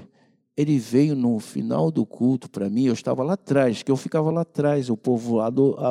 ele 0.55 0.77
veio 0.77 1.15
no 1.15 1.39
final 1.39 1.91
do 1.91 2.05
culto 2.05 2.49
para 2.49 2.69
mim, 2.69 2.85
eu 2.85 2.93
estava 2.93 3.23
lá 3.23 3.33
atrás, 3.33 3.83
que 3.83 3.91
eu 3.91 3.97
ficava 3.97 4.31
lá 4.31 4.41
atrás, 4.41 4.89
o 4.89 4.97
povo 4.97 5.37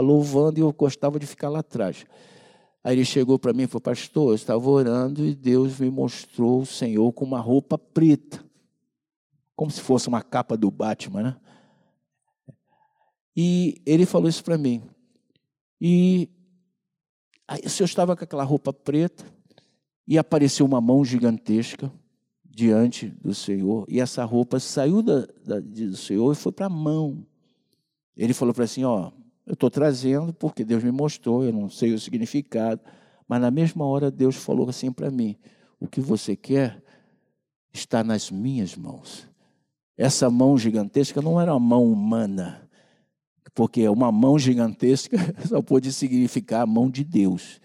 louvando 0.01 0.59
e 0.59 0.63
eu 0.63 0.73
gostava 0.73 1.19
de 1.19 1.27
ficar 1.27 1.49
lá 1.49 1.61
atrás. 1.61 2.07
Aí 2.85 2.95
ele 2.95 3.05
chegou 3.07 3.39
para 3.39 3.55
mim 3.55 3.63
e 3.63 3.67
falou: 3.67 3.81
Pastor, 3.81 4.33
eu 4.33 4.35
estava 4.35 4.69
orando 4.69 5.25
e 5.25 5.35
Deus 5.35 5.81
me 5.81 5.91
mostrou 5.91 6.61
o 6.61 6.67
Senhor 6.67 7.11
com 7.15 7.25
uma 7.25 7.41
roupa 7.41 7.79
preta, 7.79 8.45
como 9.57 9.71
se 9.71 9.81
fosse 9.81 10.07
uma 10.07 10.21
capa 10.23 10.55
do 10.55 10.71
Batman, 10.71 11.23
né? 11.23 11.37
E 13.35 13.81
ele 13.87 14.05
falou 14.05 14.29
isso 14.29 14.45
para 14.45 14.59
mim. 14.59 14.83
E 15.81 16.29
aí 17.49 17.63
o 17.65 17.71
Senhor 17.71 17.87
estava 17.87 18.15
com 18.15 18.23
aquela 18.23 18.45
roupa 18.45 18.71
preta 18.71 19.25
e 20.07 20.19
apareceu 20.19 20.67
uma 20.67 20.81
mão 20.81 21.03
gigantesca 21.03 21.91
diante 22.45 23.09
do 23.09 23.35
Senhor 23.35 23.87
e 23.89 23.99
essa 23.99 24.25
roupa 24.25 24.61
saiu 24.61 25.03
da, 25.03 25.27
da 25.45 25.59
do 25.59 25.97
Senhor 25.97 26.33
e 26.33 26.37
foi 26.37 26.53
para 26.53 26.67
a 26.67 26.71
mão. 26.71 27.27
Ele 28.17 28.35
falou 28.35 28.55
para 28.55 28.65
assim, 28.65 28.85
ó, 28.85 29.11
eu 29.47 29.55
estou 29.55 29.71
trazendo 29.71 30.33
porque 30.33 30.65
Deus 30.65 30.83
me 30.83 30.91
mostrou, 30.91 31.45
eu 31.45 31.53
não 31.53 31.69
sei 31.69 31.93
o 31.93 31.99
significado, 31.99 32.81
mas 33.29 33.41
na 33.41 33.51
mesma 33.51 33.85
hora 33.85 34.11
Deus 34.11 34.37
falou 34.37 34.69
assim 34.69 34.93
para 34.93 35.11
mim: 35.11 35.37
o 35.79 35.87
que 35.87 36.01
você 36.01 36.35
quer 36.35 36.83
está 37.73 38.05
nas 38.05 38.31
minhas 38.31 38.77
mãos. 38.77 39.29
Essa 39.97 40.31
mão 40.31 40.57
gigantesca 40.57 41.21
não 41.21 41.41
era 41.41 41.53
uma 41.53 41.61
mão 41.61 41.85
humana, 41.85 42.69
porque 43.55 43.89
uma 43.89 44.11
mão 44.11 44.39
gigantesca 44.39 45.17
só 45.47 45.61
pode 45.63 45.93
significar 45.93 46.63
a 46.63 46.67
mão 46.67 46.91
de 46.91 47.05
Deus. 47.05 47.61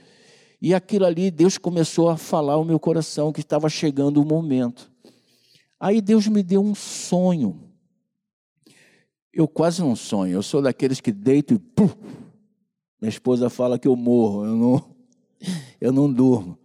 E 0.61 0.73
aquilo 0.73 1.05
ali, 1.05 1.31
Deus 1.31 1.57
começou 1.57 2.09
a 2.09 2.17
falar 2.17 2.53
ao 2.53 2.65
meu 2.65 2.79
coração 2.79 3.31
que 3.31 3.39
estava 3.39 3.69
chegando 3.69 4.21
o 4.21 4.25
momento. 4.25 4.91
Aí 5.79 6.01
Deus 6.01 6.27
me 6.27 6.43
deu 6.43 6.61
um 6.61 6.75
sonho. 6.75 7.68
Eu 9.33 9.47
quase 9.47 9.81
não 9.81 9.95
sonho, 9.95 10.33
eu 10.33 10.43
sou 10.43 10.61
daqueles 10.61 10.99
que 10.99 11.11
deito 11.11 11.53
e 11.53 11.59
pum, 11.59 11.89
minha 13.01 13.09
esposa 13.09 13.49
fala 13.49 13.79
que 13.79 13.87
eu 13.87 13.95
morro, 13.95 14.45
eu 14.45 14.55
não, 14.55 14.95
eu 15.79 15.91
não 15.91 16.11
durmo. 16.11 16.57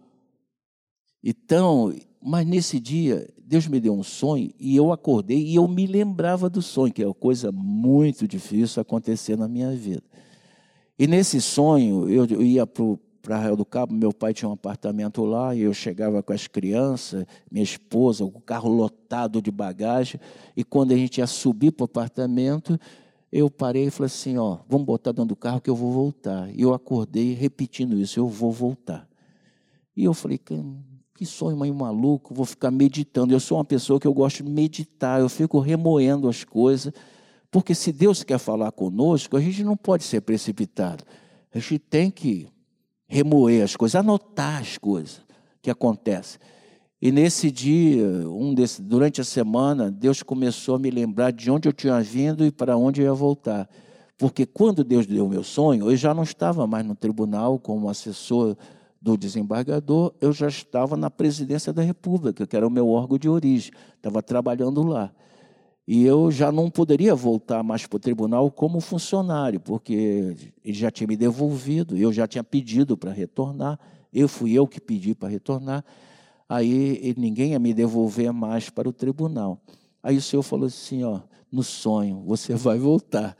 Então, 1.23 1.93
mas 2.21 2.45
nesse 2.45 2.79
dia, 2.79 3.31
Deus 3.37 3.67
me 3.67 3.79
deu 3.79 3.93
um 3.93 4.03
sonho 4.03 4.51
e 4.59 4.75
eu 4.75 4.91
acordei 4.91 5.37
e 5.37 5.55
eu 5.55 5.67
me 5.67 5.85
lembrava 5.85 6.49
do 6.49 6.61
sonho, 6.61 6.91
que 6.91 7.03
é 7.03 7.05
uma 7.05 7.13
coisa 7.13 7.51
muito 7.51 8.27
difícil 8.27 8.81
acontecer 8.81 9.37
na 9.37 9.47
minha 9.47 9.71
vida. 9.71 10.03
E 10.97 11.07
nesse 11.07 11.41
sonho, 11.41 12.09
eu 12.09 12.41
ia 12.41 12.65
para 12.65 12.83
para 13.25 13.37
Arraial 13.37 13.55
do 13.55 13.65
Cabo, 13.65 13.91
meu 13.91 14.13
pai 14.13 14.35
tinha 14.35 14.47
um 14.47 14.53
apartamento 14.53 15.25
lá, 15.25 15.55
e 15.55 15.61
eu 15.61 15.73
chegava 15.73 16.21
com 16.21 16.31
as 16.31 16.45
crianças, 16.45 17.25
minha 17.51 17.63
esposa, 17.63 18.23
o 18.23 18.39
carro 18.39 18.69
lotado 18.69 19.41
de 19.41 19.49
bagagem, 19.49 20.21
e 20.55 20.63
quando 20.63 20.91
a 20.91 20.95
gente 20.95 21.17
ia 21.17 21.25
subir 21.25 21.71
para 21.71 21.83
o 21.83 21.85
apartamento, 21.85 22.79
eu 23.31 23.49
parei 23.49 23.87
e 23.87 23.89
falei 23.89 24.05
assim, 24.05 24.37
ó, 24.37 24.59
vamos 24.69 24.85
botar 24.85 25.11
dentro 25.11 25.29
do 25.29 25.35
carro 25.35 25.59
que 25.59 25.69
eu 25.69 25.75
vou 25.75 25.91
voltar. 25.91 26.49
E 26.55 26.61
eu 26.61 26.73
acordei 26.73 27.33
repetindo 27.33 27.99
isso, 27.99 28.19
eu 28.19 28.27
vou 28.27 28.51
voltar. 28.51 29.05
E 29.97 30.03
eu 30.03 30.13
falei, 30.13 30.39
que 31.15 31.25
sonho 31.25 31.57
meio 31.57 31.73
maluco, 31.73 32.33
vou 32.33 32.45
ficar 32.45 32.69
meditando. 32.69 33.33
Eu 33.33 33.39
sou 33.39 33.57
uma 33.57 33.65
pessoa 33.65 33.99
que 33.99 34.07
eu 34.07 34.13
gosto 34.13 34.43
de 34.43 34.49
meditar, 34.49 35.19
eu 35.19 35.27
fico 35.27 35.59
remoendo 35.59 36.29
as 36.29 36.43
coisas, 36.43 36.93
porque 37.49 37.73
se 37.73 37.91
Deus 37.91 38.23
quer 38.23 38.37
falar 38.37 38.71
conosco, 38.71 39.35
a 39.35 39.41
gente 39.41 39.63
não 39.63 39.75
pode 39.75 40.03
ser 40.03 40.21
precipitado. 40.21 41.03
A 41.53 41.59
gente 41.59 41.79
tem 41.79 42.11
que 42.11 42.47
remoer 43.07 43.63
as 43.63 43.75
coisas, 43.75 43.95
anotar 43.95 44.61
as 44.61 44.77
coisas 44.77 45.21
que 45.61 45.69
acontecem. 45.69 46.39
E 47.01 47.11
nesse 47.11 47.51
dia, 47.51 48.07
um 48.29 48.53
desse, 48.53 48.81
durante 48.81 49.21
a 49.21 49.23
semana, 49.23 49.91
Deus 49.91 50.23
começou 50.23 50.75
a 50.75 50.79
me 50.79 50.89
lembrar 50.89 51.31
de 51.31 51.51
onde 51.51 51.67
eu 51.67 51.73
tinha 51.73 52.01
vindo 52.01 52.45
e 52.45 52.51
para 52.51 52.77
onde 52.77 53.01
eu 53.01 53.05
ia 53.05 53.13
voltar. 53.13 53.69
Porque 54.17 54.45
quando 54.45 54.83
Deus 54.83 55.05
deu 55.05 55.25
o 55.25 55.29
meu 55.29 55.43
sonho, 55.43 55.91
eu 55.91 55.95
já 55.95 56.13
não 56.13 56.23
estava 56.23 56.65
mais 56.65 56.85
no 56.85 56.95
tribunal 56.95 57.59
como 57.59 57.89
assessor 57.89 58.55
do 59.01 59.15
desembargador, 59.15 60.13
eu 60.19 60.33
já 60.33 60.47
estava 60.47 60.97
na 60.97 61.11
presidência 61.11 61.71
da 61.71 61.83
República, 61.83 62.47
que 62.47 62.55
era 62.55 62.65
o 62.65 62.71
meu 62.71 62.89
órgão 62.89 63.19
de 63.19 63.29
origem, 63.29 63.71
estava 63.97 64.23
trabalhando 64.23 64.81
lá. 64.81 65.11
E 65.87 66.03
eu 66.03 66.31
já 66.31 66.51
não 66.51 66.69
poderia 66.69 67.13
voltar 67.13 67.61
mais 67.61 67.85
para 67.85 67.97
o 67.97 67.99
tribunal 67.99 68.49
como 68.49 68.79
funcionário, 68.79 69.59
porque 69.59 70.35
ele 70.63 70.77
já 70.77 70.89
tinha 70.89 71.05
me 71.05 71.15
devolvido, 71.15 71.95
eu 71.95 72.11
já 72.11 72.27
tinha 72.27 72.43
pedido 72.43 72.97
para 72.97 73.11
retornar, 73.11 73.79
eu 74.11 74.27
fui 74.27 74.53
eu 74.53 74.67
que 74.67 74.81
pedi 74.81 75.13
para 75.13 75.29
retornar, 75.29 75.85
aí 76.49 77.13
ninguém 77.15 77.51
ia 77.51 77.59
me 77.59 77.71
devolver 77.71 78.33
mais 78.33 78.67
para 78.69 78.89
o 78.89 78.93
tribunal. 78.93 79.61
Aí 80.01 80.17
o 80.17 80.21
senhor 80.21 80.41
falou 80.41 80.65
assim, 80.65 81.03
ó, 81.03 81.19
no 81.51 81.61
sonho, 81.61 82.23
você 82.25 82.53
vai 82.55 82.79
voltar. 82.79 83.37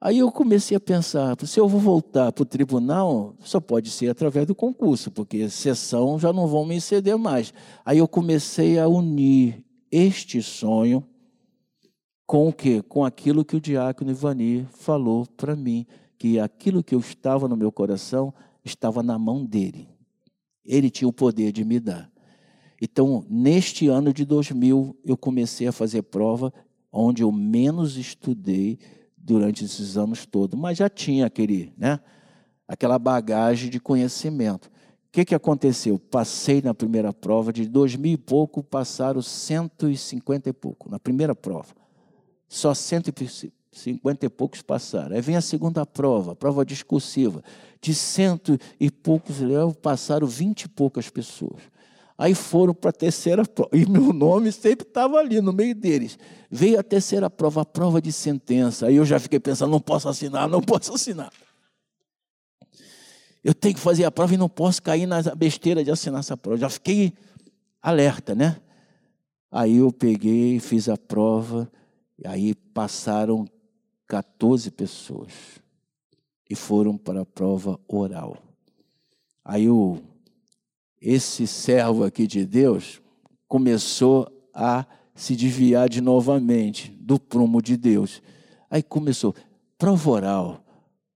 Aí 0.00 0.20
eu 0.20 0.32
comecei 0.32 0.76
a 0.76 0.80
pensar, 0.80 1.36
se 1.44 1.60
eu 1.60 1.68
vou 1.68 1.80
voltar 1.80 2.32
para 2.32 2.42
o 2.42 2.46
tribunal, 2.46 3.34
só 3.40 3.60
pode 3.60 3.90
ser 3.90 4.08
através 4.08 4.46
do 4.46 4.54
concurso, 4.54 5.10
porque 5.10 5.50
sessão 5.50 6.18
já 6.18 6.32
não 6.32 6.46
vão 6.46 6.64
me 6.64 6.80
ceder 6.80 7.18
mais. 7.18 7.52
Aí 7.84 7.98
eu 7.98 8.08
comecei 8.08 8.78
a 8.78 8.88
unir 8.88 9.62
este 9.90 10.40
sonho 10.40 11.04
com 12.28 12.46
o 12.46 12.52
quê? 12.52 12.82
Com 12.82 13.06
aquilo 13.06 13.42
que 13.42 13.56
o 13.56 13.60
diácono 13.60 14.10
Ivani 14.10 14.68
falou 14.70 15.26
para 15.34 15.56
mim, 15.56 15.86
que 16.18 16.38
aquilo 16.38 16.84
que 16.84 16.94
eu 16.94 17.00
estava 17.00 17.48
no 17.48 17.56
meu 17.56 17.72
coração 17.72 18.34
estava 18.62 19.02
na 19.02 19.18
mão 19.18 19.46
dele. 19.46 19.88
Ele 20.62 20.90
tinha 20.90 21.08
o 21.08 21.12
poder 21.12 21.52
de 21.52 21.64
me 21.64 21.80
dar. 21.80 22.12
Então, 22.82 23.24
neste 23.30 23.88
ano 23.88 24.12
de 24.12 24.26
2000, 24.26 24.94
eu 25.06 25.16
comecei 25.16 25.68
a 25.68 25.72
fazer 25.72 26.02
prova 26.02 26.52
onde 26.92 27.22
eu 27.22 27.32
menos 27.32 27.96
estudei 27.96 28.78
durante 29.16 29.64
esses 29.64 29.96
anos 29.96 30.26
todos, 30.26 30.60
mas 30.60 30.76
já 30.76 30.90
tinha 30.90 31.24
aquele, 31.24 31.72
né, 31.78 31.98
aquela 32.68 32.98
bagagem 32.98 33.70
de 33.70 33.80
conhecimento. 33.80 34.66
O 34.66 34.70
que, 35.12 35.24
que 35.24 35.34
aconteceu? 35.34 35.98
Passei 35.98 36.60
na 36.60 36.74
primeira 36.74 37.10
prova, 37.10 37.54
de 37.54 37.66
dois 37.66 37.96
mil 37.96 38.12
e 38.12 38.18
pouco 38.18 38.62
passaram 38.62 39.22
150 39.22 40.50
e 40.50 40.52
pouco, 40.52 40.90
na 40.90 41.00
primeira 41.00 41.34
prova. 41.34 41.87
Só 42.48 42.72
150 42.72 43.52
e 44.24 44.28
poucos 44.28 44.62
passaram. 44.62 45.14
Aí 45.14 45.20
vem 45.20 45.36
a 45.36 45.40
segunda 45.40 45.84
prova, 45.84 46.32
a 46.32 46.36
prova 46.36 46.64
discursiva. 46.64 47.42
De 47.80 47.94
cento 47.94 48.58
e 48.80 48.90
poucos 48.90 49.36
passaram 49.82 50.26
vinte 50.26 50.62
e 50.62 50.68
poucas 50.68 51.10
pessoas. 51.10 51.60
Aí 52.16 52.34
foram 52.34 52.74
para 52.74 52.90
a 52.90 52.92
terceira 52.92 53.44
prova. 53.46 53.70
E 53.72 53.86
meu 53.86 54.12
nome 54.12 54.50
sempre 54.50 54.86
estava 54.86 55.18
ali 55.18 55.40
no 55.40 55.52
meio 55.52 55.74
deles. 55.74 56.18
Veio 56.50 56.80
a 56.80 56.82
terceira 56.82 57.28
prova, 57.30 57.60
a 57.60 57.64
prova 57.64 58.02
de 58.02 58.10
sentença. 58.10 58.86
Aí 58.86 58.96
eu 58.96 59.04
já 59.04 59.20
fiquei 59.20 59.38
pensando: 59.38 59.70
não 59.70 59.80
posso 59.80 60.08
assinar, 60.08 60.48
não 60.48 60.60
posso 60.60 60.94
assinar. 60.94 61.30
Eu 63.44 63.54
tenho 63.54 63.74
que 63.74 63.80
fazer 63.80 64.04
a 64.04 64.10
prova 64.10 64.34
e 64.34 64.36
não 64.36 64.48
posso 64.48 64.82
cair 64.82 65.06
na 65.06 65.22
besteira 65.34 65.84
de 65.84 65.90
assinar 65.90 66.20
essa 66.20 66.36
prova. 66.36 66.58
Já 66.58 66.68
fiquei 66.68 67.12
alerta, 67.80 68.34
né? 68.34 68.56
Aí 69.50 69.76
eu 69.76 69.92
peguei, 69.92 70.58
fiz 70.58 70.88
a 70.88 70.96
prova. 70.96 71.70
E 72.18 72.26
aí 72.26 72.54
passaram 72.54 73.46
14 74.06 74.70
pessoas 74.70 75.32
e 76.50 76.54
foram 76.54 76.96
para 76.96 77.20
a 77.20 77.26
prova 77.26 77.78
oral. 77.86 78.36
Aí 79.44 79.68
o, 79.70 79.98
esse 81.00 81.46
servo 81.46 82.04
aqui 82.04 82.26
de 82.26 82.44
Deus 82.44 83.00
começou 83.46 84.30
a 84.52 84.84
se 85.14 85.36
desviar 85.36 85.88
de 85.88 86.00
novamente 86.00 86.90
do 87.00 87.20
prumo 87.20 87.62
de 87.62 87.76
Deus. 87.76 88.22
Aí 88.70 88.82
começou, 88.82 89.34
prova 89.76 90.10
oral. 90.10 90.64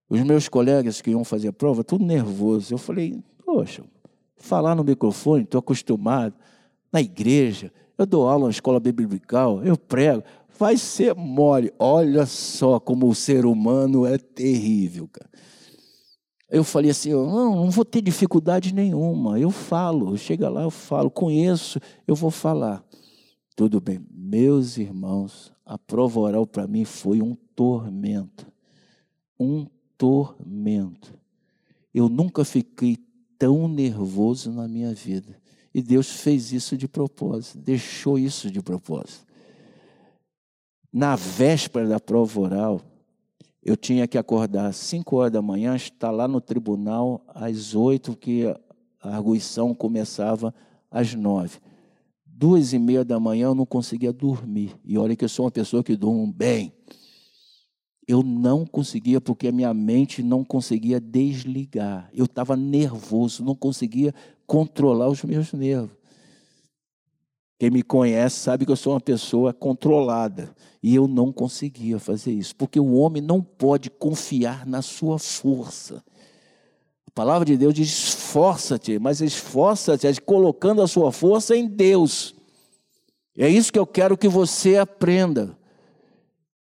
Os 0.09 0.21
meus 0.21 0.49
colegas 0.49 1.01
que 1.01 1.11
iam 1.11 1.25
fazer 1.25 1.49
a 1.49 1.53
prova, 1.53 1.83
tudo 1.83 2.05
nervoso. 2.05 2.75
Eu 2.75 2.79
falei, 2.79 3.23
poxa, 3.45 3.83
falar 4.37 4.75
no 4.75 4.85
microfone, 4.85 5.45
estou 5.45 5.59
acostumado. 5.59 6.35
Na 6.93 7.01
igreja, 7.01 7.73
eu 7.97 8.07
dou 8.07 8.29
aula 8.29 8.45
na 8.45 8.51
escola 8.51 8.81
biblical, 8.81 9.63
eu 9.65 9.77
prego 9.77 10.23
vai 10.63 10.77
ser 10.77 11.13
mole. 11.17 11.73
Olha 11.77 12.25
só 12.25 12.79
como 12.79 13.09
o 13.09 13.15
ser 13.17 13.45
humano 13.45 14.07
é 14.07 14.17
terrível, 14.17 15.09
cara. 15.09 15.29
Eu 16.49 16.63
falei 16.63 16.93
assim, 16.93 17.11
não, 17.11 17.57
não 17.57 17.71
vou 17.71 17.85
ter 17.85 18.01
dificuldade 18.01 18.73
nenhuma. 18.73 19.41
Eu 19.41 19.51
falo, 19.51 20.17
chega 20.17 20.49
lá, 20.49 20.63
eu 20.63 20.71
falo, 20.71 21.11
conheço, 21.11 21.81
eu 22.07 22.15
vou 22.15 22.31
falar. 22.31 22.85
Tudo 23.57 23.81
bem. 23.81 23.99
Meus 24.09 24.77
irmãos, 24.77 25.53
a 25.67 25.77
prova 25.77 26.21
oral 26.21 26.47
para 26.47 26.69
mim 26.69 26.85
foi 26.85 27.21
um 27.21 27.35
tormento. 27.57 28.47
Um 29.41 29.67
tormento. 29.99 31.13
Eu 31.93 32.09
nunca 32.09 32.45
fiquei 32.45 32.99
tão 33.37 33.67
nervoso 33.67 34.53
na 34.53 34.69
minha 34.69 34.95
vida. 34.95 35.37
E 35.75 35.83
Deus 35.83 36.09
fez 36.09 36.53
isso 36.53 36.77
de 36.77 36.87
propósito, 36.87 37.59
deixou 37.59 38.17
isso 38.17 38.49
de 38.49 38.63
propósito 38.63 39.32
na 40.93 41.17
véspera 41.17 41.89
da 41.89 41.99
prova 41.99 42.41
oral, 42.41 42.81
eu 43.63 43.77
tinha 43.77 44.07
que 44.07 44.19
acordar 44.19 44.67
às 44.67 44.77
5 44.77 45.17
horas 45.17 45.33
da 45.33 45.41
manhã, 45.41 45.75
estar 45.75 46.11
lá 46.11 46.27
no 46.29 46.41
tribunal 46.41 47.25
às 47.29 47.75
8, 47.75 48.17
que 48.17 48.45
a 49.01 49.17
arguição 49.17 49.75
começava 49.75 50.53
às 50.91 51.15
9. 51.15 51.59
Duas 52.27 52.73
e 52.73 52.79
meia 52.79 53.05
da 53.05 53.21
manhã 53.21 53.47
eu 53.47 53.55
não 53.55 53.65
conseguia 53.65 54.13
dormir. 54.13 54.77
E 54.85 54.99
olha 54.99 55.15
que 55.15 55.25
eu 55.25 55.29
sou 55.29 55.45
uma 55.45 55.51
pessoa 55.51 55.83
que 55.83 55.97
durmo 55.97 56.27
bem. 56.27 56.73
Eu 58.07 58.23
não 58.23 58.67
conseguia, 58.67 59.21
porque 59.21 59.47
a 59.47 59.53
minha 59.53 59.73
mente 59.73 60.25
não 60.25 60.45
conseguia 60.45 61.01
desligar. 61.01 62.11
Eu 62.13 62.25
estava 62.25 62.57
nervoso, 62.57 63.45
não 63.45 63.55
conseguia 63.55 64.13
controlar 64.45 65.09
os 65.09 65.23
meus 65.23 65.53
nervos. 65.53 66.02
Quem 67.63 67.71
me 67.71 67.85
conhece 67.85 68.41
sabe 68.41 68.67
que 68.67 68.73
eu 68.73 68.77
sou 68.77 68.93
uma 68.93 69.01
pessoa 69.01 69.53
controlada. 69.53 70.53
E 70.83 70.97
eu 70.97 71.07
não 71.07 71.31
conseguia 71.31 71.97
fazer 72.01 72.33
isso, 72.33 72.57
porque 72.57 72.81
o 72.81 72.95
homem 72.95 73.23
não 73.23 73.41
pode 73.41 73.89
confiar 73.89 74.67
na 74.67 74.83
sua 74.83 75.17
força. 75.17 76.03
A 77.07 77.11
palavra 77.15 77.45
de 77.45 77.57
Deus 77.57 77.73
diz: 77.73 77.87
esforça-te, 77.89 78.99
mas 78.99 79.21
esforça-te 79.21 80.21
colocando 80.23 80.83
a 80.83 80.89
sua 80.89 81.13
força 81.13 81.55
em 81.55 81.69
Deus. 81.69 82.35
É 83.39 83.49
isso 83.49 83.73
que 83.73 83.79
eu 83.79 83.87
quero 83.87 84.19
que 84.19 84.27
você 84.27 84.77
aprenda. 84.77 85.57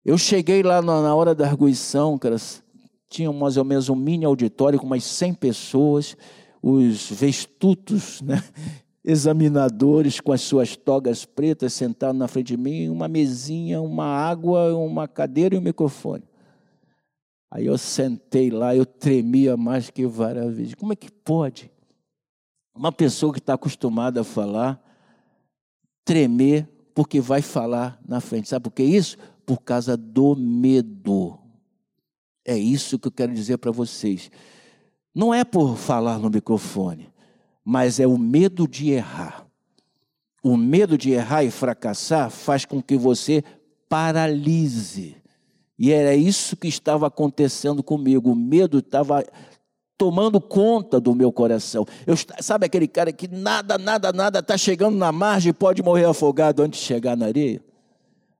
Eu 0.05 0.15
cheguei 0.15 0.61
lá 0.61 0.79
na 0.79 1.15
hora 1.15 1.33
da 1.33 1.47
arguição, 1.47 2.19
cara, 2.19 2.37
tinha 3.09 3.33
mais 3.33 3.57
ou 3.57 3.65
menos 3.65 3.89
um 3.89 3.95
mini 3.95 4.25
auditório 4.25 4.77
com 4.77 4.85
umas 4.85 5.03
100 5.05 5.33
pessoas, 5.33 6.15
os 6.61 7.09
vestutos, 7.09 8.21
né? 8.21 8.43
Examinadores 9.03 10.21
com 10.21 10.31
as 10.31 10.41
suas 10.41 10.75
togas 10.75 11.25
pretas 11.25 11.73
sentados 11.73 12.17
na 12.17 12.27
frente 12.27 12.47
de 12.47 12.57
mim, 12.57 12.87
uma 12.87 13.07
mesinha, 13.07 13.81
uma 13.81 14.05
água, 14.05 14.73
uma 14.75 15.07
cadeira 15.07 15.55
e 15.55 15.57
um 15.57 15.61
microfone. 15.61 16.23
Aí 17.51 17.65
eu 17.65 17.77
sentei 17.77 18.49
lá, 18.49 18.75
eu 18.75 18.85
tremia 18.85 19.57
mais 19.57 19.89
que 19.89 20.07
várias 20.07 20.55
vezes. 20.55 20.73
Como 20.73 20.93
é 20.93 20.95
que 20.95 21.11
pode 21.11 21.69
uma 22.73 22.91
pessoa 22.91 23.31
que 23.31 23.39
está 23.39 23.53
acostumada 23.53 24.21
a 24.21 24.23
falar 24.23 24.81
tremer 26.03 26.67
porque 26.95 27.19
vai 27.19 27.41
falar 27.41 27.99
na 28.07 28.21
frente? 28.21 28.49
Sabe 28.49 28.63
por 28.63 28.71
que 28.71 28.83
isso? 28.83 29.17
Por 29.45 29.61
causa 29.61 29.97
do 29.97 30.35
medo. 30.35 31.37
É 32.45 32.57
isso 32.57 32.97
que 32.97 33.07
eu 33.07 33.11
quero 33.11 33.33
dizer 33.33 33.57
para 33.57 33.71
vocês. 33.71 34.31
Não 35.13 35.33
é 35.33 35.43
por 35.43 35.77
falar 35.77 36.17
no 36.17 36.29
microfone 36.29 37.12
mas 37.64 37.99
é 37.99 38.07
o 38.07 38.18
medo 38.18 38.68
de 38.68 38.91
errar. 38.91 39.45
O 40.43 40.57
medo 40.57 40.97
de 40.97 41.11
errar 41.11 41.43
e 41.43 41.51
fracassar 41.51 42.30
faz 42.30 42.66
com 42.66 42.82
que 42.82 42.97
você 42.97 43.43
paralise. 43.88 45.16
E 45.78 45.91
era 45.91 46.16
isso 46.16 46.57
que 46.57 46.68
estava 46.68 47.07
acontecendo 47.07 47.82
comigo. 47.82 48.32
O 48.32 48.36
medo 48.36 48.80
estava 48.80 49.24
tomando 49.97 50.41
conta 50.41 50.99
do 50.99 51.16
meu 51.16 51.32
coração. 51.32 51.86
Eu, 52.05 52.16
sabe 52.41 52.66
aquele 52.66 52.88
cara 52.88 53.14
que 53.14 53.28
nada, 53.28 53.78
nada, 53.78 54.11
nada 54.11 54.39
está 54.39 54.57
chegando 54.57 54.97
na 54.97 55.11
margem 55.11 55.51
e 55.51 55.53
pode 55.53 55.82
morrer 55.82 56.05
afogado 56.05 56.61
antes 56.61 56.82
de 56.82 56.86
chegar 56.86 57.16
na 57.16 57.28
areia? 57.28 57.64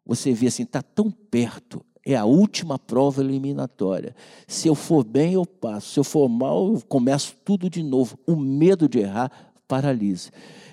Você 0.06 0.34
vê 0.34 0.48
assim, 0.48 0.64
está 0.64 0.82
tão 0.82 1.10
perto, 1.10 1.84
é 2.06 2.16
a 2.16 2.26
última 2.26 2.78
prova 2.78 3.22
eliminatória. 3.22 4.16
Se 4.48 4.68
eu 4.68 4.76
for 4.76 5.04
bem, 5.04 5.34
eu 5.34 5.46
passo. 5.46 5.94
Se 5.94 6.00
eu 6.00 6.04
for 6.04 6.28
mal, 6.28 6.74
eu 6.74 6.82
começo 6.88 7.36
tudo 7.46 7.70
de 7.70 7.82
novo. 7.82 8.18
O 8.28 8.36
medo 8.36 8.90
de 8.90 9.00
errar 9.00 9.32
paralisa. 9.68 10.30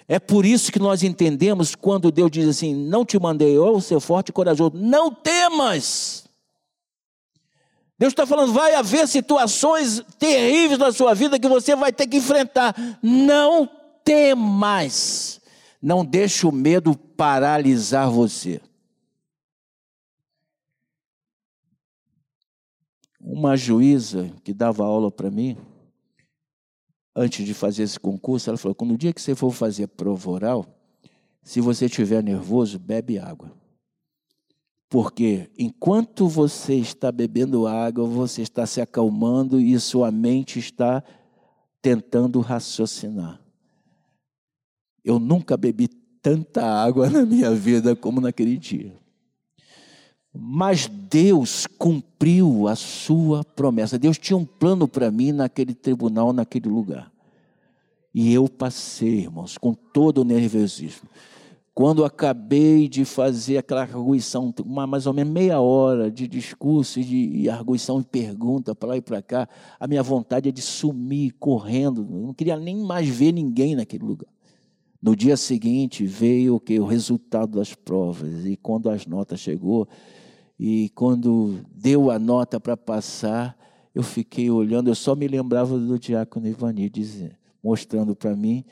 É 0.09 0.19
por 0.19 0.45
isso 0.45 0.73
que 0.73 0.81
nós 0.81 1.05
entendemos 1.05 1.77
quando 1.77 2.11
Deus 2.11 2.31
diz 2.31 2.49
assim: 2.49 2.75
Não 2.75 3.05
te 3.05 3.19
mandei 3.19 3.57
eu 3.57 3.81
ser 3.81 4.01
forte 4.01 4.31
e 4.31 4.33
corajoso. 4.33 4.73
Não 4.75 5.13
temas. 5.13 6.25
Deus 7.97 8.13
está 8.13 8.27
falando, 8.27 8.53
vai 8.53 8.75
haver 8.75 9.07
situações 9.07 10.03
terríveis 10.19 10.79
na 10.79 10.91
sua 10.91 11.15
vida 11.15 11.39
que 11.39 11.47
você 11.47 11.77
vai 11.77 11.93
ter 11.93 12.07
que 12.07 12.17
enfrentar. 12.17 12.75
Não 13.03 13.69
temas. 14.03 15.39
Não 15.81 16.05
deixe 16.05 16.47
o 16.47 16.51
medo 16.51 16.97
paralisar 16.97 18.11
você. 18.11 18.61
Uma 23.33 23.57
juíza 23.57 24.29
que 24.43 24.53
dava 24.53 24.85
aula 24.85 25.09
para 25.09 25.31
mim, 25.31 25.57
antes 27.15 27.47
de 27.47 27.55
fazer 27.55 27.85
esse 27.85 27.99
concurso, 27.99 28.51
ela 28.51 28.59
falou: 28.59 28.77
no 28.83 28.99
dia 28.99 29.13
que 29.13 29.23
você 29.23 29.37
for 29.37 29.53
fazer 29.53 29.87
prova 29.87 30.29
oral, 30.29 30.67
se 31.41 31.61
você 31.61 31.87
estiver 31.87 32.25
nervoso, 32.25 32.77
bebe 32.77 33.21
água. 33.21 33.53
Porque 34.89 35.49
enquanto 35.57 36.27
você 36.27 36.75
está 36.75 37.13
bebendo 37.13 37.69
água, 37.69 38.05
você 38.05 38.43
está 38.43 38.67
se 38.67 38.81
acalmando 38.81 39.61
e 39.61 39.79
sua 39.79 40.11
mente 40.11 40.59
está 40.59 41.01
tentando 41.81 42.41
raciocinar. 42.41 43.41
Eu 45.05 45.21
nunca 45.21 45.57
bebi 45.57 45.87
tanta 46.21 46.65
água 46.65 47.09
na 47.11 47.25
minha 47.25 47.55
vida 47.55 47.95
como 47.95 48.21
naquele 48.21 48.57
dia. 48.57 48.93
Mas 50.33 50.87
Deus 50.87 51.67
cumpriu 51.67 52.69
a 52.69 52.77
sua 52.77 53.45
promessa. 53.45 53.99
Deus 53.99 54.17
tinha 54.17 54.37
um 54.37 54.45
plano 54.45 54.87
para 54.87 55.11
mim 55.11 55.33
naquele 55.33 55.75
tribunal, 55.75 56.33
naquele 56.33 56.69
lugar. 56.69 57.11
E 58.15 58.33
eu 58.33 58.49
passei, 58.49 59.21
irmãos, 59.21 59.59
com 59.59 59.75
todo 59.75 60.19
o 60.19 60.25
nervosismo. 60.25 61.09
Quando 61.73 62.05
acabei 62.05 62.89
de 62.89 63.05
fazer 63.05 63.57
aquela 63.57 63.83
arguição, 63.83 64.53
uma, 64.65 64.87
mais 64.87 65.07
ou 65.07 65.15
menos 65.15 65.33
meia 65.33 65.61
hora 65.61 66.11
de 66.11 66.27
discurso 66.27 67.01
e 67.01 67.05
de 67.05 67.49
arguição 67.49 68.01
e 68.01 68.05
pergunta 68.05 68.75
para 68.75 68.91
lá 68.91 68.97
e 68.97 69.01
para 69.01 69.23
cá, 69.23 69.49
a 69.79 69.87
minha 69.87 70.03
vontade 70.03 70.49
é 70.49 70.53
de 70.53 70.61
sumir 70.61 71.33
correndo, 71.39 72.07
eu 72.11 72.27
não 72.27 72.35
queria 72.35 72.57
nem 72.59 72.77
mais 72.77 73.09
ver 73.09 73.33
ninguém 73.33 73.77
naquele 73.77 74.05
lugar. 74.05 74.29
No 75.01 75.17
dia 75.17 75.37
seguinte 75.37 76.05
veio 76.05 76.57
o 76.57 76.61
que 76.61 76.79
o 76.79 76.85
resultado 76.85 77.57
das 77.59 77.73
provas 77.73 78.45
e 78.45 78.57
quando 78.57 78.91
as 78.91 79.07
notas 79.07 79.41
chegou 79.41 79.89
e 80.63 80.91
quando 80.91 81.65
deu 81.75 82.11
a 82.11 82.19
nota 82.19 82.61
para 82.61 82.77
passar, 82.77 83.57
eu 83.95 84.03
fiquei 84.03 84.51
olhando, 84.51 84.91
eu 84.91 84.95
só 84.95 85.15
me 85.15 85.27
lembrava 85.27 85.79
do 85.79 85.99
diácono 85.99 86.47
Ivani 86.47 86.91
dizendo, 86.91 87.35
mostrando 87.65 88.15
para 88.15 88.37
mim 88.37 88.63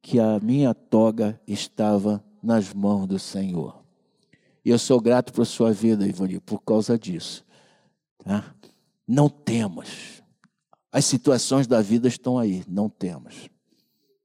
que 0.00 0.18
a 0.18 0.40
minha 0.40 0.72
toga 0.72 1.38
estava 1.46 2.24
nas 2.42 2.72
mãos 2.72 3.06
do 3.06 3.18
Senhor. 3.18 3.84
E 4.64 4.70
eu 4.70 4.78
sou 4.78 4.98
grato 4.98 5.30
por 5.30 5.44
sua 5.44 5.74
vida, 5.74 6.08
Ivani, 6.08 6.40
por 6.40 6.62
causa 6.62 6.98
disso. 6.98 7.44
Tá? 8.24 8.54
Não 9.06 9.28
temos. 9.28 10.22
As 10.90 11.04
situações 11.04 11.66
da 11.66 11.82
vida 11.82 12.08
estão 12.08 12.38
aí, 12.38 12.64
não 12.66 12.88
temos. 12.88 13.50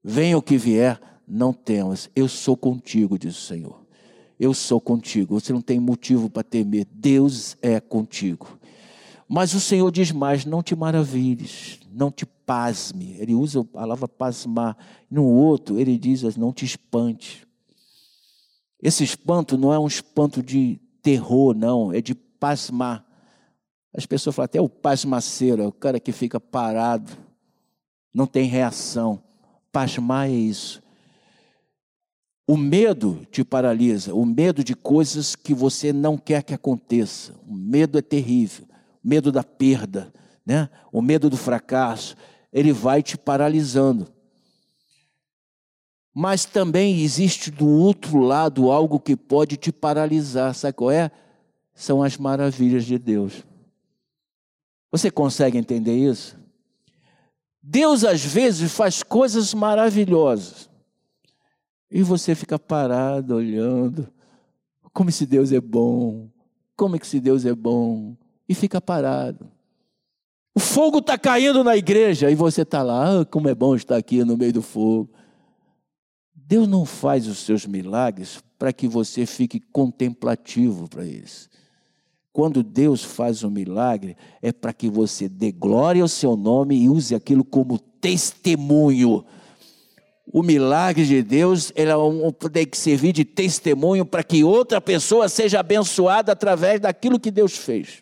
Venha 0.02 0.38
o 0.38 0.42
que 0.42 0.58
vier, 0.58 0.98
não 1.28 1.52
temos. 1.52 2.10
Eu 2.16 2.30
sou 2.30 2.56
contigo, 2.56 3.20
diz 3.20 3.38
o 3.38 3.42
Senhor. 3.42 3.81
Eu 4.42 4.56
sou 4.56 4.82
contigo. 4.82 5.40
Você 5.40 5.54
não 5.54 5.62
tem 5.62 5.80
motivo 5.80 6.28
para 6.28 6.42
temer. 6.42 6.88
Deus 6.92 7.56
é 7.62 7.80
contigo. 7.80 8.58
Mas 9.30 9.54
o 9.54 9.60
Senhor 9.60 9.92
diz 9.92 10.12
mais: 10.12 10.46
não 10.46 10.64
te 10.64 10.76
maravilhes, 10.76 11.80
não 11.92 12.10
te 12.10 12.26
pasme. 12.26 13.16
Ele 13.20 13.36
usa 13.36 13.62
a 13.62 13.64
palavra 13.64 14.08
pasmar. 14.08 14.76
No 15.12 15.26
outro, 15.26 15.80
ele 15.80 15.96
diz: 15.96 16.24
não 16.36 16.52
te 16.52 16.66
espante. 16.66 17.48
Esse 18.82 19.04
espanto 19.04 19.60
não 19.60 19.72
é 19.72 19.78
um 19.78 19.86
espanto 19.86 20.42
de 20.42 20.82
terror, 21.04 21.54
não, 21.54 21.94
é 21.94 22.02
de 22.02 22.16
pasmar. 22.16 23.06
As 23.94 24.08
pessoas 24.08 24.36
falam 24.36 24.46
até 24.46 24.60
o 24.60 24.68
pasmaceiro, 24.68 25.62
é 25.62 25.68
o 25.68 25.72
cara 25.72 26.00
que 26.00 26.12
fica 26.12 26.40
parado, 26.40 27.12
não 28.12 28.26
tem 28.26 28.48
reação. 28.48 29.22
Pasmar 29.72 30.30
é 30.30 30.34
isso. 30.34 30.82
O 32.48 32.58
medo 32.58 33.26
te 33.32 33.44
paralisa, 33.44 34.14
o 34.14 34.26
medo 34.26 34.64
de 34.64 34.76
coisas 34.76 35.36
que 35.36 35.54
você 35.54 35.94
não 35.94 36.18
quer 36.18 36.44
que 36.44 36.54
aconteça. 36.54 37.34
O 37.48 37.54
medo 37.54 37.98
é 37.98 38.02
terrível, 38.02 38.66
o 39.04 39.08
medo 39.08 39.32
da 39.32 39.44
perda, 39.44 40.12
né? 40.46 40.70
o 40.92 41.02
medo 41.02 41.30
do 41.30 41.38
fracasso, 41.38 42.16
ele 42.52 42.74
vai 42.74 43.02
te 43.02 43.18
paralisando. 43.18 44.08
Mas 46.14 46.44
também 46.44 47.00
existe 47.02 47.50
do 47.50 47.68
outro 47.68 48.20
lado 48.20 48.70
algo 48.70 49.00
que 49.00 49.16
pode 49.16 49.56
te 49.56 49.72
paralisar. 49.72 50.54
Sabe 50.54 50.74
qual 50.74 50.92
é? 50.92 51.10
São 51.74 52.04
as 52.04 52.18
maravilhas 52.18 52.84
de 52.86 52.98
Deus. 52.98 53.46
Você 54.92 55.10
consegue 55.10 55.58
entender 55.58 55.96
isso? 55.96 56.38
Deus 57.64 58.04
às 58.04 58.26
vezes 58.26 58.74
faz 58.74 59.04
coisas 59.04 59.54
maravilhosas. 59.54 60.71
E 61.92 62.02
você 62.02 62.34
fica 62.34 62.58
parado 62.58 63.36
olhando. 63.36 64.08
Como 64.94 65.12
se 65.12 65.26
Deus 65.26 65.52
é 65.52 65.60
bom. 65.60 66.30
Como 66.76 66.96
é 66.96 67.00
que 67.00 67.06
se 67.06 67.20
Deus 67.20 67.46
é 67.46 67.54
bom? 67.54 68.16
E 68.48 68.56
fica 68.56 68.80
parado. 68.80 69.52
O 70.56 70.60
fogo 70.60 71.00
está 71.00 71.18
caindo 71.18 71.64
na 71.64 71.76
igreja 71.76 72.32
e 72.32 72.36
você 72.36 72.62
está 72.62 72.82
lá. 72.82 73.22
Ah, 73.22 73.26
como 73.26 73.50
é 73.50 73.56
bom 73.56 73.76
estar 73.76 73.98
aqui 73.98 74.24
no 74.24 74.38
meio 74.38 74.54
do 74.54 74.62
fogo. 74.62 75.10
Deus 76.34 76.68
não 76.68 76.86
faz 76.86 77.28
os 77.28 77.40
seus 77.40 77.66
milagres 77.66 78.44
para 78.58 78.74
que 78.74 78.88
você 78.88 79.26
fique 79.26 79.60
contemplativo 79.60 80.88
para 80.90 81.06
eles. 81.06 81.50
Quando 82.34 82.64
Deus 82.64 83.04
faz 83.04 83.44
um 83.44 83.50
milagre, 83.50 84.16
é 84.42 84.52
para 84.52 84.74
que 84.74 84.90
você 84.90 85.28
dê 85.28 85.52
glória 85.52 86.02
ao 86.02 86.08
seu 86.08 86.36
nome 86.38 86.76
e 86.76 86.90
use 86.90 87.16
aquilo 87.16 87.44
como 87.44 87.78
testemunho. 87.78 89.26
O 90.34 90.42
milagre 90.42 91.06
de 91.06 91.22
Deus 91.22 91.74
ele 91.76 91.92
é 91.92 91.98
um, 91.98 92.32
tem 92.32 92.66
que 92.66 92.78
servir 92.78 93.12
de 93.12 93.26
testemunho 93.26 94.06
para 94.06 94.24
que 94.24 94.44
outra 94.44 94.80
pessoa 94.80 95.28
seja 95.28 95.60
abençoada 95.60 96.32
através 96.32 96.80
daquilo 96.80 97.20
que 97.20 97.30
Deus 97.30 97.58
fez. 97.58 98.02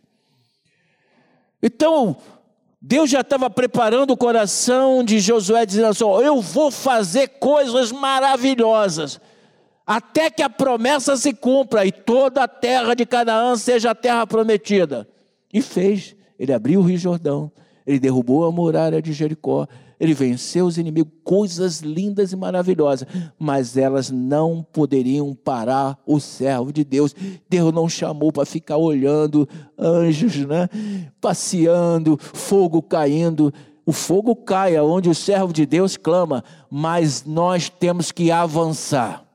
Então, 1.62 2.16
Deus 2.82 3.10
já 3.10 3.22
estava 3.22 3.50
preparando 3.50 4.12
o 4.12 4.18
coração 4.18 5.04
de 5.04 5.20
Josué, 5.20 5.66
dizendo 5.66 5.88
assim: 5.88 6.04
Eu 6.04 6.40
vou 6.40 6.72
fazer 6.72 7.28
coisas 7.40 7.92
maravilhosas, 7.92 9.20
até 9.86 10.30
que 10.30 10.42
a 10.42 10.50
promessa 10.50 11.18
se 11.18 11.34
cumpra 11.34 11.86
e 11.86 11.92
toda 11.92 12.44
a 12.44 12.48
terra 12.48 12.94
de 12.94 13.06
Canaã 13.06 13.56
seja 13.56 13.92
a 13.92 13.96
terra 13.96 14.26
prometida. 14.26 15.08
E 15.52 15.62
fez. 15.62 16.16
Ele 16.38 16.54
abriu 16.54 16.80
o 16.80 16.84
Rio 16.84 16.98
Jordão, 16.98 17.52
ele 17.86 18.00
derrubou 18.00 18.46
a 18.46 18.52
muralha 18.52 19.02
de 19.02 19.12
Jericó, 19.12 19.68
ele 20.00 20.14
venceu 20.14 20.66
os 20.66 20.78
inimigos, 20.78 21.12
coisas 21.26 21.82
lindas 21.82 22.32
e 22.32 22.36
maravilhosas, 22.36 23.06
mas 23.38 23.76
elas 23.76 24.10
não 24.10 24.66
poderiam 24.72 25.36
parar 25.36 26.00
o 26.06 26.20
servo 26.22 26.72
de 26.72 26.86
Deus. 26.86 27.14
Deus 27.50 27.74
não 27.74 27.90
chamou 27.90 28.32
para 28.32 28.46
ficar 28.46 28.78
olhando 28.78 29.48
anjos, 29.78 30.38
né? 30.46 30.70
Passeando, 31.20 32.18
fogo 32.18 32.82
caindo. 32.82 33.54
O 33.86 33.92
fogo 33.92 34.36
cai 34.36 34.78
aonde 34.78 35.10
o 35.10 35.16
servo 35.16 35.52
de 35.52 35.66
Deus 35.66 35.98
clama, 35.98 36.46
mas 36.70 37.26
nós 37.26 37.68
temos 37.68 38.12
que 38.12 38.32
avançar. 38.32 39.26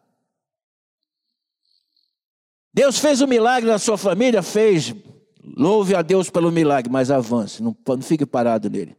Deus 2.72 2.98
fez 2.98 3.20
um 3.20 3.26
milagre 3.26 3.68
na 3.68 3.78
sua 3.78 3.98
família? 3.98 4.42
Fez. 4.42 4.94
Louve 5.56 5.94
a 5.94 6.00
Deus 6.00 6.30
pelo 6.30 6.50
milagre, 6.50 6.90
mas 6.90 7.10
avance, 7.10 7.62
não, 7.62 7.76
não 7.86 8.00
fique 8.00 8.24
parado 8.24 8.70
nele. 8.70 8.96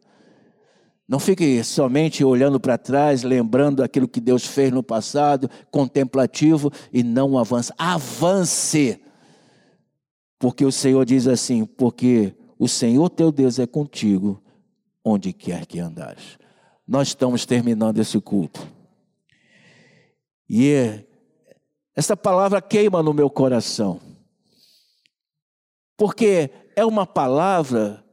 Não 1.07 1.19
fique 1.19 1.63
somente 1.63 2.23
olhando 2.23 2.59
para 2.59 2.77
trás, 2.77 3.21
lembrando 3.21 3.83
aquilo 3.83 4.07
que 4.07 4.19
Deus 4.19 4.45
fez 4.45 4.71
no 4.71 4.81
passado, 4.81 5.49
contemplativo 5.69 6.71
e 6.91 7.03
não 7.03 7.37
avance. 7.37 7.71
Avance! 7.77 8.99
Porque 10.39 10.65
o 10.65 10.71
Senhor 10.71 11.05
diz 11.05 11.27
assim: 11.27 11.65
porque 11.65 12.35
o 12.57 12.67
Senhor 12.67 13.09
teu 13.09 13.31
Deus 13.31 13.59
é 13.59 13.67
contigo 13.67 14.41
onde 15.03 15.31
quer 15.31 15.67
que 15.67 15.79
andares. 15.79 16.39
Nós 16.87 17.09
estamos 17.09 17.45
terminando 17.45 17.99
esse 17.99 18.19
culto. 18.19 18.67
E 20.49 20.71
é, 20.71 21.05
essa 21.95 22.17
palavra 22.17 22.61
queima 22.61 23.03
no 23.03 23.13
meu 23.13 23.29
coração. 23.29 23.99
Porque 25.97 26.49
é 26.75 26.83
uma 26.83 27.05
palavra 27.05 28.04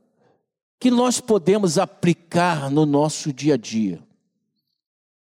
que 0.82 0.90
nós 0.90 1.20
podemos 1.20 1.78
aplicar 1.78 2.68
no 2.68 2.84
nosso 2.84 3.32
dia 3.32 3.54
a 3.54 3.56
dia. 3.56 4.02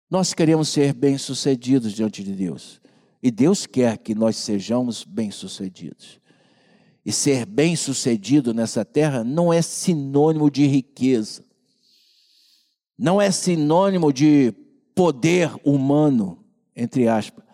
Nós 0.10 0.34
queremos 0.34 0.68
ser 0.68 0.94
bem-sucedidos 0.94 1.94
diante 1.94 2.22
de 2.22 2.34
Deus. 2.34 2.82
E 3.24 3.32
Deus 3.32 3.66
quer 3.66 3.98
que 3.98 4.14
nós 4.14 4.36
sejamos 4.36 5.06
bem-sucedidos. 5.06 6.20
E 7.06 7.14
ser 7.14 7.46
bem-sucedido 7.46 8.54
nessa 8.54 8.84
terra 8.84 9.24
não 9.24 9.54
é 9.54 9.62
sinônimo 9.62 10.52
de 10.52 10.68
riqueza, 10.68 11.46
não 13.00 13.22
é 13.22 13.32
sinônimo 13.32 14.12
de 14.12 14.54
poder 14.94 15.50
humano, 15.64 16.44
entre 16.76 17.08
aspas. 17.08 17.46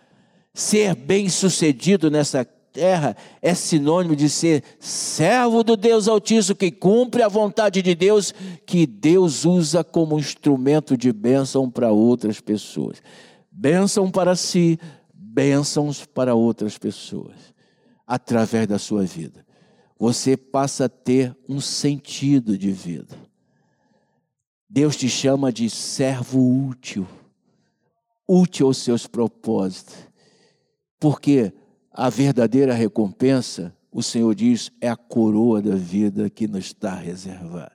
Ser 0.51 0.95
bem-sucedido 0.95 2.09
nessa 2.09 2.43
terra 2.73 3.15
é 3.41 3.53
sinônimo 3.53 4.15
de 4.15 4.27
ser 4.27 4.63
servo 4.79 5.63
do 5.63 5.77
Deus 5.77 6.07
Altíssimo 6.07 6.57
que 6.57 6.71
cumpre 6.71 7.21
a 7.21 7.27
vontade 7.27 7.81
de 7.83 7.93
Deus, 7.93 8.33
que 8.65 8.87
Deus 8.87 9.45
usa 9.45 9.83
como 9.83 10.19
instrumento 10.19 10.97
de 10.97 11.13
bênção 11.13 11.69
para 11.69 11.91
outras 11.91 12.41
pessoas. 12.41 13.01
Bênção 13.51 14.09
para 14.09 14.35
si, 14.35 14.79
bênçãos 15.13 16.03
para 16.03 16.33
outras 16.33 16.77
pessoas, 16.77 17.35
através 18.07 18.67
da 18.67 18.79
sua 18.79 19.03
vida. 19.03 19.45
Você 19.99 20.35
passa 20.35 20.85
a 20.85 20.89
ter 20.89 21.37
um 21.47 21.61
sentido 21.61 22.57
de 22.57 22.71
vida. 22.71 23.15
Deus 24.67 24.95
te 24.95 25.07
chama 25.07 25.53
de 25.53 25.69
servo 25.69 26.67
útil, 26.67 27.07
útil 28.27 28.65
aos 28.65 28.77
seus 28.77 29.05
propósitos, 29.05 29.93
porque 30.99 31.53
a 31.93 32.09
verdadeira 32.09 32.73
recompensa, 32.73 33.75
o 33.91 34.01
Senhor 34.01 34.33
diz, 34.33 34.71
é 34.81 34.89
a 34.89 34.95
coroa 34.95 35.61
da 35.61 35.75
vida 35.75 36.29
que 36.29 36.47
nos 36.47 36.65
está 36.65 36.95
reservada. 36.95 37.71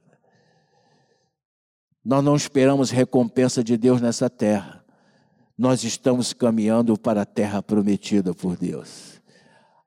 Nós 2.05 2.25
não 2.25 2.35
esperamos 2.35 2.91
recompensa 2.91 3.63
de 3.63 3.77
Deus 3.77 4.01
nessa 4.01 4.29
terra 4.29 4.79
nós 5.59 5.83
estamos 5.83 6.33
caminhando 6.33 6.97
para 6.97 7.23
a 7.23 7.27
terra 7.27 7.61
prometida 7.61 8.33
por 8.33 8.57
Deus. 8.57 9.21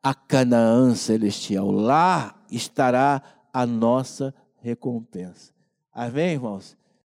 A 0.04 0.14
Canaã 0.14 0.94
celestial, 0.94 1.72
lá 1.72 2.36
estará 2.52 3.24
a 3.54 3.66
nossa 3.66 4.36
recompensa. 4.58 5.54
Amém, 5.94 6.34
irmãos? 6.34 6.76